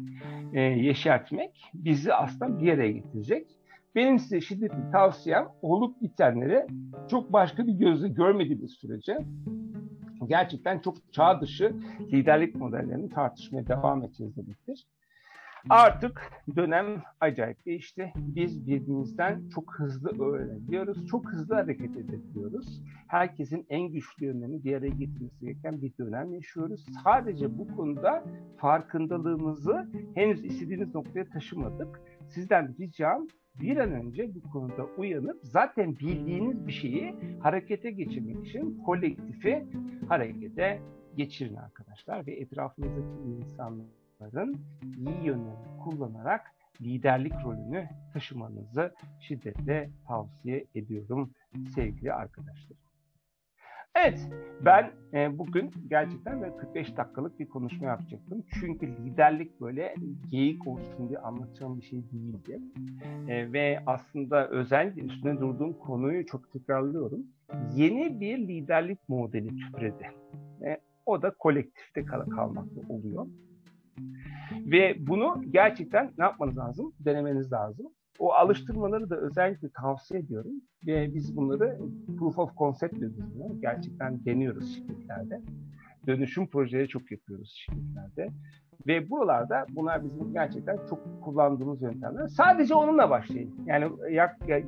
e, 0.53 0.61
yeşertmek 0.61 1.71
bizi 1.73 2.13
aslında 2.13 2.59
bir 2.59 2.73
araya 2.73 2.91
getirecek. 2.91 3.47
Benim 3.95 4.19
size 4.19 4.41
şiddetli 4.41 4.91
tavsiyem 4.91 5.47
olup 5.61 6.01
bitenleri 6.01 6.67
çok 7.09 7.33
başka 7.33 7.67
bir 7.67 7.73
gözle 7.73 8.07
görmediğiniz 8.07 8.71
sürece 8.71 9.17
gerçekten 10.27 10.79
çok 10.79 11.13
çağ 11.13 11.41
dışı 11.41 11.75
liderlik 12.11 12.55
modellerini 12.55 13.09
tartışmaya 13.09 13.67
devam 13.67 14.03
edeceğiz 14.03 14.35
demektir. 14.35 14.85
Artık 15.69 16.21
dönem 16.55 17.03
acayip 17.19 17.65
değişti. 17.65 18.13
Biz 18.15 18.67
birbirimizden 18.67 19.49
çok 19.49 19.75
hızlı 19.75 20.23
öğreniyoruz, 20.23 21.07
çok 21.07 21.31
hızlı 21.31 21.55
hareket 21.55 21.97
edebiliyoruz. 21.97 22.81
Herkesin 23.07 23.65
en 23.69 23.81
güçlü 23.81 24.25
yönlerini 24.25 24.63
bir 24.63 24.73
araya 24.73 24.89
getirmesi 24.89 25.39
gereken 25.39 25.81
bir 25.81 25.97
dönem 25.97 26.33
yaşıyoruz. 26.33 26.85
Sadece 27.03 27.57
bu 27.57 27.75
konuda 27.75 28.23
farkındalığımızı 28.57 29.89
henüz 30.15 30.45
istediğiniz 30.45 30.95
noktaya 30.95 31.29
taşımadık. 31.29 32.01
Sizden 32.29 32.75
ricam 32.79 33.27
bir 33.59 33.77
an 33.77 33.91
önce 33.91 34.35
bu 34.35 34.51
konuda 34.51 34.85
uyanıp 34.97 35.39
zaten 35.43 35.95
bildiğiniz 35.99 36.67
bir 36.67 36.71
şeyi 36.71 37.15
harekete 37.39 37.91
geçirmek 37.91 38.47
için 38.47 38.83
kolektifi 38.85 39.65
harekete 40.07 40.81
geçirin 41.15 41.55
arkadaşlar 41.55 42.27
ve 42.27 42.31
etrafınızdaki 42.31 43.19
insanların 43.29 44.57
iyi 44.97 45.25
yönlerini 45.25 45.79
kullanarak 45.83 46.41
liderlik 46.81 47.33
rolünü 47.45 47.89
taşımanızı 48.13 48.93
şiddetle 49.19 49.89
tavsiye 50.07 50.65
ediyorum 50.75 51.31
sevgili 51.75 52.13
arkadaşlar. 52.13 52.88
Evet, 53.95 54.19
ben 54.65 54.91
e, 55.13 55.37
bugün 55.37 55.71
gerçekten 55.87 56.41
böyle 56.41 56.57
45 56.57 56.97
dakikalık 56.97 57.39
bir 57.39 57.49
konuşma 57.49 57.87
yapacaktım. 57.87 58.43
Çünkü 58.59 58.87
liderlik 58.87 59.61
böyle 59.61 59.95
geyik 60.31 60.67
olsun 60.67 61.09
diye 61.09 61.19
anlatacağım 61.19 61.77
bir 61.77 61.85
şey 61.85 62.03
değildi. 62.11 62.59
E, 63.27 63.53
ve 63.53 63.79
aslında 63.85 64.47
özellikle 64.49 65.01
üstüne 65.01 65.39
durduğum 65.39 65.73
konuyu 65.73 66.25
çok 66.25 66.51
tekrarlıyorum. 66.51 67.25
Yeni 67.75 68.19
bir 68.19 68.37
liderlik 68.37 69.09
modeli 69.09 69.49
türedi. 69.71 70.07
E, 70.61 70.77
o 71.05 71.21
da 71.21 71.29
kolektifte 71.29 72.05
kal 72.05 72.29
kalmakta 72.29 72.81
oluyor. 72.89 73.27
Ve 74.51 74.95
bunu 74.99 75.41
gerçekten 75.49 76.11
ne 76.17 76.23
yapmanız 76.23 76.57
lazım? 76.57 76.93
Denemeniz 76.99 77.51
lazım. 77.51 77.87
O 78.19 78.33
alıştırmaları 78.33 79.09
da 79.09 79.17
özellikle 79.17 79.69
tavsiye 79.69 80.19
ediyorum. 80.19 80.51
Ve 80.87 81.15
biz 81.15 81.37
bunları 81.37 81.79
proof 82.19 82.39
of 82.39 82.57
concept. 82.57 82.93
Bunu. 82.93 83.61
Gerçekten 83.61 84.25
deniyoruz 84.25 84.75
şirketlerde. 84.75 85.41
Dönüşüm 86.07 86.47
projeleri 86.47 86.87
çok 86.87 87.11
yapıyoruz 87.11 87.53
şirketlerde. 87.57 88.29
Ve 88.87 89.09
buralarda 89.09 89.65
bunlar 89.69 90.03
bizim 90.03 90.33
gerçekten 90.33 90.79
çok 90.89 91.23
kullandığımız 91.23 91.81
yöntemler. 91.81 92.27
Sadece 92.27 92.73
onunla 92.73 93.09
başlayın. 93.09 93.55
Yani 93.65 93.91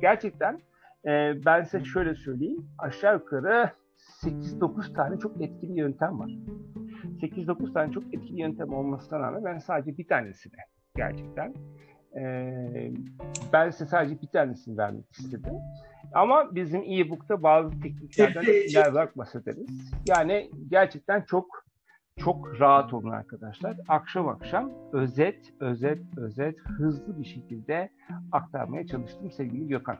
gerçekten 0.00 0.60
e, 1.04 1.10
ben 1.46 1.62
size 1.62 1.84
şöyle 1.84 2.14
söyleyeyim. 2.14 2.66
Aşağı 2.78 3.14
yukarı 3.14 3.70
8-9 4.22 4.94
tane 4.94 5.18
çok 5.18 5.40
etkili 5.40 5.78
yöntem 5.78 6.18
var. 6.18 6.30
8-9 7.22 7.72
tane 7.72 7.92
çok 7.92 8.14
etkili 8.14 8.40
yöntem 8.40 8.72
olmasına 8.72 9.18
rağmen 9.18 9.44
ben 9.44 9.58
sadece 9.58 9.98
bir 9.98 10.08
tanesini 10.08 10.52
gerçekten 10.96 11.54
ee, 12.16 12.92
ben 13.52 13.70
size 13.70 13.86
sadece 13.86 14.22
bir 14.22 14.26
tanesini 14.26 14.78
vermek 14.78 15.12
istedim. 15.12 15.54
Ama 16.14 16.54
bizim 16.54 16.82
e-book'ta 16.82 17.42
bazı 17.42 17.80
tekniklerden 17.80 18.42
ilerleyerek 18.42 19.18
bahsederiz. 19.18 19.92
Yani 20.06 20.50
gerçekten 20.70 21.22
çok 21.22 21.62
çok 22.16 22.60
rahat 22.60 22.94
olun 22.94 23.10
arkadaşlar. 23.10 23.76
Akşam 23.88 24.28
akşam 24.28 24.72
özet, 24.92 25.54
özet, 25.60 25.98
özet, 26.16 26.58
hızlı 26.58 27.18
bir 27.18 27.24
şekilde 27.24 27.90
aktarmaya 28.32 28.86
çalıştım 28.86 29.30
sevgili 29.30 29.68
Gökhan. 29.68 29.98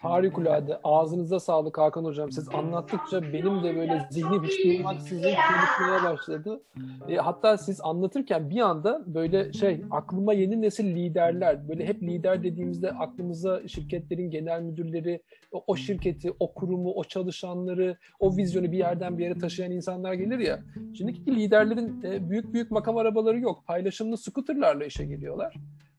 Harikulade. 0.00 0.80
Ağzınıza 0.84 1.40
sağlık 1.40 1.78
Hakan 1.78 2.04
Hocam. 2.04 2.32
Siz 2.32 2.48
anlattıkça 2.48 3.22
benim 3.22 3.62
de 3.62 3.76
böyle 3.76 4.08
zihnim 4.10 4.44
hiç 4.44 4.64
durmaksızın 4.64 5.22
konuşmaya 5.22 6.12
başladı. 6.12 6.60
E, 7.08 7.16
hatta 7.16 7.58
siz 7.58 7.80
anlatırken 7.80 8.50
bir 8.50 8.60
anda 8.60 9.02
böyle 9.06 9.52
şey 9.52 9.82
aklıma 9.90 10.32
yeni 10.32 10.62
nesil 10.62 10.84
liderler. 10.84 11.68
Böyle 11.68 11.86
hep 11.86 12.02
lider 12.02 12.42
dediğimizde 12.42 12.90
aklımıza 12.90 13.68
şirketlerin 13.68 14.30
genel 14.30 14.62
müdürleri, 14.62 15.22
o, 15.52 15.64
o 15.66 15.76
şirketi, 15.76 16.32
o 16.40 16.52
kurumu, 16.52 16.92
o 16.92 17.04
çalışanları, 17.04 17.96
o 18.20 18.36
vizyonu 18.36 18.72
bir 18.72 18.78
yerden 18.78 19.18
bir 19.18 19.24
yere 19.24 19.38
taşıyan 19.38 19.72
insanlar 19.72 20.12
gelir 20.12 20.38
ya. 20.38 20.62
Şimdiki 20.94 21.36
liderlerin 21.36 22.02
e, 22.02 22.30
büyük 22.30 22.52
büyük 22.52 22.70
makam 22.70 22.96
arabaları 22.96 23.40
yok. 23.40 23.66
Paylaşımlı 23.66 24.16
scooterlarla 24.18 24.84
işe 24.84 25.04
geliyorlar. 25.04 25.54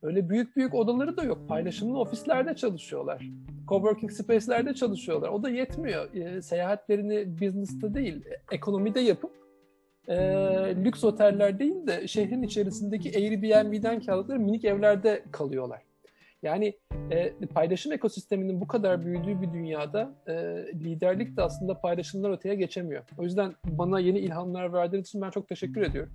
Öyle 0.08 0.30
büyük 0.30 0.56
büyük 0.56 0.74
odaları 0.74 1.18
da 1.18 1.24
yok. 1.24 1.48
Paylaşımlı 1.48 2.00
ofislerde 2.00 2.56
çalışıyorlar. 2.56 3.26
Coworking 3.68 4.12
space'lerde 4.12 4.74
çalışıyorlar. 4.74 5.30
O 5.30 5.44
da 5.44 5.50
yetmiyor. 5.50 6.14
E, 6.14 6.42
seyahatlerini 6.42 7.42
business'ta 7.42 7.94
değil, 7.94 8.26
ekonomide 8.52 9.00
yapıp 9.00 9.32
e, 10.08 10.16
lüks 10.86 11.04
oteller 11.04 11.60
değil 11.60 11.88
de 11.88 12.08
şehrin 12.08 12.44
içerisindeki 12.44 13.18
Airbnb'den 13.18 14.00
kiralıkları 14.00 14.40
minik 14.40 14.66
evlerde 14.66 15.24
kalıyorlar. 15.32 15.82
Yani 16.44 16.78
e, 17.12 17.34
paylaşım 17.54 17.92
ekosisteminin 17.92 18.62
bu 18.62 18.68
kadar 18.68 19.06
büyüdüğü 19.06 19.42
bir 19.42 19.54
dünyada 19.54 20.12
e, 20.28 20.34
liderlik 20.74 21.38
de 21.38 21.42
aslında 21.42 21.82
paylaşımlar 21.82 22.32
öteye 22.32 22.56
geçemiyor. 22.56 23.04
O 23.18 23.24
yüzden 23.24 23.56
bana 23.66 24.00
yeni 24.00 24.20
ilhamlar 24.20 24.74
verdiğiniz 24.74 25.08
için 25.08 25.22
ben 25.22 25.30
çok 25.30 25.48
teşekkür 25.48 25.82
ediyorum. 25.82 26.14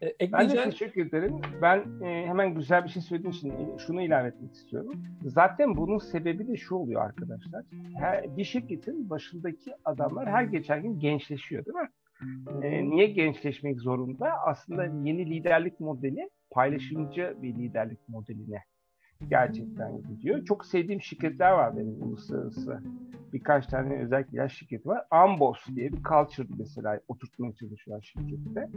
E, 0.00 0.06
ekleyeceğim... 0.06 0.64
Ben 0.64 0.66
de 0.66 0.70
teşekkür 0.70 1.06
ederim. 1.06 1.40
Ben 1.62 1.84
e, 2.04 2.26
hemen 2.26 2.54
güzel 2.54 2.84
bir 2.84 2.88
şey 2.88 3.02
söylediğim 3.02 3.30
için 3.36 3.76
şunu 3.76 4.02
ilave 4.02 4.28
etmek 4.28 4.54
istiyorum. 4.54 5.02
Zaten 5.24 5.76
bunun 5.76 5.98
sebebi 5.98 6.48
de 6.48 6.56
şu 6.56 6.74
oluyor 6.74 7.04
arkadaşlar. 7.04 7.64
Her, 7.98 8.36
bir 8.36 8.44
şirketin 8.44 9.10
başındaki 9.10 9.72
adamlar 9.84 10.28
her 10.28 10.42
geçen 10.42 10.82
gün 10.82 10.98
gençleşiyor 10.98 11.64
değil 11.64 11.76
mi? 11.76 11.88
E, 12.62 12.90
niye 12.90 13.06
gençleşmek 13.06 13.80
zorunda? 13.80 14.32
Aslında 14.46 14.84
yeni 14.84 15.30
liderlik 15.30 15.80
modeli 15.80 16.30
paylaşımcı 16.50 17.36
bir 17.42 17.54
liderlik 17.54 18.08
modeline 18.08 18.62
gerçekten 19.28 20.02
gidiyor. 20.02 20.44
Çok 20.44 20.66
sevdiğim 20.66 21.02
şirketler 21.02 21.52
var 21.52 21.76
benim 21.76 22.02
uluslararası. 22.02 22.80
Birkaç 23.32 23.66
tane 23.66 24.02
özellikle 24.02 24.38
ilaç 24.38 24.52
şirketi 24.52 24.88
var. 24.88 25.04
Ambos 25.10 25.58
diye 25.74 25.92
bir 25.92 26.02
culture 26.02 26.48
mesela 26.58 27.00
oturtmaya 27.08 27.52
çalışıyor 27.52 28.02
şirkette. 28.02 28.68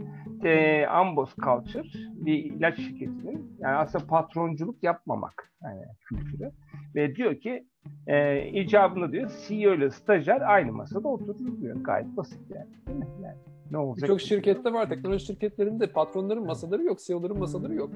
E, 0.48 0.86
Ambos 0.86 1.34
Culture 1.36 1.88
bir 2.14 2.44
ilaç 2.44 2.76
şirketinin 2.76 3.56
yani 3.58 3.76
aslında 3.76 4.06
patronculuk 4.06 4.82
yapmamak 4.82 5.52
yani 5.62 5.82
kültürü. 6.08 6.50
Ve 6.94 7.16
diyor 7.16 7.40
ki 7.40 7.66
e, 8.06 8.46
icabında 8.48 9.12
diyor 9.12 9.30
CEO 9.48 9.74
ile 9.74 9.90
stajyer 9.90 10.40
aynı 10.40 10.72
masada 10.72 11.08
oturur 11.08 11.60
diyor. 11.60 11.76
Gayet 11.76 12.16
basit 12.16 12.50
yani. 12.50 13.04
yani 13.22 13.36
ne 13.70 13.78
olacak? 13.78 14.02
Birçok 14.02 14.20
şirkette 14.20 14.72
var. 14.72 14.88
Teknoloji 14.88 15.26
şirketlerinde 15.26 15.86
patronların 15.86 16.46
masaları 16.46 16.84
yok, 16.84 16.98
CEO'ların 16.98 17.38
masaları 17.38 17.74
yok. 17.74 17.90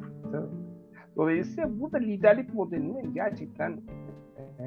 Dolayısıyla 1.19 1.81
burada 1.81 1.99
liderlik 1.99 2.55
modeline 2.55 3.03
gerçekten 3.15 3.81
e, 4.59 4.65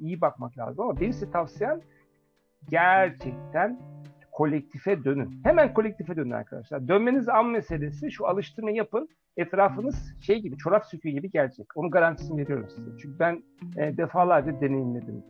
iyi 0.00 0.20
bakmak 0.20 0.58
lazım 0.58 0.84
ama 0.84 1.00
benim 1.00 1.12
size 1.12 1.30
tavsiyem 1.30 1.80
gerçekten 2.70 3.80
kolektife 4.32 5.04
dönün. 5.04 5.40
Hemen 5.44 5.74
kolektife 5.74 6.16
dönün 6.16 6.30
arkadaşlar. 6.30 6.88
Dönmeniz 6.88 7.28
an 7.28 7.46
meselesi 7.46 8.10
şu 8.10 8.26
alıştırma 8.26 8.70
yapın. 8.70 9.08
Etrafınız 9.36 10.14
şey 10.20 10.42
gibi 10.42 10.56
çorap 10.56 10.86
söküğü 10.86 11.10
gibi 11.10 11.30
gelecek. 11.30 11.66
Onun 11.76 11.90
garantisini 11.90 12.40
veriyorum 12.40 12.68
size. 12.68 12.90
Çünkü 13.02 13.18
ben 13.18 13.42
e, 13.76 13.96
defalarca 13.96 14.60
deneyimledim. 14.60 15.24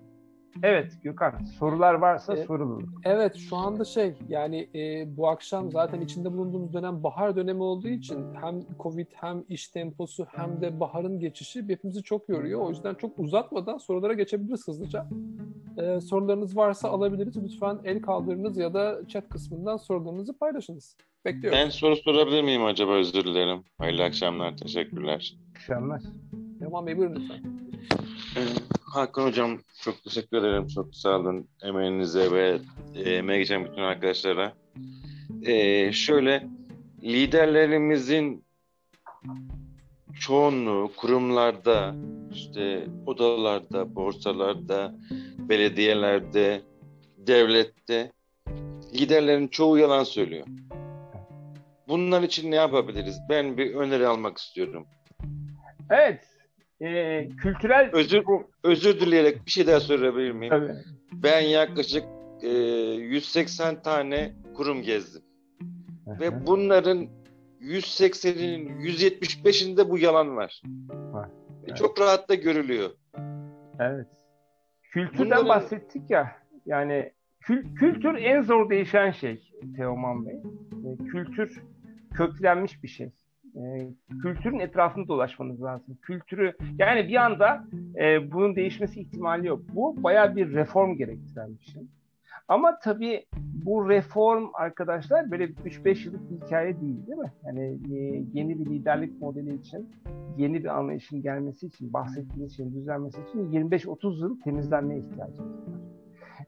Evet 0.63 0.93
Gökhan 1.03 1.45
sorular 1.59 1.95
varsa 1.95 2.35
evet, 2.35 2.47
sorulur. 2.47 2.83
Evet 3.05 3.37
şu 3.37 3.57
anda 3.57 3.85
şey 3.85 4.15
yani 4.29 4.69
e, 4.75 5.05
bu 5.17 5.29
akşam 5.29 5.71
zaten 5.71 6.01
içinde 6.01 6.33
bulunduğumuz 6.33 6.73
dönem 6.73 7.03
bahar 7.03 7.37
dönemi 7.37 7.63
olduğu 7.63 7.89
için 7.89 8.35
hem 8.41 8.61
Covid 8.81 9.07
hem 9.13 9.45
iş 9.49 9.69
temposu 9.69 10.27
hem 10.31 10.61
de 10.61 10.81
baharın 10.81 11.21
geçişi 11.21 11.69
hepimizi 11.69 12.03
çok 12.03 12.29
yoruyor. 12.29 12.61
O 12.61 12.69
yüzden 12.69 12.95
çok 12.95 13.19
uzatmadan 13.19 13.79
sorulara 13.79 14.13
geçebiliriz 14.13 14.69
hızlıca. 14.69 15.07
E, 15.79 16.01
sorularınız 16.01 16.57
varsa 16.57 16.89
alabiliriz. 16.89 17.45
Lütfen 17.45 17.79
el 17.85 18.03
kaldırınız 18.03 18.57
ya 18.57 18.75
da 18.75 19.01
chat 19.09 19.29
kısmından 19.29 19.77
sorularınızı 19.77 20.39
paylaşınız. 20.39 20.97
Bekliyorum. 21.25 21.59
Ben 21.59 21.69
soru 21.69 21.97
sorabilir 21.97 22.43
miyim 22.43 22.65
acaba? 22.65 22.93
Özür 22.93 23.25
dilerim. 23.25 23.65
Hayırlı 23.79 24.03
akşamlar. 24.03 24.57
Teşekkürler. 24.57 25.37
Akşamlar. 25.51 26.03
Devam 26.61 26.87
Bey 26.87 26.99
buyurun 26.99 27.15
lütfen. 27.15 27.43
Ee, 28.37 28.41
Hakan 28.93 29.27
Hocam 29.27 29.59
çok 29.81 30.05
teşekkür 30.05 30.37
ederim. 30.37 30.67
Çok 30.69 30.95
sağ 30.95 31.19
olun 31.19 31.49
emeğinize 31.63 32.33
ve 32.33 32.59
e, 32.95 33.11
emeğe 33.11 33.39
geçen 33.39 33.65
bütün 33.65 33.83
arkadaşlara. 33.83 34.53
Ee, 35.43 35.93
şöyle 35.93 36.47
liderlerimizin 37.03 38.45
çoğunluğu 40.21 40.93
kurumlarda, 40.97 41.95
işte 42.33 42.87
odalarda, 43.07 43.95
borsalarda, 43.95 44.95
belediyelerde, 45.39 46.63
devlette 47.17 48.13
liderlerin 48.95 49.49
çoğu 49.49 49.79
yalan 49.79 50.05
söylüyor. 50.05 50.47
Bunlar 51.89 52.23
için 52.23 52.51
ne 52.51 52.57
yapabiliriz? 52.57 53.19
Ben 53.29 53.57
bir 53.59 53.75
öneri 53.75 54.07
almak 54.07 54.39
istiyorum. 54.39 54.87
Evet, 55.91 56.32
e, 56.83 57.29
kültürel... 57.29 57.91
Özür, 57.93 58.25
özür 58.65 59.01
dileyerek 59.01 59.47
bir 59.47 59.51
şey 59.51 59.67
daha 59.67 59.81
sorabilir 59.81 60.31
miyim? 60.31 60.51
Tabii. 60.51 60.75
Ben 61.13 61.41
yaklaşık 61.41 62.05
e, 62.43 62.49
180 62.49 63.83
tane 63.83 64.33
kurum 64.55 64.83
gezdim. 64.83 65.23
Hı-hı. 66.05 66.21
Ve 66.21 66.47
bunların 66.47 67.09
180'inin 67.61 68.81
175'inde 68.81 69.91
bu 69.91 69.99
yalan 69.99 70.37
var. 70.37 70.63
var. 70.89 71.29
Evet. 71.67 71.77
Çok 71.77 72.01
rahat 72.01 72.29
da 72.29 72.35
görülüyor. 72.35 72.91
Evet. 73.81 74.07
Kültürden 74.83 75.27
Bunların... 75.27 75.49
bahsettik 75.49 76.11
ya. 76.11 76.37
Yani 76.67 77.13
kül- 77.41 77.75
kültür 77.75 78.15
en 78.15 78.43
zor 78.43 78.71
değişen 78.71 79.11
şey 79.11 79.53
Teoman 79.77 80.27
Bey. 80.27 80.35
E, 80.35 81.09
kültür 81.09 81.63
köklenmiş 82.15 82.83
bir 82.83 82.89
şey 82.89 83.13
e, 83.57 83.89
kültürün 84.23 84.59
etrafında 84.59 85.09
dolaşmanız 85.09 85.63
lazım. 85.63 85.99
Kültürü 86.03 86.53
yani 86.79 87.09
bir 87.09 87.17
anda 87.17 87.65
e, 88.01 88.33
bunun 88.33 88.57
değişmesi 88.57 89.01
ihtimali 89.01 89.47
yok. 89.47 89.63
Bu 89.75 90.03
bayağı 90.03 90.37
bir 90.37 90.53
reform 90.53 90.97
gerektiren 90.97 91.51
bir 91.59 91.65
şey. 91.65 91.83
Ama 92.49 92.79
tabii 92.79 93.27
bu 93.65 93.89
reform 93.89 94.49
arkadaşlar 94.55 95.31
böyle 95.31 95.45
3-5 95.45 96.07
yıllık 96.07 96.31
bir 96.31 96.47
hikaye 96.47 96.81
değil 96.81 97.07
değil 97.07 97.19
mi? 97.19 97.33
Yani 97.47 97.79
e, 97.95 98.25
yeni 98.33 98.59
bir 98.59 98.67
liderlik 98.67 99.21
modeli 99.21 99.55
için, 99.55 99.91
yeni 100.37 100.65
bir 100.65 100.79
anlayışın 100.79 101.23
gelmesi 101.23 101.67
için, 101.67 101.93
bahsettiğiniz 101.93 102.57
şeyin 102.57 102.75
düzenmesi 102.75 103.19
için 103.29 103.53
25-30 103.53 104.21
yıl 104.21 104.41
temizlenmeye 104.41 105.01
ihtiyacımız 105.01 105.53
var. 105.53 105.81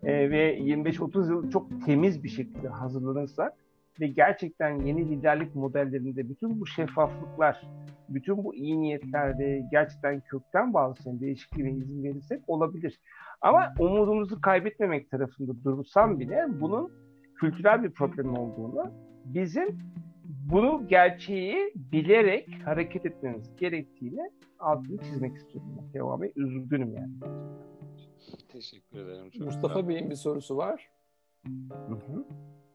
E, 0.02 0.30
ve 0.30 0.58
25-30 0.58 1.28
yıl 1.28 1.50
çok 1.50 1.86
temiz 1.86 2.24
bir 2.24 2.28
şekilde 2.28 2.68
hazırlanırsak 2.68 3.52
ve 4.00 4.06
gerçekten 4.06 4.80
yeni 4.80 5.10
liderlik 5.10 5.54
modellerinde 5.54 6.28
bütün 6.28 6.60
bu 6.60 6.66
şeffaflıklar, 6.66 7.62
bütün 8.08 8.44
bu 8.44 8.54
iyi 8.54 8.80
niyetlerde 8.80 9.62
gerçekten 9.70 10.20
kökten 10.20 10.74
bazı 10.74 11.20
değişikliğe 11.20 11.70
izin 11.70 12.04
verirsek 12.04 12.40
olabilir. 12.46 13.00
Ama 13.40 13.74
umudumuzu 13.78 14.40
kaybetmemek 14.40 15.10
tarafında 15.10 15.64
durursam 15.64 16.20
bile 16.20 16.46
bunun 16.60 16.92
kültürel 17.34 17.82
bir 17.82 17.90
problem 17.90 18.38
olduğunu, 18.38 18.90
bizim 19.24 19.78
bunu 20.24 20.88
gerçeği 20.88 21.72
bilerek 21.74 22.48
hareket 22.64 23.06
etmemiz 23.06 23.56
gerektiğini 23.56 24.30
altını 24.58 24.98
çizmek 24.98 25.36
istiyorum. 25.36 25.90
Devam 25.94 26.22
Bey, 26.22 26.32
üzgünüm 26.36 26.94
yani. 26.94 27.12
Teşekkür 28.48 28.98
ederim. 28.98 29.30
Çok 29.30 29.46
Mustafa 29.46 29.88
Bey'in 29.88 30.10
bir 30.10 30.14
sorusu 30.14 30.56
var. 30.56 30.90
Hı 31.68 31.94
hı. 31.94 32.26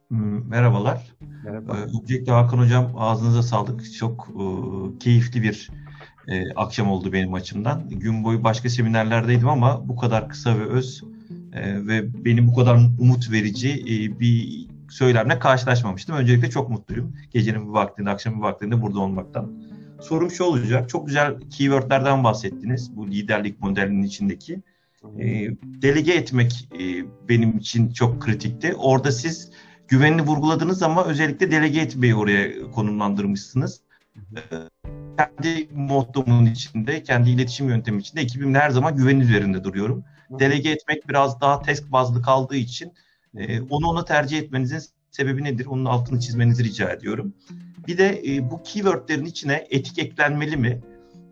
Hmm, 0.10 0.50
merhabalar. 0.50 1.08
Merhaba. 1.44 1.74
Öncelikle 1.74 2.32
Hakan 2.32 2.58
Hocam 2.58 2.94
ağzınıza 2.98 3.44
sağlık. 3.44 3.94
Çok 3.94 4.28
e, 4.30 4.44
keyifli 5.00 5.44
bir 5.44 5.70
e, 6.28 6.54
akşam 6.54 6.92
oldu 6.92 7.14
benim 7.14 7.34
açımdan. 7.34 7.90
Gün 7.90 8.24
boyu 8.24 8.44
başka 8.44 8.70
seminerlerdeydim 8.70 9.50
ama 9.50 9.90
bu 9.90 9.96
kadar 9.96 10.30
kısa 10.30 10.60
ve 10.60 10.64
öz 10.64 11.04
e, 11.54 11.88
ve 11.88 12.26
benim 12.26 12.48
bu 12.48 12.56
kadar 12.56 12.80
umut 13.00 13.32
verici 13.32 13.70
e, 13.72 14.20
bir 14.20 14.68
söylemle 14.90 15.40
karşılaşmamıştım. 15.40 16.16
Öncelikle 16.16 16.50
çok 16.50 16.70
mutluyum. 16.70 17.14
Gecenin 17.32 17.68
bir 17.68 17.74
vaktinde, 17.74 18.10
akşam 18.10 18.36
bir 18.38 18.42
vaktinde 18.42 18.82
burada 18.82 19.00
olmaktan. 19.00 19.52
Sorum 20.02 20.32
şu 20.32 20.44
olacak. 20.44 20.90
Çok 20.90 21.08
güzel 21.08 21.40
keywordlerden 21.50 22.24
bahsettiniz. 22.24 22.96
Bu 22.96 23.08
liderlik 23.08 23.62
modelinin 23.62 24.04
içindeki. 24.04 24.62
E, 25.20 25.26
delege 25.64 26.14
etmek 26.14 26.70
e, 26.80 27.06
benim 27.30 27.58
için 27.58 27.92
çok 27.92 28.22
kritikti. 28.22 28.74
Orada 28.76 29.12
siz 29.12 29.52
güvenini 29.90 30.22
vurguladınız 30.22 30.84
ama 30.84 31.06
özellikle 31.06 31.52
delege 31.52 31.80
etmeyi 31.80 32.16
oraya 32.16 32.72
konumlandırmışsınız. 32.72 33.82
Kendi 35.18 35.70
mottomun 35.76 36.46
içinde, 36.46 37.04
kendi 37.04 37.30
iletişim 37.30 37.70
yöntemi 37.70 38.02
içinde 38.02 38.22
ekibimle 38.22 38.60
her 38.60 38.70
zaman 38.70 38.96
güven 38.96 39.20
üzerinde 39.20 39.64
duruyorum. 39.64 40.04
Delege 40.30 40.70
etmek 40.70 41.10
biraz 41.10 41.42
daha 41.42 41.62
task 41.62 41.92
bazlı 41.92 42.22
kaldığı 42.22 42.56
için 42.56 42.94
e, 43.38 43.62
onu 43.62 43.88
ona 43.88 44.06
tercih 44.06 44.40
etmenizin 44.40 44.82
sebebi 45.12 45.44
nedir? 45.44 45.66
Onun 45.66 45.86
altını 45.86 46.20
çizmenizi 46.20 46.64
rica 46.64 46.90
ediyorum. 46.90 47.34
Bir 47.88 47.98
de 47.98 48.22
e, 48.28 48.52
bu 48.52 48.64
keywordlerin 48.64 49.26
içine 49.26 49.68
etik 49.70 50.00
eklenmeli 50.00 50.58
mi? 50.58 50.82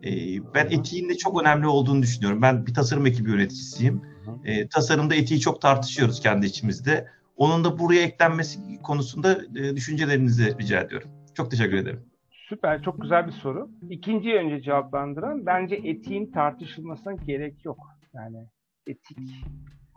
E, 0.04 0.10
ben 0.54 0.66
etiğin 0.70 1.08
de 1.08 1.16
çok 1.16 1.42
önemli 1.42 1.66
olduğunu 1.66 2.02
düşünüyorum. 2.02 2.42
Ben 2.42 2.66
bir 2.66 2.74
tasarım 2.74 3.06
ekibi 3.06 3.30
yöneticisiyim. 3.30 4.02
E, 4.44 4.68
tasarımda 4.68 5.14
etiği 5.14 5.40
çok 5.40 5.60
tartışıyoruz 5.60 6.20
kendi 6.20 6.46
içimizde. 6.46 7.08
Onun 7.38 7.64
da 7.64 7.78
buraya 7.78 8.02
eklenmesi 8.02 8.82
konusunda 8.82 9.38
e, 9.56 9.76
düşüncelerinizi 9.76 10.58
rica 10.58 10.80
ediyorum. 10.80 11.10
Çok 11.34 11.50
teşekkür 11.50 11.76
ederim. 11.76 12.00
Süper, 12.48 12.82
çok 12.82 13.02
güzel 13.02 13.26
bir 13.26 13.32
soru. 13.32 13.70
İkinciyi 13.90 14.34
önce 14.34 14.60
cevaplandıran, 14.60 15.46
bence 15.46 15.74
etiğin 15.74 16.32
tartışılmasına 16.32 17.12
gerek 17.12 17.64
yok. 17.64 17.78
Yani 18.14 18.46
etik 18.86 19.18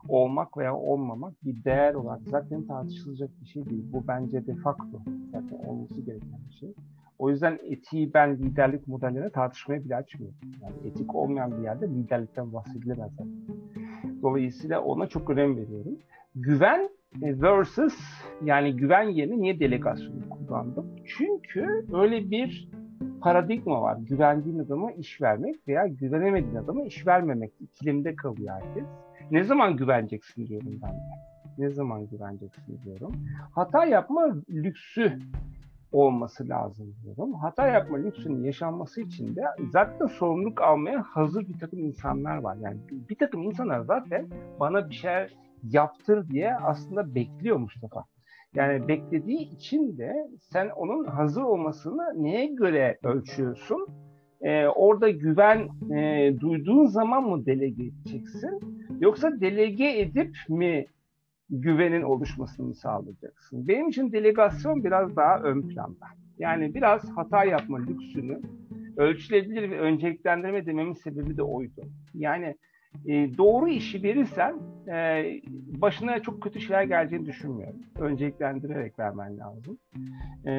olmak 0.08 0.58
veya 0.58 0.76
olmamak 0.76 1.46
bir 1.46 1.64
değer 1.64 1.94
olarak 1.94 2.22
zaten 2.26 2.64
tartışılacak 2.68 3.30
bir 3.42 3.48
şey 3.48 3.66
değil. 3.66 3.84
Bu 3.94 4.08
bence 4.08 4.48
de 4.48 4.56
facto 4.56 5.02
zaten 5.32 5.58
olması 5.66 6.02
gereken 6.02 6.40
bir 6.50 6.56
şey. 6.60 6.74
O 7.20 7.30
yüzden 7.30 7.60
etiği 7.70 8.14
ben 8.14 8.38
liderlik 8.38 8.88
modellerine 8.88 9.30
tartışmaya 9.30 9.84
bile 9.86 9.96
açmıyorum. 9.96 10.38
Yani 10.62 10.76
etik 10.88 11.16
olmayan 11.16 11.58
bir 11.58 11.64
yerde 11.64 11.88
liderlikten 11.88 12.54
bahsedilemez. 12.54 13.12
Dolayısıyla 14.22 14.82
ona 14.82 15.08
çok 15.08 15.30
önem 15.30 15.58
veriyorum. 15.58 15.98
Güven 16.36 16.90
versus 17.22 18.00
yani 18.44 18.76
güven 18.76 19.10
yerine 19.10 19.42
niye 19.42 19.60
delegasyonu 19.60 20.30
kullandım? 20.30 20.96
Çünkü 21.06 21.86
öyle 21.94 22.32
bir 22.32 22.70
paradigma 23.22 23.82
var. 23.82 23.98
Güvendiğin 24.10 24.60
adama 24.60 24.92
iş 24.92 25.22
vermek 25.22 25.68
veya 25.68 25.88
güvenemediğin 25.88 26.56
adama 26.56 26.84
iş 26.84 27.08
vermemek 27.08 27.52
ikilimde 27.60 28.16
kalıyor 28.16 28.56
herkes. 28.62 28.86
Ne 29.32 29.44
zaman 29.44 29.78
güveneceksin 29.78 30.48
diyorum 30.48 30.80
ben 30.84 30.92
de. 30.92 31.22
Ne 31.58 31.70
zaman 31.70 32.08
güveneceksin 32.08 32.80
diyorum. 32.86 33.12
Hata 33.52 33.86
yapma 33.86 34.36
lüksü 34.50 35.20
olması 35.92 36.50
lazım 36.50 36.96
diyorum. 37.04 37.34
Hata 37.34 37.68
yapma 37.68 37.98
lüksünün 37.98 38.44
yaşanması 38.44 39.02
için 39.02 39.36
de 39.36 39.42
zaten 39.72 40.08
sorumluluk 40.08 40.62
almaya 40.62 41.04
hazır 41.04 41.48
bir 41.48 41.60
takım 41.60 41.80
insanlar 41.80 42.38
var. 42.38 42.58
Yani 42.62 42.78
bir 43.10 43.16
takım 43.16 43.44
insanlar 43.44 43.80
zaten 43.82 44.28
bana 44.60 44.90
bir 44.90 44.96
şeyler 44.96 45.36
yaptır 45.64 46.30
diye 46.30 46.56
aslında 46.56 47.16
bekliyor 47.16 47.58
Mustafa. 47.58 48.04
Yani 48.56 48.88
beklediği 48.88 49.40
için 49.40 49.98
de 49.98 50.14
sen 50.40 50.70
onun 50.70 51.06
hazır 51.06 51.42
olmasını 51.42 52.24
neye 52.24 52.46
göre 52.46 52.98
ölçüyorsun? 53.04 53.88
e, 54.42 54.68
orada 54.68 55.10
güven 55.10 55.70
e, 55.96 56.34
duyduğun 56.40 56.86
zaman 56.86 57.24
mı 57.24 57.46
delege 57.46 57.84
edeceksin? 57.84 58.60
Yoksa 59.00 59.42
delege 59.42 60.00
edip 60.00 60.36
mi 60.50 60.86
güvenin 61.50 62.02
oluşmasını 62.02 62.76
sağlayacaksın? 62.76 63.68
Benim 63.68 63.90
için 63.90 64.12
delegasyon 64.12 64.84
biraz 64.84 65.16
daha 65.16 65.40
ön 65.40 65.68
planda. 65.68 66.06
Yani 66.40 66.76
biraz 66.76 67.10
hata 67.10 67.46
yapma 67.46 67.80
lüksünü 67.80 68.42
ölçülebilir 68.98 69.72
ve 69.72 69.80
önceliklendirme 69.80 70.66
dememin 70.66 70.94
sebebi 70.94 71.38
de 71.38 71.44
oydu. 71.44 71.82
Yani 72.14 72.56
e, 73.06 73.38
doğru 73.38 73.70
işi 73.70 74.04
verirsen 74.04 74.56
e, 74.88 75.24
başına 75.82 76.20
çok 76.20 76.44
kötü 76.44 76.62
şeyler 76.62 76.84
geleceğini 76.84 77.26
düşünmüyorum. 77.26 77.80
Önceliklendirerek 78.00 79.00
vermen 79.00 79.38
lazım. 79.38 79.78
E, 80.46 80.52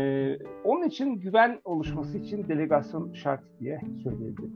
onun 0.65 0.89
için 0.89 1.15
güven 1.15 1.61
oluşması 1.65 2.19
için 2.19 2.49
delegasyon 2.49 3.13
şart 3.13 3.43
diye 3.61 3.81
söyleyebilirim. 4.03 4.55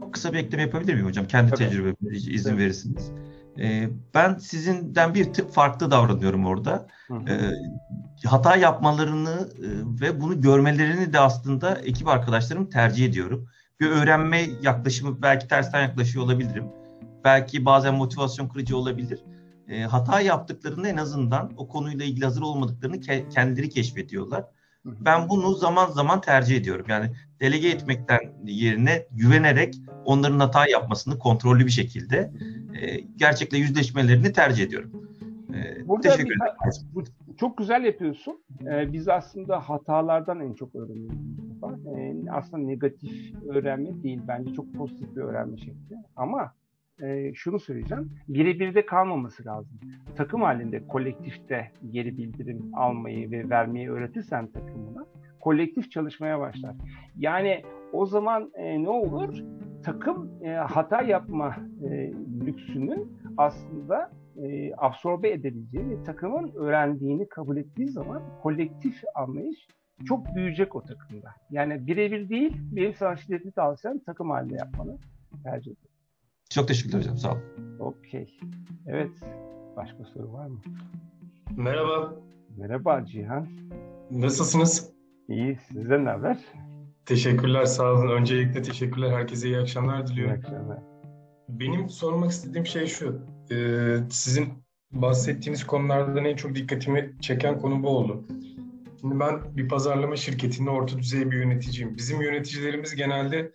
Çok 0.00 0.14
kısa 0.14 0.32
bir 0.32 0.38
ekleme 0.38 0.62
yapabilir 0.62 0.94
miyim 0.94 1.06
hocam? 1.06 1.26
Kendi 1.26 1.50
Tabii. 1.50 1.58
tecrübeme 1.58 1.94
izin 2.10 2.50
Tabii. 2.50 2.62
verirsiniz. 2.62 3.12
E, 3.58 3.88
ben 4.14 4.34
sizinden 4.34 5.14
bir 5.14 5.32
tık 5.32 5.50
farklı 5.50 5.90
davranıyorum 5.90 6.46
orada. 6.46 6.86
Hı 7.08 7.14
hı. 7.14 7.30
E, 7.30 8.26
hata 8.26 8.56
yapmalarını 8.56 9.48
e, 9.58 9.68
ve 10.00 10.20
bunu 10.20 10.40
görmelerini 10.40 11.12
de 11.12 11.20
aslında 11.20 11.74
ekip 11.74 12.08
arkadaşlarım 12.08 12.70
tercih 12.70 13.06
ediyorum 13.06 13.48
bir 13.80 13.90
öğrenme 13.90 14.46
yaklaşımı 14.62 15.22
belki 15.22 15.48
tersten 15.48 15.82
yaklaşıyor 15.82 16.24
olabilirim. 16.24 16.64
Belki 17.24 17.64
bazen 17.64 17.94
motivasyon 17.94 18.48
kırıcı 18.48 18.76
olabilir. 18.76 19.24
E, 19.68 19.82
hata 19.82 20.20
yaptıklarında 20.20 20.88
en 20.88 20.96
azından 20.96 21.52
o 21.56 21.68
konuyla 21.68 22.04
ilgili 22.04 22.24
hazır 22.24 22.42
olmadıklarını 22.42 22.96
ke- 22.96 23.28
kendileri 23.28 23.68
keşfediyorlar. 23.68 24.44
Ben 24.84 25.28
bunu 25.28 25.54
zaman 25.54 25.90
zaman 25.90 26.20
tercih 26.20 26.56
ediyorum. 26.56 26.86
Yani 26.88 27.10
delege 27.40 27.68
etmekten 27.68 28.20
yerine 28.44 29.06
güvenerek 29.10 29.74
onların 30.04 30.40
hata 30.40 30.68
yapmasını 30.68 31.18
kontrollü 31.18 31.66
bir 31.66 31.70
şekilde 31.70 32.32
e, 32.80 33.00
gerçekle 33.00 33.58
yüzleşmelerini 33.58 34.32
tercih 34.32 34.64
ediyorum. 34.64 35.09
E, 35.54 35.88
Burada 35.88 36.08
teşekkür 36.08 36.34
ederim. 36.36 37.04
Çok 37.36 37.58
güzel 37.58 37.84
yapıyorsun. 37.84 38.42
Ee, 38.66 38.92
biz 38.92 39.08
aslında 39.08 39.60
hatalardan 39.60 40.40
en 40.40 40.52
çok 40.54 40.74
öğreniyoruz 40.74 41.18
Ee, 41.96 42.30
aslında 42.30 42.62
negatif 42.66 43.34
öğrenme 43.48 44.02
değil. 44.02 44.20
Bence 44.28 44.52
çok 44.54 44.74
pozitif 44.74 45.16
bir 45.16 45.20
öğrenme 45.20 45.56
şekli. 45.56 45.96
Ama 46.16 46.52
e, 47.02 47.34
şunu 47.34 47.58
söyleyeceğim. 47.58 48.10
Birebir 48.28 48.74
de 48.74 48.86
kalmaması 48.86 49.44
lazım. 49.46 49.80
Takım 50.16 50.42
halinde, 50.42 50.86
kolektifte 50.86 51.70
geri 51.90 52.18
bildirim 52.18 52.70
almayı 52.74 53.30
ve 53.30 53.50
vermeyi 53.50 53.90
öğretirsen 53.90 54.46
takımına 54.46 55.06
kolektif 55.40 55.90
çalışmaya 55.90 56.40
başlar. 56.40 56.74
Yani 57.16 57.62
o 57.92 58.06
zaman 58.06 58.50
e, 58.54 58.82
ne 58.82 58.88
olur? 58.88 59.38
Takım 59.84 60.30
e, 60.42 60.48
hata 60.50 61.02
yapma 61.02 61.56
e, 61.90 62.12
lüksünün 62.46 63.12
aslında 63.36 64.10
e, 64.42 64.72
absorbe 64.76 65.30
edebileceği 65.30 65.90
ve 65.90 66.04
takımın 66.04 66.52
öğrendiğini 66.54 67.28
kabul 67.28 67.56
ettiği 67.56 67.88
zaman 67.88 68.22
kolektif 68.42 69.02
anlayış 69.14 69.66
çok 70.08 70.34
büyüyecek 70.34 70.76
o 70.76 70.82
takımda. 70.82 71.30
Yani 71.50 71.86
birebir 71.86 72.28
değil, 72.28 72.56
benim 72.72 72.94
sana 72.94 73.16
şiddetli 73.16 73.52
tavsiyem 73.52 73.98
takım 73.98 74.30
halinde 74.30 74.54
yapmanı 74.54 74.98
tercih 75.44 75.72
ederim. 75.72 75.90
Çok 76.50 76.68
teşekkürler 76.68 76.98
hocam, 76.98 77.16
sağ 77.16 77.32
olun. 77.32 77.42
Okey. 77.78 78.38
Evet, 78.86 79.10
başka 79.76 80.04
soru 80.04 80.32
var 80.32 80.46
mı? 80.46 80.58
Merhaba. 81.56 82.14
Merhaba 82.56 83.04
Cihan. 83.06 83.46
Nasılsınız? 84.10 84.92
İyi, 85.28 85.56
sizden 85.56 86.04
ne 86.04 86.08
haber? 86.08 86.38
Teşekkürler, 87.06 87.64
sağ 87.64 87.92
olun. 87.92 88.08
Öncelikle 88.08 88.62
teşekkürler. 88.62 89.10
Herkese 89.10 89.48
iyi 89.48 89.58
akşamlar 89.58 90.06
diliyorum. 90.06 90.34
İyi 90.34 90.38
akşamlar. 90.38 90.78
Benim 91.48 91.88
sormak 91.88 92.30
istediğim 92.30 92.66
şey 92.66 92.86
şu. 92.86 93.20
Ee, 93.52 93.96
sizin 94.10 94.48
bahsettiğiniz 94.92 95.66
konulardan 95.66 96.24
en 96.24 96.36
çok 96.36 96.54
dikkatimi 96.54 97.14
çeken 97.20 97.58
konu 97.58 97.82
bu 97.82 97.88
oldu. 97.88 98.24
Şimdi 99.00 99.20
ben 99.20 99.56
bir 99.56 99.68
pazarlama 99.68 100.16
şirketinde 100.16 100.70
orta 100.70 100.98
düzey 100.98 101.30
bir 101.30 101.36
yöneticiyim. 101.36 101.96
Bizim 101.96 102.20
yöneticilerimiz 102.20 102.94
genelde 102.94 103.52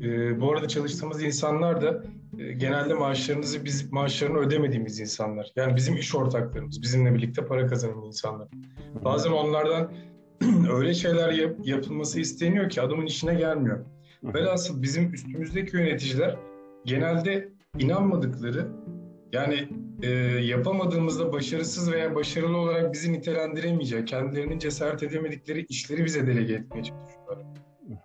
e, 0.00 0.40
bu 0.40 0.52
arada 0.52 0.68
çalıştığımız 0.68 1.22
insanlar 1.22 1.82
da 1.82 2.04
e, 2.38 2.52
genelde 2.52 2.94
maaşlarınızı 2.94 3.64
biz 3.64 3.92
maaşlarını 3.92 4.38
ödemediğimiz 4.38 5.00
insanlar. 5.00 5.52
Yani 5.56 5.76
bizim 5.76 5.96
iş 5.96 6.14
ortaklarımız, 6.14 6.82
bizimle 6.82 7.14
birlikte 7.14 7.44
para 7.44 7.66
kazanan 7.66 8.04
insanlar. 8.04 8.48
Bazen 9.04 9.30
onlardan 9.30 9.92
öyle 10.70 10.94
şeyler 10.94 11.32
yap, 11.32 11.56
yapılması 11.64 12.20
isteniyor 12.20 12.70
ki 12.70 12.82
adamın 12.82 13.06
işine 13.06 13.34
gelmiyor. 13.34 13.84
Velhasıl 14.22 14.82
bizim 14.82 15.14
üstümüzdeki 15.14 15.76
yöneticiler 15.76 16.36
genelde 16.84 17.48
inanmadıkları 17.78 18.68
yani 19.32 19.68
e, 20.02 20.08
yapamadığımızda 20.44 21.32
başarısız 21.32 21.92
veya 21.92 22.14
başarılı 22.14 22.56
olarak 22.56 22.92
bizi 22.92 23.12
nitelendiremeyecek, 23.12 24.08
kendilerinin 24.08 24.58
cesaret 24.58 25.02
edemedikleri 25.02 25.66
işleri 25.68 26.04
bize 26.04 26.26
delege 26.26 26.54
etmeye 26.54 26.82
çalışıyorlar. 26.84 27.38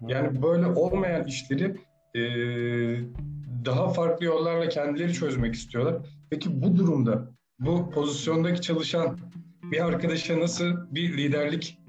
Yani 0.07 0.43
böyle 0.43 0.67
olmayan 0.67 1.26
işleri 1.26 1.76
e, 2.15 2.21
daha 3.65 3.89
farklı 3.89 4.26
yollarla 4.26 4.69
kendileri 4.69 5.13
çözmek 5.13 5.53
istiyorlar. 5.53 5.95
Peki 6.30 6.61
bu 6.61 6.78
durumda 6.78 7.32
bu 7.59 7.89
pozisyondaki 7.89 8.61
çalışan 8.61 9.17
bir 9.71 9.86
arkadaşa 9.86 10.39
nasıl 10.39 10.65
bir 10.91 11.17
liderlik 11.17 11.80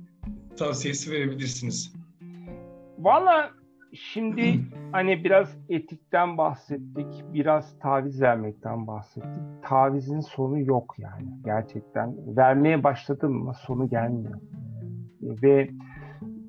tavsiyesi 0.57 1.13
verebilirsiniz? 1.13 1.93
Valla 2.99 3.51
Şimdi 3.97 4.61
hani 4.93 5.25
biraz 5.25 5.57
etikten 5.69 6.39
bahsettik, 6.39 7.25
biraz 7.33 7.79
taviz 7.79 8.23
vermekten 8.23 8.87
bahsettik. 8.87 9.63
Tavizin 9.63 10.21
sonu 10.21 10.61
yok 10.61 10.95
yani 10.99 11.29
gerçekten. 11.45 12.37
Vermeye 12.37 12.85
başladım 12.85 13.33
mı 13.33 13.55
sonu 13.55 13.89
gelmiyor. 13.89 14.41
Ve 15.23 15.71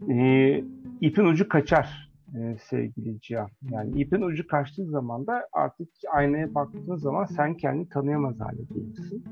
e, 0.09 0.57
ipin 1.01 1.25
ucu 1.25 1.49
kaçar 1.49 2.11
e, 2.35 2.57
sevgili 2.57 3.21
Cihan. 3.21 3.49
Yani 3.71 4.01
ipin 4.01 4.21
ucu 4.21 4.47
kaçtığı 4.47 4.85
zaman 4.85 5.27
da 5.27 5.47
artık 5.53 5.89
aynaya 6.13 6.55
baktığın 6.55 6.95
zaman 6.95 7.25
sen 7.25 7.53
kendini 7.53 7.89
tanıyamaz 7.89 8.39
hale 8.39 8.63
gelirsin. 8.73 9.23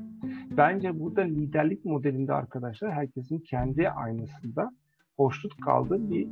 Bence 0.56 1.00
burada 1.00 1.20
liderlik 1.22 1.84
modelinde 1.84 2.32
arkadaşlar 2.32 2.92
herkesin 2.92 3.38
kendi 3.38 3.90
aynasında 3.90 4.70
hoşnut 5.16 5.60
kaldığı 5.60 6.10
bir 6.10 6.28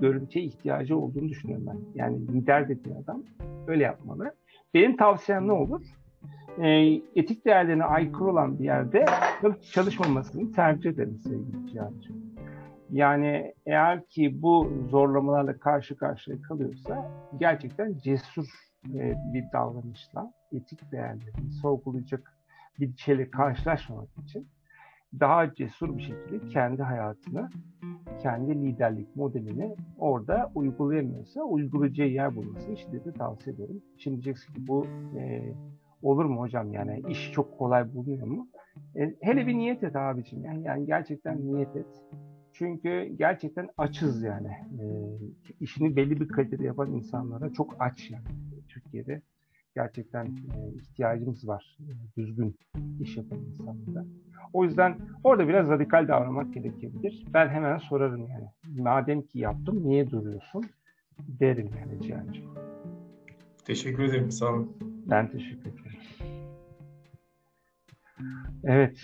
görüntüye 0.00 0.44
ihtiyacı 0.44 0.98
olduğunu 0.98 1.28
düşünüyorum 1.28 1.66
ben. 1.66 1.78
Yani 1.94 2.28
lider 2.28 2.68
dediği 2.68 2.94
adam 3.04 3.22
öyle 3.66 3.82
yapmalı. 3.82 4.34
Benim 4.74 4.96
tavsiyem 4.96 5.48
ne 5.48 5.52
olur? 5.52 5.82
E, 6.58 6.68
etik 7.16 7.44
değerlerine 7.44 7.84
aykırı 7.84 8.24
olan 8.24 8.58
bir 8.58 8.64
yerde 8.64 9.04
çalışmamasını 9.72 10.52
tercih 10.52 10.90
ederim 10.90 11.18
sevgili 11.18 11.72
Cihan'cığım. 11.72 12.34
Yani 12.90 13.54
eğer 13.66 14.06
ki 14.06 14.42
bu 14.42 14.72
zorlamalarla 14.88 15.58
karşı 15.58 15.96
karşıya 15.96 16.42
kalıyorsa 16.42 17.10
gerçekten 17.38 17.98
cesur 17.98 18.46
e, 18.94 19.14
bir 19.32 19.44
davranışla 19.52 20.32
etik 20.52 20.92
değerlerini 20.92 21.52
sorgulayacak 21.62 22.36
bir 22.80 22.96
şeyle 22.96 23.30
karşılaşmamak 23.30 24.08
için 24.24 24.48
daha 25.20 25.54
cesur 25.54 25.96
bir 25.98 26.02
şekilde 26.02 26.48
kendi 26.48 26.82
hayatını, 26.82 27.50
kendi 28.22 28.54
liderlik 28.54 29.16
modelini 29.16 29.76
orada 29.98 30.50
uygulayamıyorsa 30.54 31.42
uygulayacağı 31.42 32.08
yer 32.08 32.36
bulmasını 32.36 32.76
şiddetle 32.76 33.12
tavsiye 33.12 33.56
ederim. 33.56 33.82
Şimdi 33.98 34.14
diyeceksin 34.14 34.54
ki 34.54 34.66
bu 34.66 34.86
e, 35.18 35.54
olur 36.02 36.24
mu 36.24 36.40
hocam 36.40 36.72
yani 36.72 37.02
iş 37.08 37.32
çok 37.32 37.58
kolay 37.58 37.94
bulunuyor 37.94 38.26
mu? 38.26 38.48
E, 38.96 39.14
hele 39.20 39.46
bir 39.46 39.54
niyet 39.54 39.84
et 39.84 39.96
abicim 39.96 40.44
yani, 40.44 40.64
yani 40.64 40.86
gerçekten 40.86 41.46
niyet 41.46 41.76
et. 41.76 42.02
Çünkü 42.52 43.14
gerçekten 43.18 43.68
açız 43.78 44.22
yani. 44.22 44.48
E, 44.48 44.84
işini 45.60 45.96
belli 45.96 46.20
bir 46.20 46.28
kalitede 46.28 46.64
yapan 46.64 46.92
insanlara 46.92 47.52
çok 47.52 47.76
aç 47.78 48.10
yani 48.10 48.24
Türkiye'de 48.68 49.22
gerçekten 49.74 50.26
e, 50.26 50.74
ihtiyacımız 50.74 51.48
var 51.48 51.78
e, 51.80 51.92
düzgün 52.16 52.56
iş 53.00 53.16
yapan 53.16 53.38
insanlara. 53.38 54.04
O 54.52 54.64
yüzden 54.64 54.98
orada 55.24 55.48
biraz 55.48 55.68
radikal 55.68 56.08
davranmak 56.08 56.54
gerekebilir. 56.54 57.24
Ben 57.34 57.48
hemen 57.48 57.78
sorarım 57.78 58.26
yani. 58.26 58.48
Madem 58.78 59.22
ki 59.22 59.38
yaptım 59.38 59.88
niye 59.88 60.10
duruyorsun? 60.10 60.64
Derim 61.18 61.70
yani 61.80 62.02
Cihan'cığım. 62.02 62.54
Teşekkür 63.64 64.02
ederim. 64.02 64.30
Sağ 64.30 64.46
olun. 64.46 64.76
Ben 65.06 65.30
teşekkür 65.30 65.70
ederim. 65.70 65.84
Evet. 68.64 69.02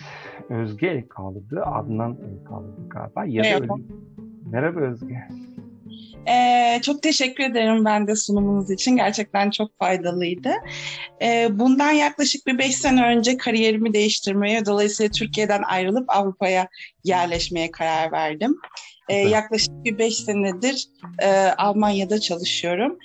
Özge 0.48 0.86
el 0.86 1.08
kaldırdı. 1.08 1.62
Adnan 1.62 2.18
el 2.28 2.44
kaldırdı 2.44 2.88
galiba. 2.88 3.24
Ya 3.24 3.42
Merhaba. 3.42 3.74
Öyle... 3.74 3.84
Merhaba 4.50 4.80
Özge. 4.80 5.28
Ee, 6.28 6.80
çok 6.82 7.02
teşekkür 7.02 7.44
ederim 7.44 7.84
ben 7.84 8.06
de 8.06 8.16
sunumunuz 8.16 8.70
için. 8.70 8.96
Gerçekten 8.96 9.50
çok 9.50 9.78
faydalıydı. 9.78 10.52
Ee, 11.22 11.48
bundan 11.52 11.90
yaklaşık 11.90 12.46
bir 12.46 12.58
beş 12.58 12.76
sene 12.76 13.04
önce 13.04 13.36
kariyerimi 13.36 13.94
değiştirmeye, 13.94 14.66
dolayısıyla 14.66 15.10
Türkiye'den 15.10 15.62
ayrılıp 15.62 16.04
Avrupa'ya 16.08 16.68
yerleşmeye 17.04 17.70
karar 17.70 18.12
verdim. 18.12 18.56
E, 19.08 19.14
yaklaşık 19.14 19.84
bir 19.84 19.98
beş 19.98 20.16
senedir 20.16 20.88
e, 21.22 21.28
Almanya'da 21.58 22.20
çalışıyorum. 22.20 22.98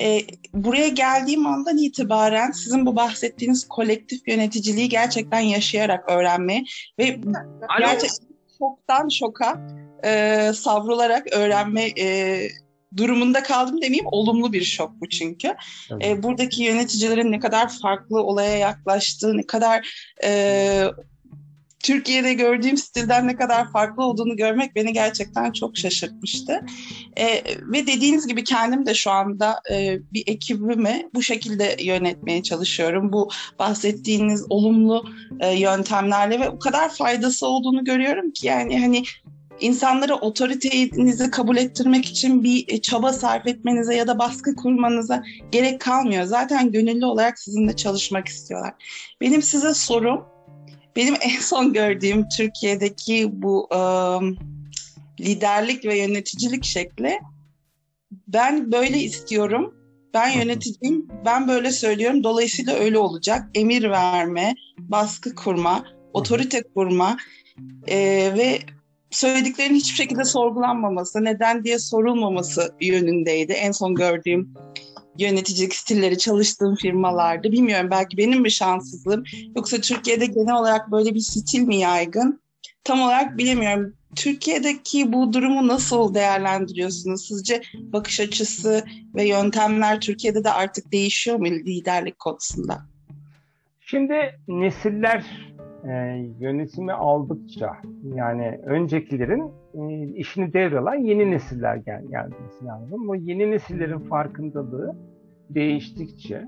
E, 0.00 0.20
buraya 0.54 0.88
geldiğim 0.88 1.46
andan 1.46 1.78
itibaren 1.78 2.50
sizin 2.50 2.86
bu 2.86 2.96
bahsettiğiniz 2.96 3.68
kolektif 3.68 4.28
yöneticiliği 4.28 4.88
gerçekten 4.88 5.40
yaşayarak 5.40 6.10
öğrenmeye 6.10 6.64
ve 6.98 7.20
gerçekten 7.78 8.35
şoktan 8.58 9.08
şoka 9.08 9.60
e, 10.04 10.50
savrularak 10.54 11.26
öğrenme 11.32 11.84
e, 11.98 12.48
durumunda 12.96 13.42
kaldım 13.42 13.82
demeyeyim. 13.82 14.06
Olumlu 14.12 14.52
bir 14.52 14.62
şok 14.62 14.90
bu 15.00 15.08
çünkü. 15.08 15.54
E, 16.02 16.22
buradaki 16.22 16.62
yöneticilerin 16.62 17.32
ne 17.32 17.40
kadar 17.40 17.68
farklı 17.82 18.22
olaya 18.22 18.58
yaklaştığı, 18.58 19.36
ne 19.36 19.46
kadar 19.46 19.88
e, 20.24 20.84
Türkiye'de 21.86 22.34
gördüğüm 22.34 22.76
stilden 22.76 23.28
ne 23.28 23.36
kadar 23.36 23.72
farklı 23.72 24.04
olduğunu 24.04 24.36
görmek 24.36 24.76
beni 24.76 24.92
gerçekten 24.92 25.52
çok 25.52 25.78
şaşırtmıştı. 25.78 26.60
E, 27.16 27.26
ve 27.72 27.86
dediğiniz 27.86 28.26
gibi 28.26 28.44
kendim 28.44 28.86
de 28.86 28.94
şu 28.94 29.10
anda 29.10 29.60
e, 29.70 29.98
bir 30.12 30.24
ekibimi 30.26 31.08
bu 31.14 31.22
şekilde 31.22 31.76
yönetmeye 31.80 32.42
çalışıyorum. 32.42 33.12
Bu 33.12 33.30
bahsettiğiniz 33.58 34.46
olumlu 34.50 35.04
e, 35.40 35.58
yöntemlerle 35.58 36.40
ve 36.40 36.48
o 36.48 36.58
kadar 36.58 36.94
faydası 36.94 37.46
olduğunu 37.46 37.84
görüyorum 37.84 38.30
ki 38.30 38.46
yani 38.46 38.80
hani 38.80 39.02
insanlara 39.60 40.14
otoritenizi 40.14 41.30
kabul 41.30 41.56
ettirmek 41.56 42.04
için 42.04 42.44
bir 42.44 42.82
çaba 42.82 43.12
sarf 43.12 43.46
etmenize 43.46 43.94
ya 43.94 44.06
da 44.06 44.18
baskı 44.18 44.56
kurmanıza 44.56 45.22
gerek 45.52 45.80
kalmıyor. 45.80 46.24
Zaten 46.24 46.72
gönüllü 46.72 47.06
olarak 47.06 47.38
sizinle 47.38 47.76
çalışmak 47.76 48.28
istiyorlar. 48.28 48.74
Benim 49.20 49.42
size 49.42 49.74
sorum, 49.74 50.35
benim 50.96 51.14
en 51.20 51.40
son 51.40 51.72
gördüğüm 51.72 52.28
Türkiye'deki 52.28 53.28
bu 53.32 53.66
um, 53.66 54.38
liderlik 55.20 55.84
ve 55.84 55.98
yöneticilik 55.98 56.64
şekli 56.64 57.18
ben 58.28 58.72
böyle 58.72 58.98
istiyorum. 58.98 59.74
Ben 60.14 60.28
yöneticiyim, 60.28 61.08
ben 61.24 61.48
böyle 61.48 61.70
söylüyorum. 61.70 62.24
Dolayısıyla 62.24 62.74
öyle 62.74 62.98
olacak. 62.98 63.48
Emir 63.54 63.90
verme, 63.90 64.54
baskı 64.78 65.34
kurma, 65.34 65.84
otorite 66.12 66.62
kurma 66.74 67.16
e, 67.86 67.96
ve 68.38 68.58
söylediklerinin 69.10 69.76
hiçbir 69.76 69.96
şekilde 69.96 70.24
sorgulanmaması, 70.24 71.24
neden 71.24 71.64
diye 71.64 71.78
sorulmaması 71.78 72.74
yönündeydi. 72.80 73.52
En 73.52 73.72
son 73.72 73.94
gördüğüm 73.94 74.54
yöneticilik 75.18 75.74
stilleri 75.74 76.18
çalıştığım 76.18 76.76
firmalarda. 76.76 77.52
Bilmiyorum 77.52 77.88
belki 77.90 78.16
benim 78.16 78.40
mi 78.40 78.50
şanssızlığım 78.50 79.24
yoksa 79.56 79.80
Türkiye'de 79.80 80.26
genel 80.26 80.54
olarak 80.54 80.90
böyle 80.90 81.14
bir 81.14 81.20
stil 81.20 81.60
mi 81.60 81.76
yaygın? 81.76 82.40
Tam 82.84 83.00
olarak 83.00 83.38
bilemiyorum. 83.38 83.94
Türkiye'deki 84.16 85.12
bu 85.12 85.32
durumu 85.32 85.68
nasıl 85.68 86.14
değerlendiriyorsunuz? 86.14 87.26
Sizce 87.28 87.62
bakış 87.74 88.20
açısı 88.20 88.84
ve 89.14 89.28
yöntemler 89.28 90.00
Türkiye'de 90.00 90.44
de 90.44 90.50
artık 90.50 90.92
değişiyor 90.92 91.36
mu 91.36 91.46
liderlik 91.46 92.18
konusunda? 92.18 92.86
Şimdi 93.80 94.40
nesiller 94.48 95.24
e, 95.86 96.26
yönetimi 96.40 96.92
aldıkça 96.92 97.76
yani 98.14 98.60
öncekilerin 98.64 99.52
e, 99.74 100.06
işini 100.06 100.52
devralan 100.52 100.94
yeni 100.94 101.30
nesiller 101.30 101.76
gel 101.76 102.04
gelmesi 102.10 102.64
lazım. 102.64 103.08
Bu 103.08 103.16
yeni 103.16 103.50
nesillerin 103.50 103.98
farkındalığı 103.98 104.96
değiştikçe 105.50 106.44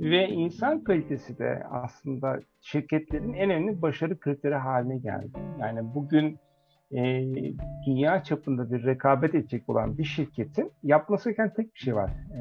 ve 0.00 0.28
insan 0.28 0.84
kalitesi 0.84 1.38
de 1.38 1.62
aslında 1.70 2.40
şirketlerin 2.60 3.32
en 3.32 3.50
önemli 3.50 3.82
başarı 3.82 4.20
kriteri 4.20 4.54
haline 4.54 4.98
geldi. 4.98 5.38
Yani 5.60 5.94
bugün 5.94 6.38
e, 6.92 7.00
dünya 7.86 8.22
çapında 8.22 8.72
bir 8.72 8.84
rekabet 8.84 9.34
edecek 9.34 9.68
olan 9.68 9.98
bir 9.98 10.04
şirketin 10.04 10.72
yapması 10.82 11.30
gereken 11.30 11.54
tek 11.54 11.74
bir 11.74 11.80
şey 11.80 11.94
var. 11.96 12.10
E, 12.10 12.40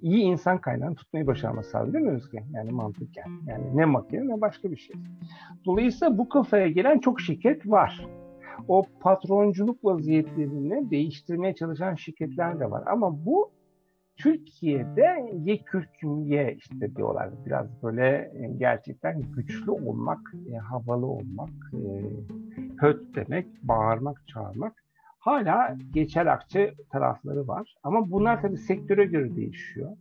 iyi 0.00 0.22
insan 0.22 0.60
kaynağını 0.60 0.94
tutmayı 0.94 1.26
başarması 1.26 1.76
lazım 1.76 1.94
değil 1.94 2.04
mi 2.04 2.10
Özge? 2.10 2.44
Yani 2.52 2.70
mantıken. 2.70 3.30
Yani 3.46 3.76
ne 3.76 3.84
makine 3.84 4.28
ne 4.28 4.40
başka 4.40 4.70
bir 4.70 4.76
şey. 4.76 4.96
Dolayısıyla 5.64 6.18
bu 6.18 6.28
kafaya 6.28 6.68
gelen 6.68 6.98
çok 6.98 7.20
şirket 7.20 7.66
var. 7.66 8.06
O 8.68 8.82
patronculuk 9.00 9.84
vaziyetlerini 9.84 10.90
değiştirmeye 10.90 11.54
çalışan 11.54 11.94
şirketler 11.94 12.60
de 12.60 12.70
var. 12.70 12.82
Ama 12.86 13.26
bu 13.26 13.50
Türkiye'de 14.16 15.30
ye 15.44 15.58
kürküm 15.58 16.22
ye 16.22 16.56
işte 16.58 16.96
diyorlar. 16.96 17.30
Biraz 17.46 17.82
böyle 17.82 18.32
e, 18.34 18.52
gerçekten 18.58 19.22
güçlü 19.36 19.70
olmak, 19.70 20.34
e, 20.52 20.56
havalı 20.56 21.06
olmak, 21.06 21.50
e, 21.72 21.80
höt 22.76 23.16
demek, 23.16 23.46
bağırmak, 23.62 24.28
çağırmak 24.28 24.85
hala 25.26 25.76
geçer 25.92 26.26
akçe 26.26 26.74
tarafları 26.90 27.48
var. 27.48 27.74
Ama 27.82 28.10
bunlar 28.10 28.42
tabii 28.42 28.58
sektöre 28.58 29.04
göre 29.04 29.36
değişiyor. 29.36 29.96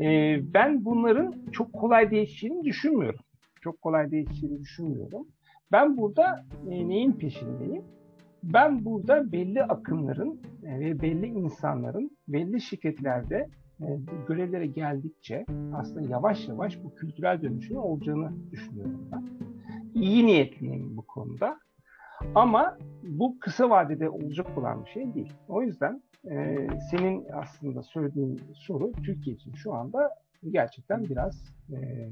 Ee, 0.00 0.40
ben 0.54 0.84
bunların 0.84 1.34
çok 1.52 1.72
kolay 1.72 2.10
değişeceğini 2.10 2.64
düşünmüyorum. 2.64 3.20
Çok 3.60 3.82
kolay 3.82 4.10
değişeceğini 4.10 4.60
düşünmüyorum. 4.60 5.26
Ben 5.72 5.96
burada 5.96 6.44
e, 6.70 6.88
neyin 6.88 7.12
peşindeyim? 7.12 7.82
Ben 8.42 8.84
burada 8.84 9.32
belli 9.32 9.62
akımların 9.62 10.40
e, 10.64 10.80
ve 10.80 11.00
belli 11.00 11.26
insanların 11.26 12.10
belli 12.28 12.60
şirketlerde 12.60 13.48
e, 13.80 13.86
görevlere 14.28 14.66
geldikçe 14.66 15.46
aslında 15.74 16.10
yavaş 16.10 16.48
yavaş 16.48 16.84
bu 16.84 16.94
kültürel 16.94 17.42
dönüşümün 17.42 17.80
olacağını 17.80 18.32
düşünüyorum 18.50 19.08
ben. 19.12 19.24
İyi 19.94 20.26
niyetliyim 20.26 20.96
bu 20.96 21.02
konuda. 21.02 21.58
Ama 22.34 22.78
bu 23.02 23.38
kısa 23.40 23.70
vadede 23.70 24.08
olacak 24.08 24.58
olan 24.58 24.84
bir 24.84 24.90
şey 24.90 25.14
değil. 25.14 25.32
O 25.48 25.62
yüzden 25.62 26.02
e, 26.30 26.66
senin 26.90 27.26
aslında 27.32 27.82
söylediğin 27.82 28.40
soru 28.54 28.92
Türkiye 28.92 29.36
için 29.36 29.52
şu 29.52 29.74
anda 29.74 30.10
gerçekten 30.50 31.04
biraz 31.08 31.54
e, 31.72 32.08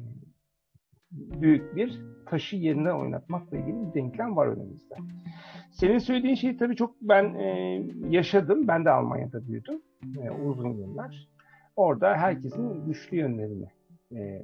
büyük 1.12 1.76
bir 1.76 2.00
taşı 2.26 2.56
yerine 2.56 2.92
oynatmakla 2.92 3.58
ilgili 3.58 3.88
bir 3.88 3.94
denklem 3.94 4.36
var 4.36 4.46
önümüzde. 4.46 4.94
Senin 5.70 5.98
söylediğin 5.98 6.34
şeyi 6.34 6.56
tabii 6.56 6.76
çok 6.76 6.94
ben 7.02 7.34
e, 7.34 7.82
yaşadım. 8.08 8.68
Ben 8.68 8.84
de 8.84 8.90
Almanya'da 8.90 9.48
büyüdüm 9.48 9.82
e, 10.22 10.30
uzun 10.30 10.74
yıllar. 10.74 11.28
Orada 11.76 12.16
herkesin 12.16 12.86
güçlü 12.86 13.16
yönlerini 13.16 13.68
e, 14.14 14.42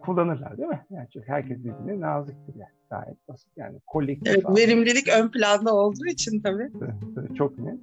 kullanırlar 0.00 0.56
değil 0.58 0.68
mi? 0.68 0.80
Yani 0.90 1.08
çünkü 1.12 1.28
herkes 1.28 1.58
birbirine 1.58 2.00
naziktir 2.00 2.54
yani. 2.54 2.77
Gayet 2.90 3.28
basit 3.28 3.48
yani 3.56 3.78
kolektif. 3.86 4.34
Evet, 4.34 4.44
verimlilik 4.56 5.08
ön 5.08 5.28
planda 5.28 5.74
olduğu 5.74 6.06
için 6.06 6.40
tabii. 6.40 6.70
Çok 7.38 7.58
net. 7.58 7.78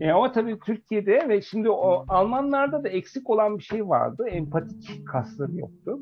E, 0.00 0.10
ama 0.10 0.32
tabii 0.32 0.58
Türkiye'de 0.66 1.28
ve 1.28 1.42
şimdi 1.42 1.70
o 1.70 2.04
Almanlarda 2.08 2.84
da 2.84 2.88
eksik 2.88 3.30
olan 3.30 3.58
bir 3.58 3.62
şey 3.62 3.88
vardı. 3.88 4.28
Empatik 4.28 5.06
kasları 5.08 5.56
yoktu. 5.56 6.00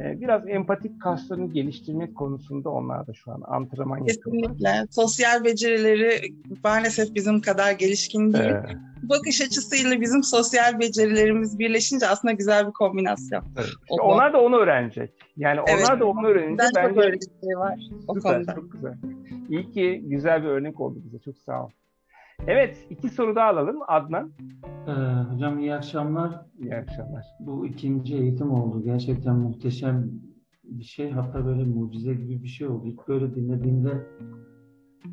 E, 0.00 0.20
biraz 0.20 0.48
empatik 0.48 1.02
kaslarını 1.02 1.52
geliştirmek 1.52 2.14
konusunda 2.14 2.70
onlar 2.70 3.06
da 3.06 3.14
şu 3.14 3.32
an 3.32 3.42
antrenman 3.44 4.04
Kesinlikle. 4.04 4.38
yapıyorlar. 4.38 4.86
Sosyal 4.90 5.44
becerileri 5.44 6.34
maalesef 6.64 7.14
bizim 7.14 7.40
kadar 7.40 7.72
gelişkin 7.72 8.32
değil. 8.32 8.44
Evet 8.44 8.76
bakış 9.02 9.40
açısıyla 9.40 10.00
bizim 10.00 10.22
sosyal 10.22 10.80
becerilerimiz 10.80 11.58
birleşince 11.58 12.06
aslında 12.06 12.32
güzel 12.32 12.66
bir 12.66 12.72
kombinasyon. 12.72 13.44
Evet. 13.56 13.68
İşte 13.90 14.02
onlar 14.02 14.32
da 14.32 14.40
onu 14.40 14.56
öğrenecek. 14.56 15.12
Yani 15.36 15.60
evet. 15.68 15.80
onlar 15.80 16.00
da 16.00 16.04
onu 16.04 16.26
öğrenince 16.26 16.62
ben 16.62 16.70
bence... 16.76 16.88
çok 16.88 17.04
öğrenecekleri 17.04 17.58
var 17.58 17.78
o 18.08 18.14
Süper, 18.14 18.34
konuda. 18.34 18.54
Çok 18.54 18.72
güzel. 18.72 18.94
İyi 19.48 19.70
ki 19.70 20.02
güzel 20.06 20.42
bir 20.42 20.48
örnek 20.48 20.80
oldu 20.80 20.98
bize. 21.04 21.18
Çok 21.18 21.38
sağ 21.38 21.64
ol. 21.64 21.70
Evet, 22.46 22.86
iki 22.90 23.08
soru 23.08 23.36
daha 23.36 23.48
alalım. 23.48 23.76
Adnan. 23.88 24.30
Ee, 24.86 24.90
hocam 25.32 25.58
iyi 25.58 25.74
akşamlar. 25.74 26.40
İyi 26.58 26.76
akşamlar. 26.76 27.24
Bu 27.40 27.66
ikinci 27.66 28.16
eğitim 28.16 28.50
oldu. 28.50 28.82
Gerçekten 28.84 29.36
muhteşem 29.36 30.10
bir 30.64 30.84
şey. 30.84 31.10
Hatta 31.10 31.46
böyle 31.46 31.64
mucize 31.64 32.14
gibi 32.14 32.42
bir 32.42 32.48
şey 32.48 32.66
oldu. 32.66 32.86
İlk 32.86 33.08
böyle 33.08 33.34
dinlediğimde 33.34 34.06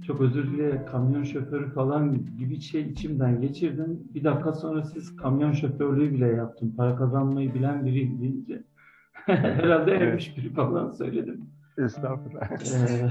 çok 0.08 0.22
özür 0.22 0.52
dilerim 0.52 0.86
kamyon 0.92 1.24
şoförü 1.24 1.74
falan 1.74 2.26
gibi 2.38 2.62
şey 2.62 2.82
içimden 2.82 3.42
geçirdim. 3.42 4.00
Bir 4.14 4.24
dakika 4.24 4.54
sonra 4.54 4.84
siz 4.84 5.16
kamyon 5.16 5.52
şoförlüğü 5.52 6.14
bile 6.14 6.28
yaptım. 6.28 6.74
Para 6.78 6.96
kazanmayı 6.96 7.54
bilen 7.54 7.86
biri 7.86 8.22
deyince 8.22 8.64
herhalde 9.26 9.92
evet. 9.92 10.34
biri 10.38 10.54
falan 10.54 10.92
söyledim. 10.92 11.57
Estağfurullah. 11.78 12.52
Ee, 12.52 13.10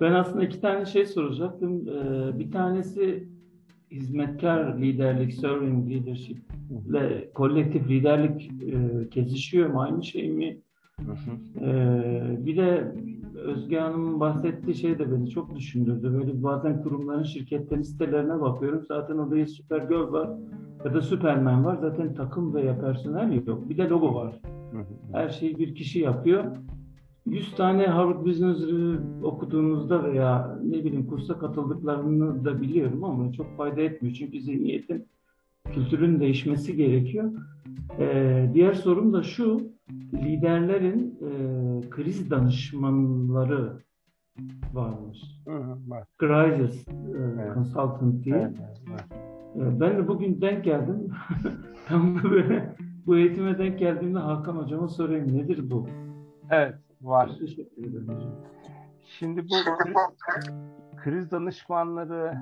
ben 0.00 0.12
aslında 0.12 0.44
iki 0.44 0.60
tane 0.60 0.86
şey 0.86 1.06
soracaktım. 1.06 1.88
Ee, 1.88 2.38
bir 2.38 2.50
tanesi 2.50 3.28
hizmetkar 3.90 4.78
liderlik, 4.78 5.34
serving 5.34 5.90
leadership 5.90 6.38
ile 6.88 7.30
kolektif 7.34 7.88
liderlik 7.88 8.50
e, 8.62 9.08
kesişiyor 9.08 9.68
mu? 9.68 9.80
Aynı 9.80 10.04
şey 10.04 10.30
mi? 10.30 10.58
Ee, 11.60 12.36
bir 12.46 12.56
de 12.56 12.92
Özge 13.34 13.78
Hanım'ın 13.78 14.20
bahsettiği 14.20 14.74
şey 14.76 14.98
de 14.98 15.12
beni 15.12 15.30
çok 15.30 15.56
düşündürdü. 15.56 16.12
Böyle 16.12 16.42
bazen 16.42 16.82
kurumların, 16.82 17.22
şirketlerin 17.22 17.82
sitelerine 17.82 18.40
bakıyorum. 18.40 18.84
Zaten 18.88 19.18
orada 19.18 19.38
ya 19.38 19.46
Supergirl 19.46 20.12
var 20.12 20.30
ya 20.84 20.94
da 20.94 21.02
Superman 21.02 21.64
var. 21.64 21.76
Zaten 21.80 22.14
takım 22.14 22.54
veya 22.54 22.80
personel 22.80 23.46
yok. 23.46 23.68
Bir 23.68 23.78
de 23.78 23.88
logo 23.88 24.14
var. 24.14 24.40
Her 25.12 25.28
şeyi 25.28 25.58
bir 25.58 25.74
kişi 25.74 26.00
yapıyor. 26.00 26.44
100 27.26 27.54
tane 27.54 27.86
Harvard 27.86 28.26
Business 28.26 28.60
Review 28.60 29.26
okuduğunuzda 29.26 30.04
veya 30.04 30.58
ne 30.64 30.84
bileyim 30.84 31.06
kursa 31.06 31.38
katıldıklarını 31.38 32.44
da 32.44 32.60
biliyorum 32.60 33.04
ama 33.04 33.32
çok 33.32 33.56
fayda 33.56 33.80
etmiyor. 33.80 34.16
Çünkü 34.16 34.40
zihniyetin, 34.40 35.06
kültürün 35.74 36.20
değişmesi 36.20 36.76
gerekiyor. 36.76 37.32
Ee, 37.98 38.50
diğer 38.54 38.74
sorum 38.74 39.12
da 39.12 39.22
şu, 39.22 39.60
liderlerin 40.14 41.18
e, 41.20 41.90
kriz 41.90 42.30
danışmanları 42.30 43.72
varmış. 44.72 45.18
Hı 45.46 45.56
hı, 45.56 45.76
var. 45.90 46.04
Crisis 46.20 46.88
e, 46.88 46.92
Evet. 47.38 47.54
Consultant 47.54 48.24
diye. 48.24 48.36
Evet, 48.36 48.82
evet. 48.90 49.04
Ee, 49.56 49.80
Ben 49.80 49.98
de 49.98 50.08
bugün 50.08 50.40
denk 50.40 50.64
geldim. 50.64 51.08
Tam 51.88 52.18
da 52.18 52.30
böyle 52.30 52.76
bu 53.06 53.16
eğitime 53.16 53.58
denk 53.58 53.78
geldiğimde 53.78 54.18
Hakan 54.18 54.56
hocama 54.56 54.88
sorayım 54.88 55.36
nedir 55.36 55.70
bu? 55.70 55.86
Evet, 56.50 56.74
var. 57.02 57.30
Şimdi 59.18 59.44
bu 59.44 59.54
kriz, 60.96 61.30
danışmanları, 61.30 62.38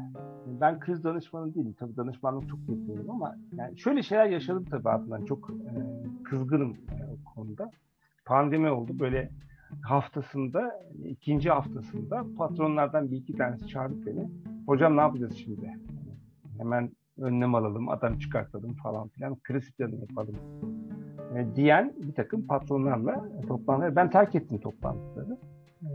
ben 0.46 0.80
kriz 0.80 1.04
danışmanı 1.04 1.54
değilim. 1.54 1.74
Tabii 1.78 1.96
danışmanlık 1.96 2.48
çok 2.48 2.58
yapıyorum 2.68 3.10
ama 3.10 3.36
yani 3.52 3.78
şöyle 3.78 4.02
şeyler 4.02 4.26
yaşadım 4.26 4.64
tabii 4.70 4.88
Adnan. 4.88 5.24
Çok 5.24 5.50
e, 5.50 5.72
kızgınım 6.24 6.70
e, 6.70 6.94
o 7.12 7.34
konuda. 7.34 7.70
Pandemi 8.24 8.70
oldu. 8.70 8.98
Böyle 8.98 9.30
haftasında, 9.82 10.80
ikinci 11.04 11.50
haftasında 11.50 12.24
patronlardan 12.38 13.10
bir 13.10 13.16
iki 13.16 13.32
tanesi 13.32 13.68
çağırıp 13.68 14.06
beni. 14.06 14.28
Hocam 14.66 14.96
ne 14.96 15.00
yapacağız 15.00 15.36
şimdi? 15.36 15.78
Hemen 16.58 16.90
önlem 17.18 17.54
alalım, 17.54 17.88
adam 17.88 18.18
çıkartalım 18.18 18.74
falan 18.74 19.08
filan. 19.08 19.36
Kriz 19.36 19.72
planı 19.72 19.94
yapalım 19.94 20.36
diyen 21.56 21.92
bir 21.96 22.14
takım 22.14 22.46
patronlarla 22.46 23.28
toplantıları. 23.48 23.96
Ben 23.96 24.10
terk 24.10 24.34
ettim 24.34 24.58
toplantıları. 24.58 25.38
E, 25.82 25.90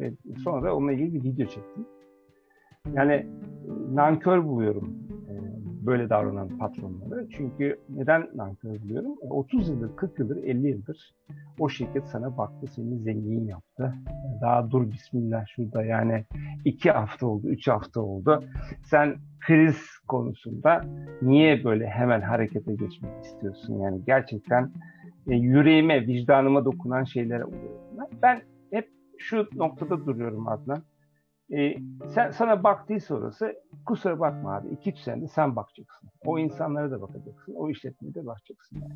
ve 0.00 0.12
sonra 0.44 0.62
da 0.62 0.76
onunla 0.76 0.92
ilgili 0.92 1.14
bir 1.14 1.22
video 1.22 1.46
çektim. 1.46 1.86
Yani 2.92 3.12
e, 3.12 3.26
nankör 3.94 4.44
buluyorum 4.44 4.98
e, 5.30 5.34
böyle 5.86 6.10
davranan 6.10 6.58
patronları. 6.58 7.28
Çünkü 7.30 7.80
neden 7.88 8.28
nankör 8.34 8.82
buluyorum? 8.82 9.12
E, 9.22 9.26
30 9.26 9.68
yıldır, 9.68 9.96
40 9.96 10.18
yıldır, 10.18 10.36
50 10.36 10.68
yıldır 10.68 11.14
o 11.58 11.68
şirket 11.68 12.06
sana 12.06 12.38
baktı, 12.38 12.66
seni 12.66 12.98
zengin 12.98 13.46
yaptı. 13.46 13.94
Daha 14.40 14.70
dur 14.70 14.92
bismillah 14.92 15.46
şurada 15.46 15.84
yani 15.84 16.24
iki 16.64 16.90
hafta 16.90 17.26
oldu, 17.26 17.48
üç 17.48 17.68
hafta 17.68 18.00
oldu. 18.00 18.44
Sen 18.84 19.16
kriz 19.40 19.76
konusunda 20.08 20.84
niye 21.22 21.64
böyle 21.64 21.86
hemen 21.86 22.20
harekete 22.20 22.74
geçmek 22.74 23.24
istiyorsun? 23.24 23.80
Yani 23.80 24.00
gerçekten 24.06 24.70
e, 25.26 25.34
yüreğime, 25.34 26.06
vicdanıma 26.06 26.64
dokunan 26.64 27.04
şeyler 27.04 27.40
oluyor. 27.40 27.78
Ben 28.22 28.42
hep 28.70 28.88
şu 29.18 29.48
noktada 29.54 30.06
duruyorum 30.06 30.48
Adnan. 30.48 30.82
E, 31.52 31.74
sen 32.14 32.30
sana 32.30 32.64
baktıysa 32.64 33.14
orası 33.14 33.54
kusura 33.86 34.20
bakma 34.20 34.54
abi. 34.54 34.68
2-3 34.68 35.02
senede 35.02 35.28
sen 35.28 35.56
bakacaksın. 35.56 36.08
O 36.24 36.38
insanlara 36.38 36.90
da 36.90 37.00
bakacaksın. 37.00 37.54
O 37.54 37.70
işletmeye 37.70 38.14
de 38.14 38.26
bakacaksın 38.26 38.80
yani. 38.80 38.94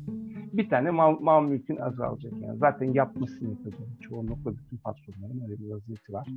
Bir 0.53 0.69
tane 0.69 0.91
mal, 0.91 1.19
mal 1.19 1.43
mülkün 1.43 1.77
azalacak 1.77 2.33
yani. 2.41 2.57
Zaten 2.57 2.93
yapmışsın 2.93 3.49
yapacağını. 3.49 3.99
Çoğunlukla 4.01 4.51
bütün 4.51 4.77
patronların 4.77 5.41
öyle 5.43 5.59
bir 5.59 5.69
vaziyeti 5.69 6.13
var. 6.13 6.27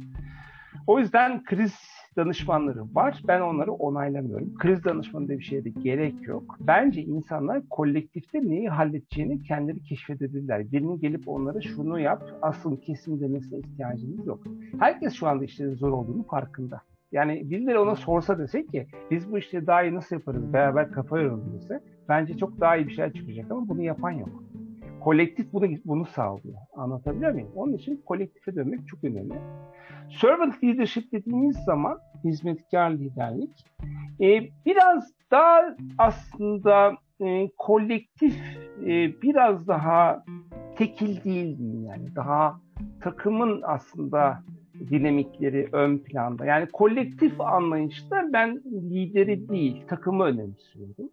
O 0.86 0.98
yüzden 0.98 1.44
kriz 1.44 1.74
danışmanları 2.16 2.94
var. 2.94 3.22
Ben 3.28 3.40
onları 3.40 3.72
onaylamıyorum. 3.72 4.54
Kriz 4.54 4.84
danışmanı 4.84 5.28
diye 5.28 5.38
bir 5.38 5.44
şeye 5.44 5.64
de 5.64 5.70
gerek 5.70 6.28
yok. 6.28 6.56
Bence 6.60 7.02
insanlar 7.02 7.68
kolektifte 7.70 8.40
neyi 8.42 8.68
halledeceğini 8.68 9.42
kendileri 9.42 9.82
keşfedebilirler. 9.82 10.72
Birinin 10.72 11.00
gelip 11.00 11.28
onlara 11.28 11.60
şunu 11.60 12.00
yap, 12.00 12.22
asıl 12.42 12.76
kesin 12.80 13.20
demesine 13.20 13.58
ihtiyacınız 13.58 14.26
yok. 14.26 14.44
Herkes 14.78 15.14
şu 15.14 15.26
anda 15.28 15.44
işlerin 15.44 15.74
zor 15.74 15.92
olduğunu 16.06 16.22
farkında. 16.22 16.80
Yani 17.12 17.50
birileri 17.50 17.78
ona 17.78 17.96
sorsa 17.96 18.38
desek 18.38 18.72
ki 18.72 18.86
biz 19.10 19.32
bu 19.32 19.38
işleri 19.38 19.66
daha 19.66 19.82
iyi 19.82 19.94
nasıl 19.94 20.16
yaparız, 20.16 20.52
beraber 20.52 20.90
kafa 20.90 21.20
yoralım 21.20 21.54
dese 21.54 21.80
bence 22.08 22.36
çok 22.36 22.60
daha 22.60 22.76
iyi 22.76 22.86
bir 22.86 22.92
şeyler 22.92 23.12
çıkacak 23.12 23.50
ama 23.50 23.68
bunu 23.68 23.82
yapan 23.82 24.10
yok. 24.10 24.42
Kolektif 25.00 25.52
bunu, 25.52 25.66
bunu 25.84 26.04
sağlıyor. 26.04 26.56
Anlatabiliyor 26.76 27.32
muyum? 27.32 27.48
Onun 27.54 27.72
için 27.72 28.02
kolektife 28.06 28.54
dönmek 28.54 28.88
çok 28.88 29.04
önemli. 29.04 29.34
Servant 30.20 30.64
leadership 30.64 31.12
dediğimiz 31.12 31.56
zaman 31.56 31.98
hizmetkar 32.24 32.90
liderlik 32.90 33.64
e, 34.20 34.40
biraz 34.66 35.12
daha 35.30 35.76
aslında 35.98 36.94
e, 37.20 37.48
kolektif 37.58 38.36
e, 38.82 39.22
biraz 39.22 39.68
daha 39.68 40.24
tekil 40.76 41.24
değil 41.24 41.58
yani 41.82 42.16
daha 42.16 42.60
takımın 43.00 43.62
aslında 43.62 44.42
dinamikleri 44.90 45.68
ön 45.72 45.98
planda. 45.98 46.44
Yani 46.44 46.66
kolektif 46.72 47.40
anlayışta 47.40 48.32
ben 48.32 48.62
lideri 48.90 49.48
değil 49.48 49.82
takımı 49.88 50.24
önemsiyorum. 50.24 51.10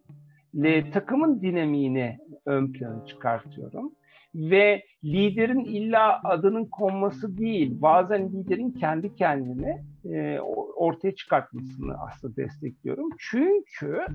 Le, 0.54 0.90
takımın 0.90 1.40
dinamiğini 1.40 2.18
ön 2.46 2.72
plana 2.72 3.06
çıkartıyorum 3.06 3.92
ve 4.34 4.82
liderin 5.04 5.64
illa 5.64 6.20
adının 6.24 6.64
konması 6.64 7.38
değil, 7.38 7.82
bazen 7.82 8.32
liderin 8.32 8.70
kendi 8.70 9.14
kendine 9.14 9.82
e, 10.04 10.40
ortaya 10.76 11.14
çıkartmasını 11.14 11.94
aslında 12.06 12.36
destekliyorum. 12.36 13.08
Çünkü 13.18 14.06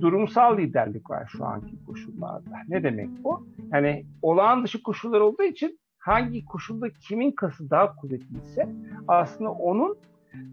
durumsal 0.00 0.58
liderlik 0.58 1.10
var 1.10 1.28
şu 1.28 1.44
anki 1.44 1.84
koşullarda. 1.86 2.56
Ne 2.68 2.82
demek 2.82 3.08
bu? 3.24 3.46
Yani 3.72 4.06
olağan 4.22 4.64
dışı 4.64 4.82
koşullar 4.82 5.20
olduğu 5.20 5.42
için 5.42 5.78
hangi 6.04 6.44
koşulda 6.44 6.86
kimin 6.90 7.32
kası 7.32 7.70
daha 7.70 7.96
kuvvetliyse 7.96 8.68
aslında 9.08 9.50
onun 9.50 9.96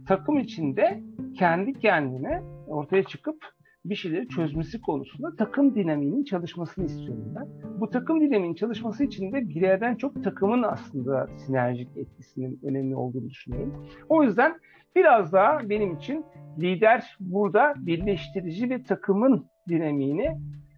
takım 0.07 0.39
içinde 0.39 1.03
kendi 1.37 1.79
kendine 1.79 2.43
ortaya 2.67 3.03
çıkıp 3.03 3.45
bir 3.85 3.95
şeyleri 3.95 4.27
çözmesi 4.27 4.81
konusunda 4.81 5.35
takım 5.35 5.75
dinamiğinin 5.75 6.23
çalışmasını 6.23 6.85
istiyorum 6.85 7.33
ben. 7.35 7.47
Bu 7.79 7.89
takım 7.89 8.21
dinamiğinin 8.21 8.55
çalışması 8.55 9.03
için 9.03 9.31
de 9.31 9.49
bireyden 9.49 9.95
çok 9.95 10.23
takımın 10.23 10.63
aslında 10.63 11.27
sinerjik 11.37 11.97
etkisinin 11.97 12.59
önemli 12.63 12.95
olduğunu 12.95 13.29
düşünüyorum. 13.29 13.87
O 14.09 14.23
yüzden 14.23 14.59
biraz 14.95 15.33
daha 15.33 15.69
benim 15.69 15.95
için 15.95 16.25
lider 16.59 17.17
burada 17.19 17.73
birleştirici 17.77 18.69
ve 18.69 18.83
takımın 18.83 19.45
dinamiğini 19.69 20.37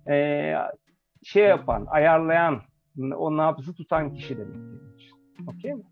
e, 0.09 0.53
şey 1.23 1.43
yapan, 1.43 1.85
ayarlayan, 1.89 2.61
o 3.17 3.37
nabzı 3.37 3.73
tutan 3.73 4.13
kişi 4.13 4.37
demek 4.37 4.55
benim 4.55 4.95
için. 4.95 5.15
Okey 5.47 5.73
mi? 5.73 5.83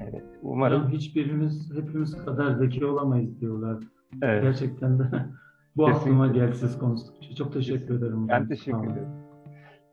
Evet, 0.00 0.24
umarım. 0.42 0.82
Yani 0.82 0.94
hiçbirimiz 0.96 1.72
hepimiz 1.76 2.24
kadar 2.24 2.54
zeki 2.54 2.86
olamayız 2.86 3.40
diyorlar. 3.40 3.82
Evet. 4.22 4.42
Gerçekten 4.42 4.98
de 4.98 5.04
bu 5.76 5.86
Kesinlikle. 5.86 6.00
aklıma 6.10 6.26
geldi 6.26 6.56
siz 6.56 6.78
konuştukça. 6.78 7.34
Çok 7.34 7.52
teşekkür 7.52 7.98
ederim. 7.98 8.28
Ben 8.28 8.48
teşekkür 8.48 8.84
ederim. 8.92 9.08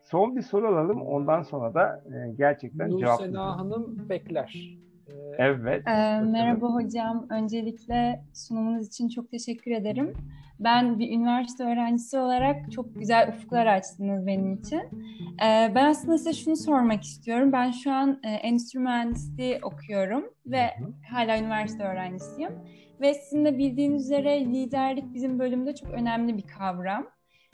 Son 0.03 0.35
bir 0.35 0.41
soru 0.41 0.67
alalım. 0.67 1.01
Ondan 1.01 1.41
sonra 1.41 1.73
da 1.73 2.03
e, 2.05 2.33
gerçekten 2.37 2.89
Nur 2.91 2.99
cevap 2.99 3.21
Sena 3.21 3.57
Hanım 3.57 4.09
bekler. 4.09 4.77
Ee, 5.07 5.13
Evet. 5.37 5.87
Ee, 5.87 6.21
merhaba 6.21 6.73
hocam. 6.73 7.25
Öncelikle 7.29 8.23
sunumunuz 8.33 8.87
için 8.87 9.09
çok 9.09 9.31
teşekkür 9.31 9.71
ederim. 9.71 10.13
Ben 10.59 10.99
bir 10.99 11.11
üniversite 11.11 11.63
öğrencisi 11.63 12.17
olarak 12.17 12.71
çok 12.71 12.95
güzel 12.95 13.29
ufuklar 13.29 13.65
açtınız 13.65 14.27
benim 14.27 14.53
için. 14.53 14.81
Ee, 15.43 15.71
ben 15.75 15.89
aslında 15.89 16.17
size 16.17 16.33
şunu 16.33 16.55
sormak 16.55 17.03
istiyorum. 17.03 17.51
Ben 17.51 17.71
şu 17.71 17.91
an 17.91 18.19
e, 18.23 18.29
endüstri 18.29 18.79
mühendisliği 18.79 19.59
okuyorum 19.61 20.33
ve 20.45 20.61
hala 21.11 21.37
üniversite 21.37 21.83
öğrencisiyim. 21.83 22.51
Ve 23.01 23.13
sizin 23.13 23.45
de 23.45 23.57
bildiğiniz 23.57 24.05
üzere 24.05 24.45
liderlik 24.45 25.13
bizim 25.13 25.39
bölümde 25.39 25.75
çok 25.75 25.91
önemli 25.91 26.37
bir 26.37 26.47
kavram. 26.47 27.07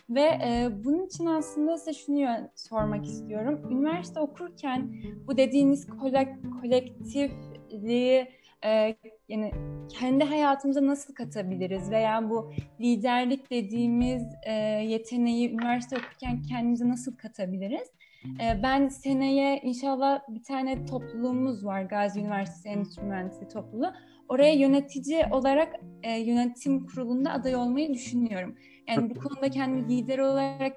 Ve 0.10 0.22
e, 0.22 0.70
bunun 0.84 1.06
için 1.06 1.26
aslında 1.26 1.78
size 1.78 1.94
şunu 1.94 2.50
sormak 2.56 3.06
istiyorum. 3.06 3.72
Üniversite 3.72 4.20
okurken 4.20 4.94
bu 5.28 5.38
dediğiniz 5.38 5.88
kolek, 5.88 6.28
kolektifliği 6.62 8.28
e, 8.66 8.96
yani 9.32 9.52
kendi 9.90 10.24
hayatımıza 10.24 10.86
nasıl 10.86 11.14
katabiliriz 11.14 11.92
veya 11.92 12.30
bu 12.30 12.54
liderlik 12.82 13.52
dediğimiz 13.52 14.24
e, 14.46 14.54
yeteneği 14.88 15.52
üniversite 15.52 15.98
okurken 15.98 16.42
kendimize 16.42 16.90
nasıl 16.90 17.18
katabiliriz? 17.18 17.88
E, 18.26 18.64
ben 18.64 18.88
seneye 18.88 19.62
inşallah 19.64 20.22
bir 20.30 20.44
tane 20.44 20.86
topluluğumuz 20.86 21.66
var 21.66 21.82
Gazi 21.82 22.20
Üniversitesi 22.20 22.70
Endüstri 22.70 23.04
Mühendisliği 23.04 23.50
topluluğu. 23.50 23.94
Oraya 24.30 24.54
yönetici 24.54 25.26
olarak 25.32 25.76
e, 26.04 26.20
yönetim 26.20 26.86
kurulunda 26.86 27.32
aday 27.32 27.56
olmayı 27.56 27.94
düşünüyorum. 27.94 28.56
Yani 28.88 29.10
bu 29.10 29.20
konuda 29.20 29.50
kendimi 29.50 29.90
lider 29.90 30.20
olarak 30.20 30.76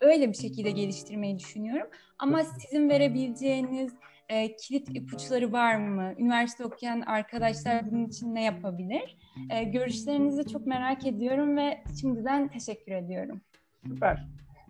öyle 0.00 0.28
bir 0.28 0.36
şekilde 0.36 0.70
geliştirmeyi 0.70 1.38
düşünüyorum. 1.38 1.86
Ama 2.18 2.44
sizin 2.44 2.88
verebileceğiniz 2.88 3.92
e, 4.30 4.56
kilit 4.56 4.96
ipuçları 4.96 5.52
var 5.52 5.76
mı? 5.76 6.12
Üniversite 6.18 6.64
okuyan 6.64 7.00
arkadaşlar 7.00 7.90
bunun 7.90 8.04
için 8.04 8.34
ne 8.34 8.44
yapabilir? 8.44 9.18
E, 9.50 9.64
görüşlerinizi 9.64 10.48
çok 10.48 10.66
merak 10.66 11.06
ediyorum 11.06 11.56
ve 11.56 11.82
şimdiden 12.00 12.48
teşekkür 12.48 12.92
ediyorum. 12.92 13.40
Süper. 13.86 14.26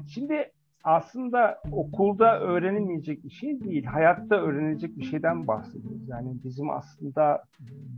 Şimdi 0.09 0.53
aslında 0.85 1.63
okulda 1.73 2.41
öğrenilmeyecek 2.41 3.25
bir 3.25 3.31
şey 3.31 3.61
değil. 3.61 3.85
Hayatta 3.85 4.37
öğrenilecek 4.37 4.99
bir 4.99 5.05
şeyden 5.05 5.47
bahsediyoruz. 5.47 6.09
Yani 6.09 6.37
bizim 6.45 6.71
aslında 6.71 7.45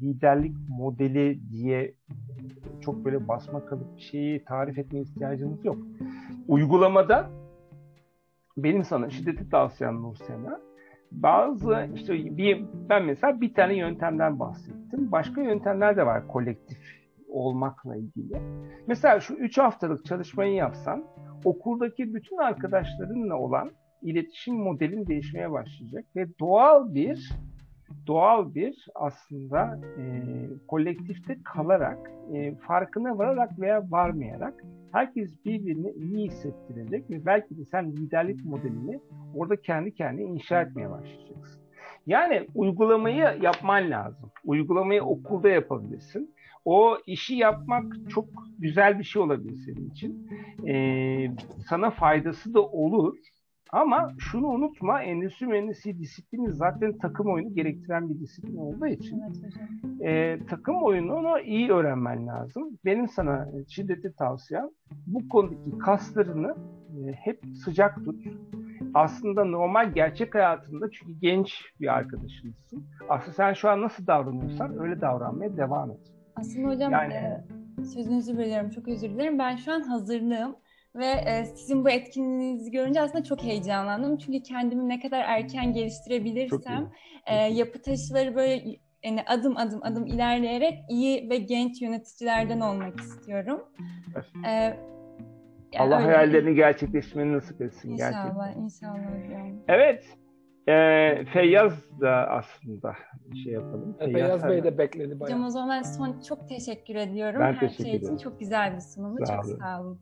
liderlik 0.02 0.56
modeli 0.68 1.40
diye 1.50 1.94
çok 2.80 3.04
böyle 3.04 3.28
basma 3.28 3.66
kalıp 3.66 3.96
bir 3.96 4.02
şeyi 4.02 4.44
tarif 4.44 4.78
etmeye 4.78 5.02
ihtiyacımız 5.02 5.64
yok. 5.64 5.78
Uygulamada 6.48 7.30
benim 8.56 8.84
sana 8.84 9.10
şiddetli 9.10 9.50
tavsiyem 9.50 10.02
Nursena 10.02 10.60
bazı 11.14 11.88
işte 11.94 12.36
bir, 12.36 12.64
ben 12.88 13.04
mesela 13.04 13.40
bir 13.40 13.54
tane 13.54 13.76
yöntemden 13.76 14.38
bahsettim. 14.38 15.12
Başka 15.12 15.42
yöntemler 15.42 15.96
de 15.96 16.06
var 16.06 16.28
kolektif 16.28 16.78
olmakla 17.28 17.96
ilgili. 17.96 18.40
Mesela 18.86 19.20
şu 19.20 19.34
3 19.34 19.58
haftalık 19.58 20.04
çalışmayı 20.04 20.54
yapsan 20.54 21.04
okuldaki 21.44 22.14
bütün 22.14 22.36
arkadaşlarınla 22.36 23.36
olan 23.38 23.70
iletişim 24.02 24.54
modelin 24.54 25.06
değişmeye 25.06 25.52
başlayacak 25.52 26.04
ve 26.16 26.26
doğal 26.40 26.94
bir 26.94 27.32
doğal 28.06 28.54
bir 28.54 28.86
aslında 28.94 29.80
e, 29.98 30.02
kolektifte 30.68 31.38
kalarak 31.44 32.10
e, 32.34 32.54
farkına 32.54 33.18
vararak 33.18 33.60
veya 33.60 33.90
varmayarak 33.90 34.54
herkes 34.92 35.44
birbirini 35.44 35.90
iyi 35.90 36.26
hissettirecek 36.26 37.10
ve 37.10 37.26
belki 37.26 37.58
de 37.58 37.64
sen 37.64 37.92
liderlik 37.92 38.44
modelini 38.44 39.00
orada 39.34 39.56
kendi 39.56 39.94
kendine 39.94 40.26
inşa 40.26 40.62
etmeye 40.62 40.90
başlayacaksın. 40.90 41.62
Yani 42.06 42.46
uygulamayı 42.54 43.38
yapman 43.42 43.90
lazım. 43.90 44.30
Uygulamayı 44.44 45.02
okulda 45.02 45.48
yapabilirsin. 45.48 46.34
O 46.64 46.98
işi 47.06 47.34
yapmak 47.34 47.84
çok 48.10 48.28
güzel 48.58 48.98
bir 48.98 49.04
şey 49.04 49.22
olabilir 49.22 49.56
senin 49.66 49.90
için. 49.90 50.28
Ee, 50.68 51.30
sana 51.68 51.90
faydası 51.90 52.54
da 52.54 52.62
olur. 52.62 53.16
Ama 53.72 54.12
şunu 54.18 54.46
unutma, 54.46 55.02
endüstri 55.02 55.46
mühendisliği 55.46 55.98
disiplini 55.98 56.52
zaten 56.52 56.98
takım 56.98 57.32
oyunu 57.32 57.54
gerektiren 57.54 58.10
bir 58.10 58.20
disiplin 58.20 58.56
olduğu 58.56 58.86
için 58.86 59.22
e, 60.00 60.38
takım 60.50 60.82
oyununu 60.82 61.40
iyi 61.40 61.72
öğrenmen 61.72 62.26
lazım. 62.26 62.78
Benim 62.84 63.08
sana 63.08 63.48
şiddetli 63.68 64.12
tavsiyem 64.12 64.68
bu 65.06 65.28
konudaki 65.28 65.78
kaslarını 65.78 66.56
e, 66.90 67.12
hep 67.12 67.40
sıcak 67.64 68.04
tut. 68.04 68.24
Aslında 68.94 69.44
normal 69.44 69.92
gerçek 69.92 70.34
hayatında 70.34 70.90
çünkü 70.90 71.12
genç 71.20 71.64
bir 71.80 71.94
arkadaşımızsın. 71.94 72.84
Aslında 73.08 73.32
sen 73.32 73.52
şu 73.52 73.68
an 73.68 73.82
nasıl 73.82 74.06
davranıyorsan 74.06 74.78
öyle 74.78 75.00
davranmaya 75.00 75.56
devam 75.56 75.90
et. 75.90 76.00
Aslında 76.36 76.68
hocam 76.68 76.92
yani, 76.92 77.14
e, 77.14 77.84
sözünüzü 77.84 78.38
bölüyorum 78.38 78.70
çok 78.70 78.88
özür 78.88 79.08
dilerim. 79.08 79.38
Ben 79.38 79.56
şu 79.56 79.72
an 79.72 79.80
hazırlığım 79.80 80.56
ve 80.94 81.06
e, 81.06 81.44
sizin 81.44 81.84
bu 81.84 81.90
etkinliğinizi 81.90 82.70
görünce 82.70 83.00
aslında 83.00 83.24
çok 83.24 83.42
heyecanlandım. 83.42 84.18
Çünkü 84.18 84.42
kendimi 84.42 84.88
ne 84.88 85.00
kadar 85.00 85.24
erken 85.26 85.72
geliştirebilirsem 85.72 86.90
e, 87.26 87.34
yapı 87.34 87.82
taşıları 87.82 88.34
böyle 88.34 88.64
yani 89.02 89.22
adım 89.26 89.56
adım 89.56 89.80
adım 89.82 90.06
ilerleyerek 90.06 90.74
iyi 90.88 91.30
ve 91.30 91.36
genç 91.36 91.82
yöneticilerden 91.82 92.60
olmak 92.60 93.00
istiyorum. 93.00 93.68
E, 94.46 94.50
yani 94.50 94.76
Allah 95.78 95.96
öyle. 95.96 96.06
hayallerini 96.06 96.54
gerçekleştirmeni 96.54 97.32
nasip 97.32 97.62
etsin. 97.62 97.90
İnşallah, 97.90 98.34
gerçekten. 98.34 98.62
inşallah 98.62 99.24
hocam. 99.24 99.58
Evet, 99.68 100.04
e, 100.68 100.74
Feyyaz 101.32 102.00
da 102.00 102.10
aslında 102.10 102.94
şey 103.44 103.52
yapalım. 103.52 103.96
Feyyaz, 103.98 104.12
Feyyaz 104.12 104.48
Bey 104.48 104.64
de 104.64 104.78
bekledi 104.78 105.20
bayağı. 105.20 105.36
Hocam 105.36 105.46
o 105.46 105.50
zaman 105.50 105.82
son 105.82 106.20
çok 106.28 106.48
teşekkür 106.48 106.94
ediyorum. 106.94 107.40
Ben 107.40 107.52
Her 107.52 107.60
teşekkür 107.60 107.84
şey 107.84 107.96
için 107.96 108.16
çok 108.16 108.40
güzel 108.40 108.74
bir 108.74 108.80
sunumdu. 108.80 109.26
Sağ 109.26 109.36
çok 109.36 109.44
olun. 109.44 109.58
sağ 109.58 109.80
olun. 109.80 110.00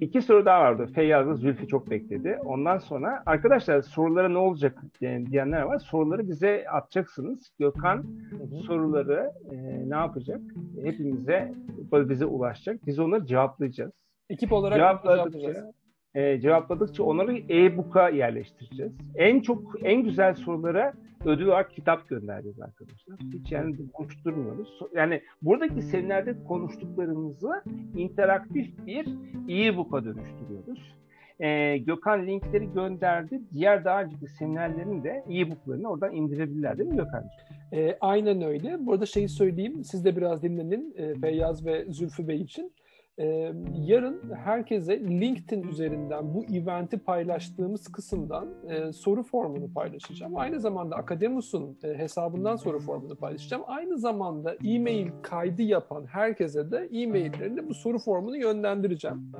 İki 0.00 0.22
soru 0.22 0.44
daha 0.46 0.60
vardı. 0.60 0.90
Feyyaz'la 0.94 1.34
Zülfü 1.34 1.68
çok 1.68 1.90
bekledi. 1.90 2.38
Ondan 2.44 2.78
sonra 2.78 3.22
arkadaşlar 3.26 3.82
sorulara 3.82 4.28
ne 4.28 4.38
olacak 4.38 4.78
diyenler 5.00 5.62
var. 5.62 5.78
Soruları 5.78 6.28
bize 6.28 6.64
atacaksınız. 6.72 7.52
Gökhan 7.58 7.96
hı 7.96 8.44
hı. 8.56 8.62
soruları 8.62 9.32
e, 9.52 9.56
ne 9.90 9.96
yapacak? 9.96 10.40
Hepimize 10.82 11.54
bize 11.92 12.26
ulaşacak. 12.26 12.86
Biz 12.86 12.98
onları 12.98 13.26
cevaplayacağız. 13.26 13.92
Ekip 14.30 14.52
olarak 14.52 14.76
cevaplayacağız 14.76 15.79
e, 16.14 16.40
cevapladıkça 16.40 17.02
onları 17.02 17.36
e-book'a 17.36 18.08
yerleştireceğiz. 18.08 18.92
En 19.14 19.40
çok 19.40 19.76
en 19.82 20.02
güzel 20.02 20.34
sorulara 20.34 20.92
ödül 21.24 21.46
olarak 21.46 21.70
kitap 21.74 22.08
göndereceğiz 22.08 22.60
arkadaşlar. 22.60 23.18
Hiç 23.34 23.52
yani 23.52 23.76
boş 23.98 24.24
durmuyoruz. 24.24 24.80
Yani 24.94 25.22
buradaki 25.42 25.82
seminerde 25.82 26.44
konuştuklarımızı 26.44 27.62
interaktif 27.96 28.86
bir 28.86 29.06
e-book'a 29.48 30.04
dönüştürüyoruz. 30.04 31.00
Ee, 31.40 31.78
Gökhan 31.78 32.26
linkleri 32.26 32.72
gönderdi. 32.72 33.40
Diğer 33.52 33.84
daha 33.84 34.02
önceki 34.02 34.28
seminerlerin 34.28 35.04
de 35.04 35.24
e-booklarını 35.30 35.88
oradan 35.88 36.14
indirebilirler 36.14 36.78
değil 36.78 36.90
mi 36.90 36.96
Gökhan'cığım? 36.96 37.30
E, 37.72 37.96
aynen 38.00 38.42
öyle. 38.42 38.86
Bu 38.86 38.92
arada 38.92 39.06
şeyi 39.06 39.28
söyleyeyim. 39.28 39.84
Siz 39.84 40.04
de 40.04 40.16
biraz 40.16 40.42
dinlenin 40.42 40.94
e, 40.96 41.14
Feyyaz 41.14 41.66
ve 41.66 41.84
Zülfü 41.88 42.28
Bey 42.28 42.40
için. 42.40 42.72
Ee, 43.20 43.52
yarın 43.86 44.22
herkese 44.44 45.00
LinkedIn 45.00 45.62
üzerinden 45.62 46.34
bu 46.34 46.44
eventi 46.44 46.98
paylaştığımız 46.98 47.92
kısımdan 47.92 48.48
e, 48.68 48.92
soru 48.92 49.22
formunu 49.22 49.72
paylaşacağım. 49.72 50.36
Aynı 50.36 50.60
zamanda 50.60 50.96
Akademus'un 50.96 51.78
e, 51.84 51.98
hesabından 51.98 52.56
soru 52.56 52.78
formunu 52.80 53.16
paylaşacağım. 53.16 53.62
Aynı 53.66 53.98
zamanda 53.98 54.56
e-mail 54.64 55.10
kaydı 55.22 55.62
yapan 55.62 56.06
herkese 56.06 56.70
de 56.70 56.88
e-maillerini 56.92 57.68
bu 57.68 57.74
soru 57.74 57.98
formunu 57.98 58.36
yönlendireceğim. 58.36 59.32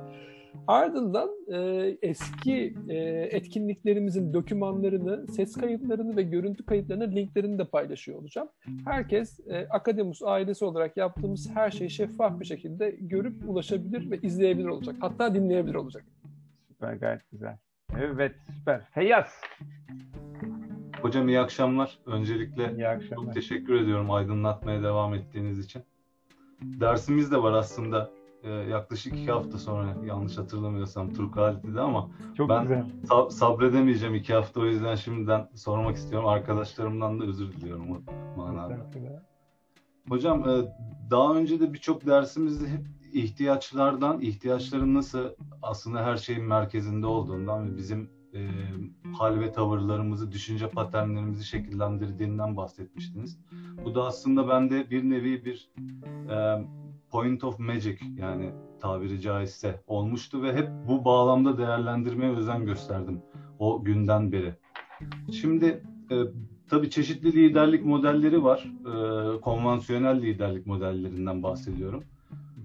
Ardından 0.67 1.29
e, 1.47 1.57
eski 2.01 2.75
e, 2.89 2.95
etkinliklerimizin 3.31 4.33
dokümanlarını, 4.33 5.27
ses 5.27 5.55
kayıtlarını 5.55 6.15
ve 6.15 6.23
görüntü 6.23 6.65
kayıtlarını 6.65 7.15
linklerini 7.15 7.59
de 7.59 7.65
paylaşıyor 7.65 8.19
olacağım. 8.19 8.49
Herkes 8.85 9.39
e, 9.39 9.67
Akademus 9.69 10.23
ailesi 10.23 10.65
olarak 10.65 10.97
yaptığımız 10.97 11.49
her 11.53 11.71
şeyi 11.71 11.89
şeffaf 11.89 12.39
bir 12.39 12.45
şekilde 12.45 12.95
görüp 12.99 13.49
ulaşabilir 13.49 14.11
ve 14.11 14.19
izleyebilir 14.21 14.67
olacak. 14.67 14.95
Hatta 14.99 15.35
dinleyebilir 15.35 15.75
olacak. 15.75 16.03
Süper 16.67 16.93
gayet 16.93 17.31
güzel. 17.31 17.57
Evet 17.99 18.35
süper. 18.57 18.81
Feyyaz. 18.91 19.41
Hocam 21.01 21.29
iyi 21.29 21.39
akşamlar. 21.39 21.99
Öncelikle 22.05 22.73
iyi 22.73 22.87
akşamlar. 22.87 23.25
çok 23.25 23.33
teşekkür 23.33 23.75
ediyorum 23.75 24.11
aydınlatmaya 24.11 24.83
devam 24.83 25.13
ettiğiniz 25.13 25.59
için. 25.59 25.83
Dersimiz 26.61 27.31
de 27.31 27.43
var 27.43 27.53
aslında 27.53 28.11
e, 28.43 28.49
yaklaşık 28.49 29.13
iki 29.13 29.31
hafta 29.31 29.57
sonra 29.57 29.95
yanlış 30.05 30.37
hatırlamıyorsam 30.37 31.13
Turkali'de 31.13 31.81
ama 31.81 32.09
Çok 32.37 32.49
ben 32.49 32.61
güzel. 32.61 32.85
Sab- 33.03 33.31
sabredemeyeceğim 33.31 34.15
iki 34.15 34.33
hafta 34.33 34.59
o 34.59 34.65
yüzden 34.65 34.95
şimdiden 34.95 35.47
sormak 35.55 35.95
istiyorum. 35.95 36.27
Arkadaşlarımdan 36.27 37.19
da 37.19 37.23
özür 37.23 37.51
diliyorum 37.51 37.91
o 37.91 37.97
manada. 38.37 38.77
Hocam 40.09 40.49
e, 40.49 40.61
daha 41.09 41.35
önce 41.35 41.59
de 41.59 41.73
birçok 41.73 42.05
dersimizde 42.05 42.67
hep 42.67 42.81
ihtiyaçlardan, 43.13 44.21
ihtiyaçların 44.21 44.93
nasıl 44.93 45.29
aslında 45.61 46.03
her 46.03 46.17
şeyin 46.17 46.43
merkezinde 46.43 47.05
olduğundan 47.05 47.71
ve 47.71 47.77
bizim 47.77 48.09
e, 48.33 48.39
hal 49.13 49.39
ve 49.39 49.51
tavırlarımızı, 49.51 50.31
düşünce 50.31 50.67
paternlerimizi 50.67 51.45
şekillendirdiğinden 51.45 52.57
bahsetmiştiniz. 52.57 53.37
Bu 53.85 53.95
da 53.95 54.03
aslında 54.03 54.47
bende 54.47 54.89
bir 54.89 55.03
nevi 55.03 55.45
bir 55.45 55.69
e, 56.29 56.57
point 57.11 57.43
of 57.43 57.59
magic 57.59 57.97
yani 58.17 58.51
tabiri 58.81 59.21
caizse 59.21 59.83
olmuştu 59.87 60.43
ve 60.43 60.53
hep 60.53 60.69
bu 60.87 61.05
bağlamda 61.05 61.57
değerlendirmeye 61.57 62.31
özen 62.31 62.65
gösterdim 62.65 63.21
o 63.59 63.83
günden 63.83 64.31
beri. 64.31 64.53
Şimdi 65.31 65.83
e, 66.11 66.15
tabii 66.69 66.89
çeşitli 66.89 67.33
liderlik 67.33 67.85
modelleri 67.85 68.43
var. 68.43 68.71
E, 68.85 69.41
konvansiyonel 69.41 70.21
liderlik 70.21 70.65
modellerinden 70.65 71.43
bahsediyorum. 71.43 72.03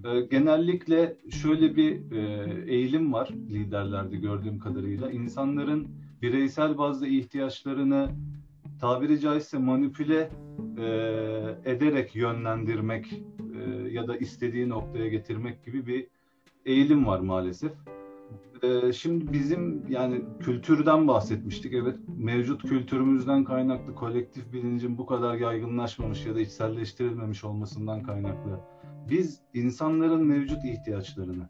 E, 0.05 0.21
genellikle 0.21 1.17
şöyle 1.29 1.75
bir 1.75 2.11
e, 2.11 2.73
eğilim 2.73 3.13
var 3.13 3.29
liderlerde 3.49 4.17
gördüğüm 4.17 4.59
kadarıyla. 4.59 5.11
İnsanların 5.11 5.87
bireysel 6.21 6.77
bazda 6.77 7.07
ihtiyaçlarını 7.07 8.09
tabiri 8.81 9.19
caizse 9.19 9.57
manipüle 9.57 10.29
e, 10.77 10.85
ederek 11.65 12.15
yönlendirmek 12.15 13.23
ya 13.69 14.07
da 14.07 14.17
istediği 14.17 14.69
noktaya 14.69 15.07
getirmek 15.07 15.65
gibi 15.65 15.87
bir 15.87 16.07
eğilim 16.65 17.07
var 17.07 17.19
maalesef. 17.19 17.71
E, 18.63 18.93
şimdi 18.93 19.33
bizim 19.33 19.83
yani 19.89 20.21
kültürden 20.39 21.07
bahsetmiştik. 21.07 21.73
Evet 21.73 21.95
mevcut 22.17 22.63
kültürümüzden 22.63 23.43
kaynaklı 23.43 23.95
kolektif 23.95 24.53
bilincin 24.53 24.97
bu 24.97 25.05
kadar 25.05 25.35
yaygınlaşmamış 25.35 26.25
ya 26.25 26.35
da 26.35 26.39
içselleştirilmemiş 26.39 27.43
olmasından 27.43 28.03
kaynaklı. 28.03 28.59
Biz 29.09 29.41
insanların 29.53 30.25
mevcut 30.25 30.65
ihtiyaçlarını 30.65 31.49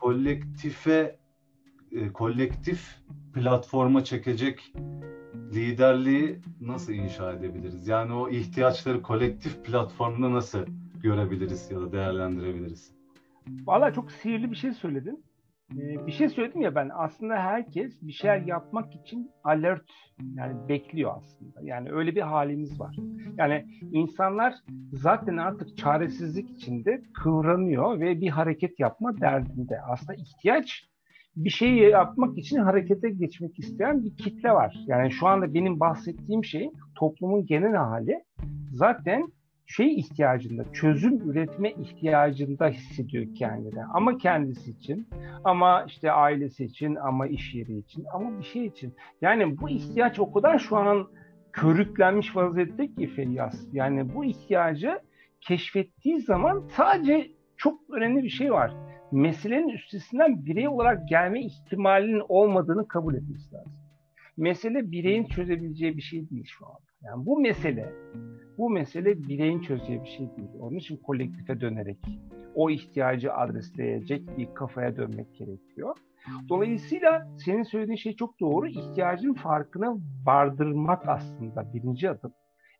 kolektife 0.00 1.18
e, 1.92 2.12
kolektif 2.12 3.00
platforma 3.34 4.04
çekecek 4.04 4.72
liderliği 5.52 6.40
nasıl 6.60 6.92
inşa 6.92 7.32
edebiliriz? 7.32 7.88
Yani 7.88 8.12
o 8.12 8.28
ihtiyaçları 8.28 9.02
kolektif 9.02 9.64
platformda 9.64 10.32
nasıl 10.32 10.66
görebiliriz 11.02 11.70
ya 11.70 11.80
da 11.80 11.92
değerlendirebiliriz? 11.92 12.94
Valla 13.66 13.92
çok 13.92 14.12
sihirli 14.12 14.50
bir 14.50 14.56
şey 14.56 14.72
söyledin. 14.72 15.24
Ee, 15.72 16.06
bir 16.06 16.12
şey 16.12 16.28
söyledim 16.28 16.60
ya 16.60 16.74
ben 16.74 16.90
aslında 16.94 17.34
herkes 17.36 18.02
bir 18.02 18.12
şeyler 18.12 18.40
yapmak 18.40 18.94
için 18.94 19.30
alert 19.44 19.90
yani 20.34 20.68
bekliyor 20.68 21.12
aslında. 21.16 21.60
Yani 21.62 21.92
öyle 21.92 22.14
bir 22.14 22.20
halimiz 22.20 22.80
var. 22.80 22.96
Yani 23.38 23.66
insanlar 23.92 24.54
zaten 24.92 25.36
artık 25.36 25.76
çaresizlik 25.76 26.50
içinde 26.50 27.02
kıvranıyor 27.14 28.00
ve 28.00 28.20
bir 28.20 28.28
hareket 28.28 28.80
yapma 28.80 29.20
derdinde. 29.20 29.80
Aslında 29.80 30.14
ihtiyaç 30.14 30.90
bir 31.36 31.50
şeyi 31.50 31.82
yapmak 31.82 32.38
için 32.38 32.58
harekete 32.58 33.10
geçmek 33.10 33.58
isteyen 33.58 34.04
bir 34.04 34.16
kitle 34.16 34.52
var. 34.52 34.76
Yani 34.86 35.10
şu 35.10 35.26
anda 35.26 35.54
benim 35.54 35.80
bahsettiğim 35.80 36.44
şey 36.44 36.70
toplumun 36.98 37.46
genel 37.46 37.74
hali 37.74 38.24
zaten 38.72 39.32
şey 39.70 39.94
ihtiyacında, 39.94 40.72
çözüm 40.72 41.30
üretme 41.30 41.70
ihtiyacında 41.70 42.68
hissediyor 42.68 43.34
kendini. 43.34 43.84
Ama 43.84 44.18
kendisi 44.18 44.70
için, 44.70 45.08
ama 45.44 45.84
işte 45.84 46.12
ailesi 46.12 46.64
için, 46.64 46.94
ama 46.94 47.26
iş 47.26 47.54
yeri 47.54 47.78
için, 47.78 48.04
ama 48.14 48.38
bir 48.38 48.44
şey 48.44 48.66
için. 48.66 48.94
Yani 49.22 49.60
bu 49.60 49.70
ihtiyaç 49.70 50.18
o 50.18 50.32
kadar 50.32 50.58
şu 50.58 50.76
an 50.76 51.08
körüklenmiş 51.52 52.36
vaziyette 52.36 52.94
ki 52.94 53.06
Feyyaz. 53.06 53.68
Yani 53.72 54.14
bu 54.14 54.24
ihtiyacı 54.24 55.00
keşfettiği 55.40 56.20
zaman 56.20 56.68
sadece 56.76 57.30
çok 57.56 57.80
önemli 57.90 58.22
bir 58.22 58.28
şey 58.28 58.52
var. 58.52 58.72
Meselenin 59.12 59.68
üstesinden 59.68 60.46
birey 60.46 60.68
olarak 60.68 61.08
gelme 61.08 61.40
ihtimalinin 61.40 62.22
olmadığını 62.28 62.88
kabul 62.88 63.14
etmesi 63.14 63.54
lazım. 63.54 63.72
Mesele 64.36 64.90
bireyin 64.90 65.24
çözebileceği 65.24 65.96
bir 65.96 66.02
şey 66.02 66.30
değil 66.30 66.44
şu 66.46 66.66
an. 66.66 66.89
Yani 67.02 67.26
bu 67.26 67.40
mesele, 67.40 67.92
bu 68.58 68.70
mesele 68.70 69.22
bireyin 69.22 69.60
çözeceği 69.60 70.02
bir 70.02 70.08
şey 70.08 70.36
değil. 70.36 70.50
Onun 70.60 70.76
için 70.76 70.96
kolektife 70.96 71.60
dönerek 71.60 71.98
o 72.54 72.70
ihtiyacı 72.70 73.32
adresleyecek 73.32 74.38
bir 74.38 74.54
kafaya 74.54 74.96
dönmek 74.96 75.34
gerekiyor. 75.34 75.96
Dolayısıyla 76.48 77.28
senin 77.44 77.62
söylediğin 77.62 77.96
şey 77.96 78.16
çok 78.16 78.40
doğru. 78.40 78.68
İhtiyacın 78.68 79.34
farkına 79.34 79.96
vardırmak 80.26 81.08
aslında 81.08 81.74
birinci 81.74 82.10
adım. 82.10 82.32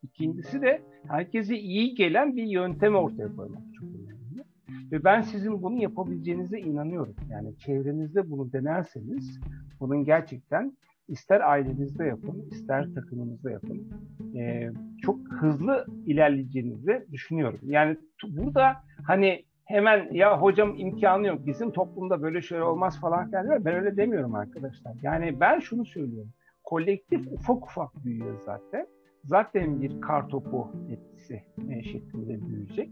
İkincisi 0.02 0.62
de 0.62 0.82
herkese 1.08 1.58
iyi 1.58 1.94
gelen 1.94 2.36
bir 2.36 2.46
yöntem 2.46 2.94
ortaya 2.94 3.36
koymak 3.36 3.62
çok 3.80 3.88
önemli. 3.88 4.44
Ve 4.92 5.04
ben 5.04 5.20
sizin 5.20 5.62
bunu 5.62 5.82
yapabileceğinize 5.82 6.58
inanıyorum. 6.58 7.14
Yani 7.30 7.58
çevrenizde 7.58 8.30
bunu 8.30 8.52
denerseniz 8.52 9.40
bunun 9.80 10.04
gerçekten 10.04 10.76
ister 11.10 11.40
ailenizde 11.40 12.04
yapın, 12.04 12.48
ister 12.50 12.86
takımınızda 12.94 13.50
yapın. 13.50 13.88
Ee, 14.36 14.70
çok 15.02 15.32
hızlı 15.32 15.86
ilerleyeceğinizi 16.06 17.06
düşünüyorum. 17.12 17.60
Yani 17.62 17.96
burada 18.28 18.76
hani 19.06 19.44
hemen 19.64 20.12
ya 20.12 20.40
hocam 20.40 20.74
imkanı 20.76 21.26
yok, 21.26 21.46
bizim 21.46 21.70
toplumda 21.70 22.22
böyle 22.22 22.42
şey 22.42 22.62
olmaz 22.62 23.00
falan 23.00 23.30
filan. 23.30 23.64
Ben 23.64 23.74
öyle 23.74 23.96
demiyorum 23.96 24.34
arkadaşlar. 24.34 24.94
Yani 25.02 25.40
ben 25.40 25.58
şunu 25.58 25.86
söylüyorum. 25.86 26.32
Kolektif 26.64 27.26
ufak 27.32 27.66
ufak 27.66 28.04
büyüyor 28.04 28.40
zaten. 28.44 28.86
Zaten 29.24 29.82
bir 29.82 30.00
kar 30.00 30.28
topu 30.28 30.68
etkisi 30.90 31.42
e, 31.70 31.82
şeklinde 31.82 32.46
büyüyecek. 32.46 32.90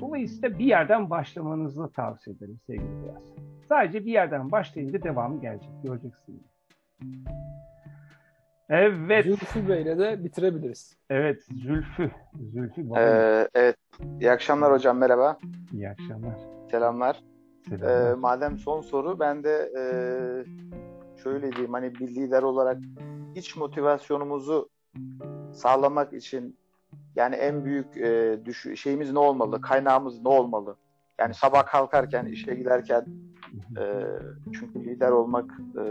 Dolayısıyla 0.00 0.58
bir 0.58 0.64
yerden 0.64 1.10
başlamanızı 1.10 1.92
tavsiye 1.92 2.36
ederim 2.36 2.60
sevgili 2.66 3.02
Beyaz. 3.02 3.22
Sadece 3.68 4.04
bir 4.04 4.12
yerden 4.12 4.52
başlayınca 4.52 5.02
devamı 5.02 5.40
gelecek. 5.40 5.70
Göreceksiniz. 5.84 6.53
Evet. 8.68 9.24
Zülfü 9.24 9.68
Bey'le 9.68 9.98
de 9.98 10.24
bitirebiliriz. 10.24 10.96
Evet, 11.10 11.42
Zülfü. 11.44 12.10
Zülfü 12.52 12.86
ee, 12.96 13.48
evet. 13.54 13.76
İyi 14.20 14.30
akşamlar 14.30 14.72
hocam, 14.72 14.98
merhaba. 14.98 15.38
İyi 15.72 15.88
akşamlar. 15.88 16.38
Selamlar. 16.70 17.22
Selamlar. 17.68 18.10
Ee, 18.12 18.14
madem 18.14 18.58
son 18.58 18.80
soru, 18.80 19.20
ben 19.20 19.44
de 19.44 19.72
e, 19.78 19.84
şöyle 21.22 21.52
diyeyim, 21.52 21.72
hani 21.72 21.94
bir 21.94 22.08
lider 22.08 22.42
olarak 22.42 22.78
iç 23.34 23.56
motivasyonumuzu 23.56 24.68
sağlamak 25.52 26.12
için 26.12 26.56
yani 27.16 27.34
en 27.34 27.64
büyük 27.64 27.96
e, 27.96 28.38
düş 28.44 28.80
şeyimiz 28.80 29.12
ne 29.12 29.18
olmalı, 29.18 29.60
kaynağımız 29.60 30.22
ne 30.22 30.28
olmalı? 30.28 30.76
Yani 31.18 31.34
sabah 31.34 31.66
kalkarken, 31.66 32.26
işe 32.26 32.54
giderken 32.54 33.06
e, 33.78 34.04
çünkü 34.52 34.84
lider 34.84 35.10
olmak 35.10 35.60
e, 35.78 35.84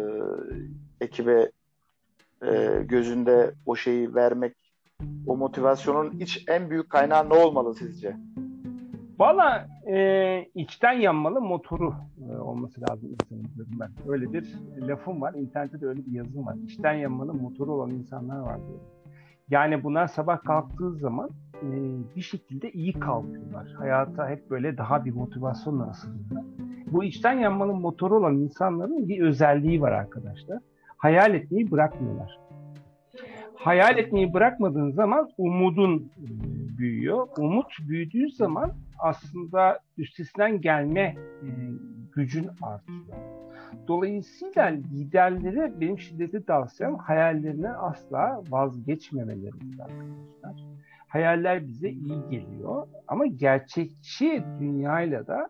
ekibe 1.03 1.51
e, 2.45 2.81
gözünde 2.85 3.53
o 3.65 3.75
şeyi 3.75 4.15
vermek, 4.15 4.55
o 5.27 5.37
motivasyonun 5.37 6.19
iç 6.19 6.45
en 6.47 6.69
büyük 6.69 6.89
kaynağı 6.89 7.29
ne 7.29 7.33
olmalı 7.33 7.75
sizce? 7.75 8.17
Valla 9.19 9.67
e, 9.87 10.45
içten 10.55 10.91
yanmalı 10.91 11.41
motoru 11.41 11.93
e, 12.29 12.37
olması 12.37 12.81
lazım 12.81 13.09
insanın 13.09 13.55
diyorum 13.55 13.73
ben. 13.79 13.91
Öyle 14.07 14.33
bir 14.33 14.55
lafım 14.77 15.21
var. 15.21 15.33
İnternette 15.33 15.81
de 15.81 15.87
öyle 15.87 16.05
bir 16.05 16.11
yazım 16.11 16.45
var. 16.45 16.55
İçten 16.65 16.93
yanmalı 16.93 17.33
motoru 17.33 17.73
olan 17.73 17.89
insanlar 17.91 18.39
var 18.39 18.57
diyorum. 18.57 18.87
Yani 19.49 19.83
bunlar 19.83 20.07
sabah 20.07 20.43
kalktığı 20.43 20.93
zaman 20.93 21.29
e, 21.63 21.67
bir 22.15 22.21
şekilde 22.21 22.71
iyi 22.71 22.93
kalkıyorlar. 22.93 23.67
Hayata 23.77 24.29
hep 24.29 24.49
böyle 24.49 24.77
daha 24.77 25.05
bir 25.05 25.13
motivasyonla 25.13 25.89
asılıyorlar. 25.89 26.43
Bu 26.91 27.03
içten 27.03 27.33
yanmanın 27.33 27.75
motoru 27.75 28.17
olan 28.17 28.35
insanların 28.35 29.07
bir 29.07 29.21
özelliği 29.21 29.81
var 29.81 29.91
arkadaşlar. 29.91 30.59
Hayal 31.03 31.33
etmeyi 31.33 31.71
bırakmıyorlar. 31.71 32.39
Hayal 33.55 33.97
etmeyi 33.97 34.33
bırakmadığın 34.33 34.91
zaman 34.91 35.29
umudun 35.37 36.11
büyüyor. 36.77 37.27
Umut 37.37 37.73
büyüdüğü 37.87 38.31
zaman 38.31 38.71
aslında 38.99 39.79
üstesinden 39.97 40.61
gelme 40.61 41.15
gücün 42.15 42.49
artıyor. 42.61 43.17
Dolayısıyla 43.87 44.65
liderlere 44.65 45.81
benim 45.81 45.99
şiddetli 45.99 46.45
tavsiyem 46.45 46.95
hayallerine 46.95 47.69
asla 47.69 48.43
vazgeçmemeleridir 48.49 49.79
arkadaşlar. 49.79 50.67
Hayaller 51.07 51.67
bize 51.67 51.89
iyi 51.89 52.29
geliyor 52.29 52.87
ama 53.07 53.25
gerçekçi 53.25 54.43
dünyayla 54.59 55.27
da 55.27 55.49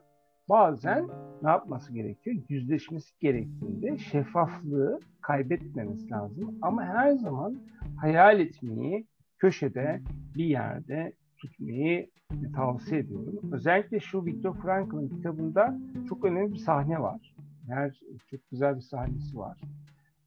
bazen 0.49 1.07
ne 1.43 1.49
yapması 1.49 1.93
gerekiyor? 1.93 2.35
Yüzleşmesi 2.49 3.13
gerektiğinde 3.19 3.97
şeffaflığı 3.97 4.99
kaybetmemesi 5.21 6.09
lazım. 6.09 6.57
Ama 6.61 6.83
her 6.83 7.11
zaman 7.11 7.57
hayal 7.97 8.39
etmeyi 8.39 9.07
köşede 9.37 10.01
bir 10.35 10.45
yerde 10.45 11.13
tutmayı 11.37 12.09
tavsiye 12.55 13.01
ediyorum. 13.01 13.39
Özellikle 13.51 13.99
şu 13.99 14.25
Viktor 14.25 14.55
Frankl'ın 14.55 15.09
kitabında 15.09 15.77
çok 16.09 16.25
önemli 16.25 16.53
bir 16.53 16.57
sahne 16.57 16.99
var. 17.01 17.35
Her 17.67 17.99
çok 18.31 18.39
güzel 18.51 18.75
bir 18.75 18.81
sahnesi 18.81 19.37
var. 19.37 19.57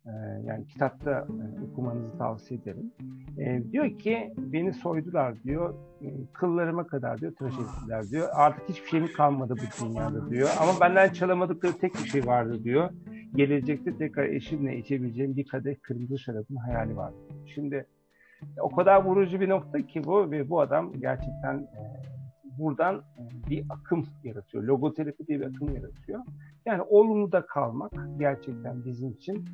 Ee, 0.07 0.11
yani 0.44 0.66
kitapta 0.66 1.11
e, 1.11 1.64
okumanızı 1.64 2.18
tavsiye 2.18 2.61
ederim. 2.61 2.92
Ee, 3.38 3.62
diyor 3.72 3.98
ki 3.98 4.32
beni 4.36 4.72
soydular 4.72 5.42
diyor. 5.42 5.74
E, 6.02 6.07
kıllarıma 6.32 6.86
kadar 6.86 7.20
diyor 7.20 7.34
tıraş 7.34 7.54
ettiler 7.54 8.04
diyor. 8.11 8.28
Artık 8.32 8.68
hiçbir 8.68 8.88
şeyim 8.88 9.12
kalmadı 9.12 9.54
bu 9.57 9.84
dünyada 9.84 10.30
diyor. 10.30 10.48
Ama 10.61 10.72
benden 10.80 11.12
çalamadıkları 11.12 11.78
tek 11.78 11.94
bir 11.94 12.09
şey 12.09 12.26
vardı 12.26 12.64
diyor. 12.64 12.90
Gelecekte 13.34 13.96
tekrar 13.96 14.24
eşimle 14.24 14.78
içebileceğim 14.78 15.36
bir 15.36 15.46
kadeh 15.46 15.74
kırmızı 15.82 16.18
şarabın 16.18 16.57
hayali 16.57 16.96
var. 16.96 17.12
Şimdi 17.54 17.86
o 18.61 18.70
kadar 18.76 19.04
vurucu 19.04 19.40
bir 19.40 19.48
nokta 19.48 19.86
ki 19.86 20.04
bu 20.04 20.30
ve 20.30 20.50
bu 20.50 20.61
adam 20.61 20.92
gerçekten 20.92 21.59
e, 21.59 21.82
buradan 22.59 22.96
e, 22.96 23.50
bir 23.50 23.64
akım 23.68 24.07
yaratıyor. 24.24 24.64
Logoterapi 24.64 25.26
diye 25.26 25.40
bir 25.40 25.46
akım 25.46 25.74
yaratıyor. 25.74 26.20
Yani 26.67 26.83
olumluda 26.83 27.47
kalmak 27.47 27.93
gerçekten 28.19 28.85
bizim 28.85 29.11
için 29.11 29.45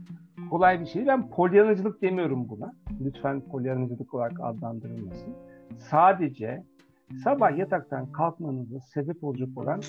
kolay 0.50 0.80
bir 0.80 0.86
şey. 0.86 1.06
Ben 1.06 1.30
polyanıcılık 1.30 2.02
demiyorum 2.02 2.48
buna. 2.48 2.72
Lütfen 3.00 3.40
polyanıcılık 3.40 4.14
olarak 4.14 4.40
adlandırılmasın. 4.40 5.34
Sadece 5.78 6.62
sabah 7.24 7.58
yataktan 7.58 8.12
kalkmanıza 8.12 8.80
sebep 8.80 9.24
olacak 9.24 9.48
olan 9.56 9.80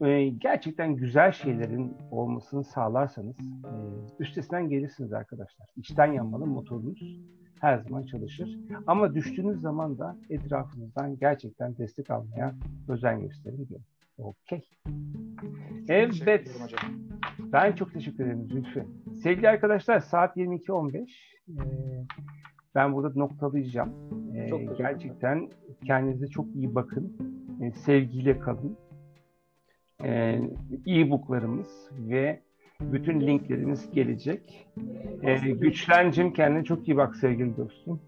e, 0.00 0.28
gerçekten 0.28 0.96
güzel 0.96 1.32
şeylerin 1.32 1.96
olmasını 2.10 2.64
sağlarsanız 2.64 3.36
e, 3.40 3.72
üstesinden 4.18 4.68
gelirsiniz 4.68 5.12
arkadaşlar. 5.12 5.68
İçten 5.76 6.12
yanmanın 6.12 6.48
motorunuz 6.48 7.20
her 7.60 7.78
zaman 7.78 8.02
çalışır. 8.02 8.58
Ama 8.86 9.14
düştüğünüz 9.14 9.60
zaman 9.60 9.98
da 9.98 10.16
etrafınızdan 10.30 11.18
gerçekten 11.18 11.76
destek 11.76 12.10
almaya 12.10 12.54
özen 12.88 13.20
gösterin 13.20 13.68
diyorum. 13.68 13.86
Okey. 14.18 14.68
Evet. 15.88 16.48
Ben 17.52 17.72
çok 17.72 17.92
teşekkür 17.94 18.24
ederim 18.24 18.46
Zülfü. 18.46 18.86
Sevgili 19.22 19.48
arkadaşlar 19.48 20.00
saat 20.00 20.36
22.15. 20.36 20.98
Ee, 20.98 21.62
ben 22.74 22.94
burada 22.94 23.12
noktalayacağım. 23.18 23.92
Ee, 24.36 24.50
gerçekten 24.78 25.50
kendinize 25.86 26.26
çok 26.26 26.46
iyi 26.54 26.74
bakın. 26.74 27.16
Ee, 27.62 27.70
sevgiyle 27.72 28.38
kalın. 28.38 28.76
Ee, 30.04 30.40
e-booklarımız 30.86 31.90
ve 31.92 32.40
bütün 32.80 33.20
linklerimiz 33.20 33.90
gelecek. 33.90 34.68
Ee, 35.22 35.50
Güçlencim 35.50 36.32
kendine 36.32 36.64
çok 36.64 36.88
iyi 36.88 36.96
bak 36.96 37.16
sevgili 37.16 37.56
dostum. 37.56 38.00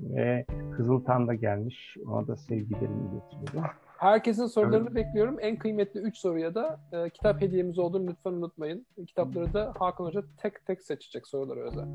Ve 0.00 0.44
Kızıltan 0.76 1.28
da 1.28 1.34
gelmiş. 1.34 1.96
Ona 2.06 2.26
da 2.26 2.36
sevgilerimi 2.36 3.02
iletiyorum. 3.02 3.70
Herkesin 3.98 4.46
sorularını 4.46 4.88
evet. 4.92 4.94
bekliyorum. 4.94 5.36
En 5.40 5.56
kıymetli 5.56 6.00
3 6.00 6.16
soruya 6.16 6.54
da 6.54 6.80
e, 6.92 7.10
kitap 7.10 7.40
hediyemiz 7.40 7.78
olduğunu 7.78 8.10
lütfen 8.10 8.32
unutmayın. 8.32 8.86
Kitapları 9.06 9.52
da 9.52 9.74
Hakan 9.78 10.04
Hoca 10.04 10.22
tek 10.36 10.66
tek 10.66 10.82
seçecek 10.82 11.26
soruları 11.26 11.60
özel. 11.60 11.86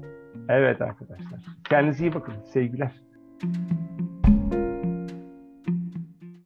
Evet 0.50 0.82
arkadaşlar. 0.82 1.40
Kendinize 1.70 2.06
iyi 2.06 2.14
bakın. 2.14 2.34
Sevgiler. 2.54 2.92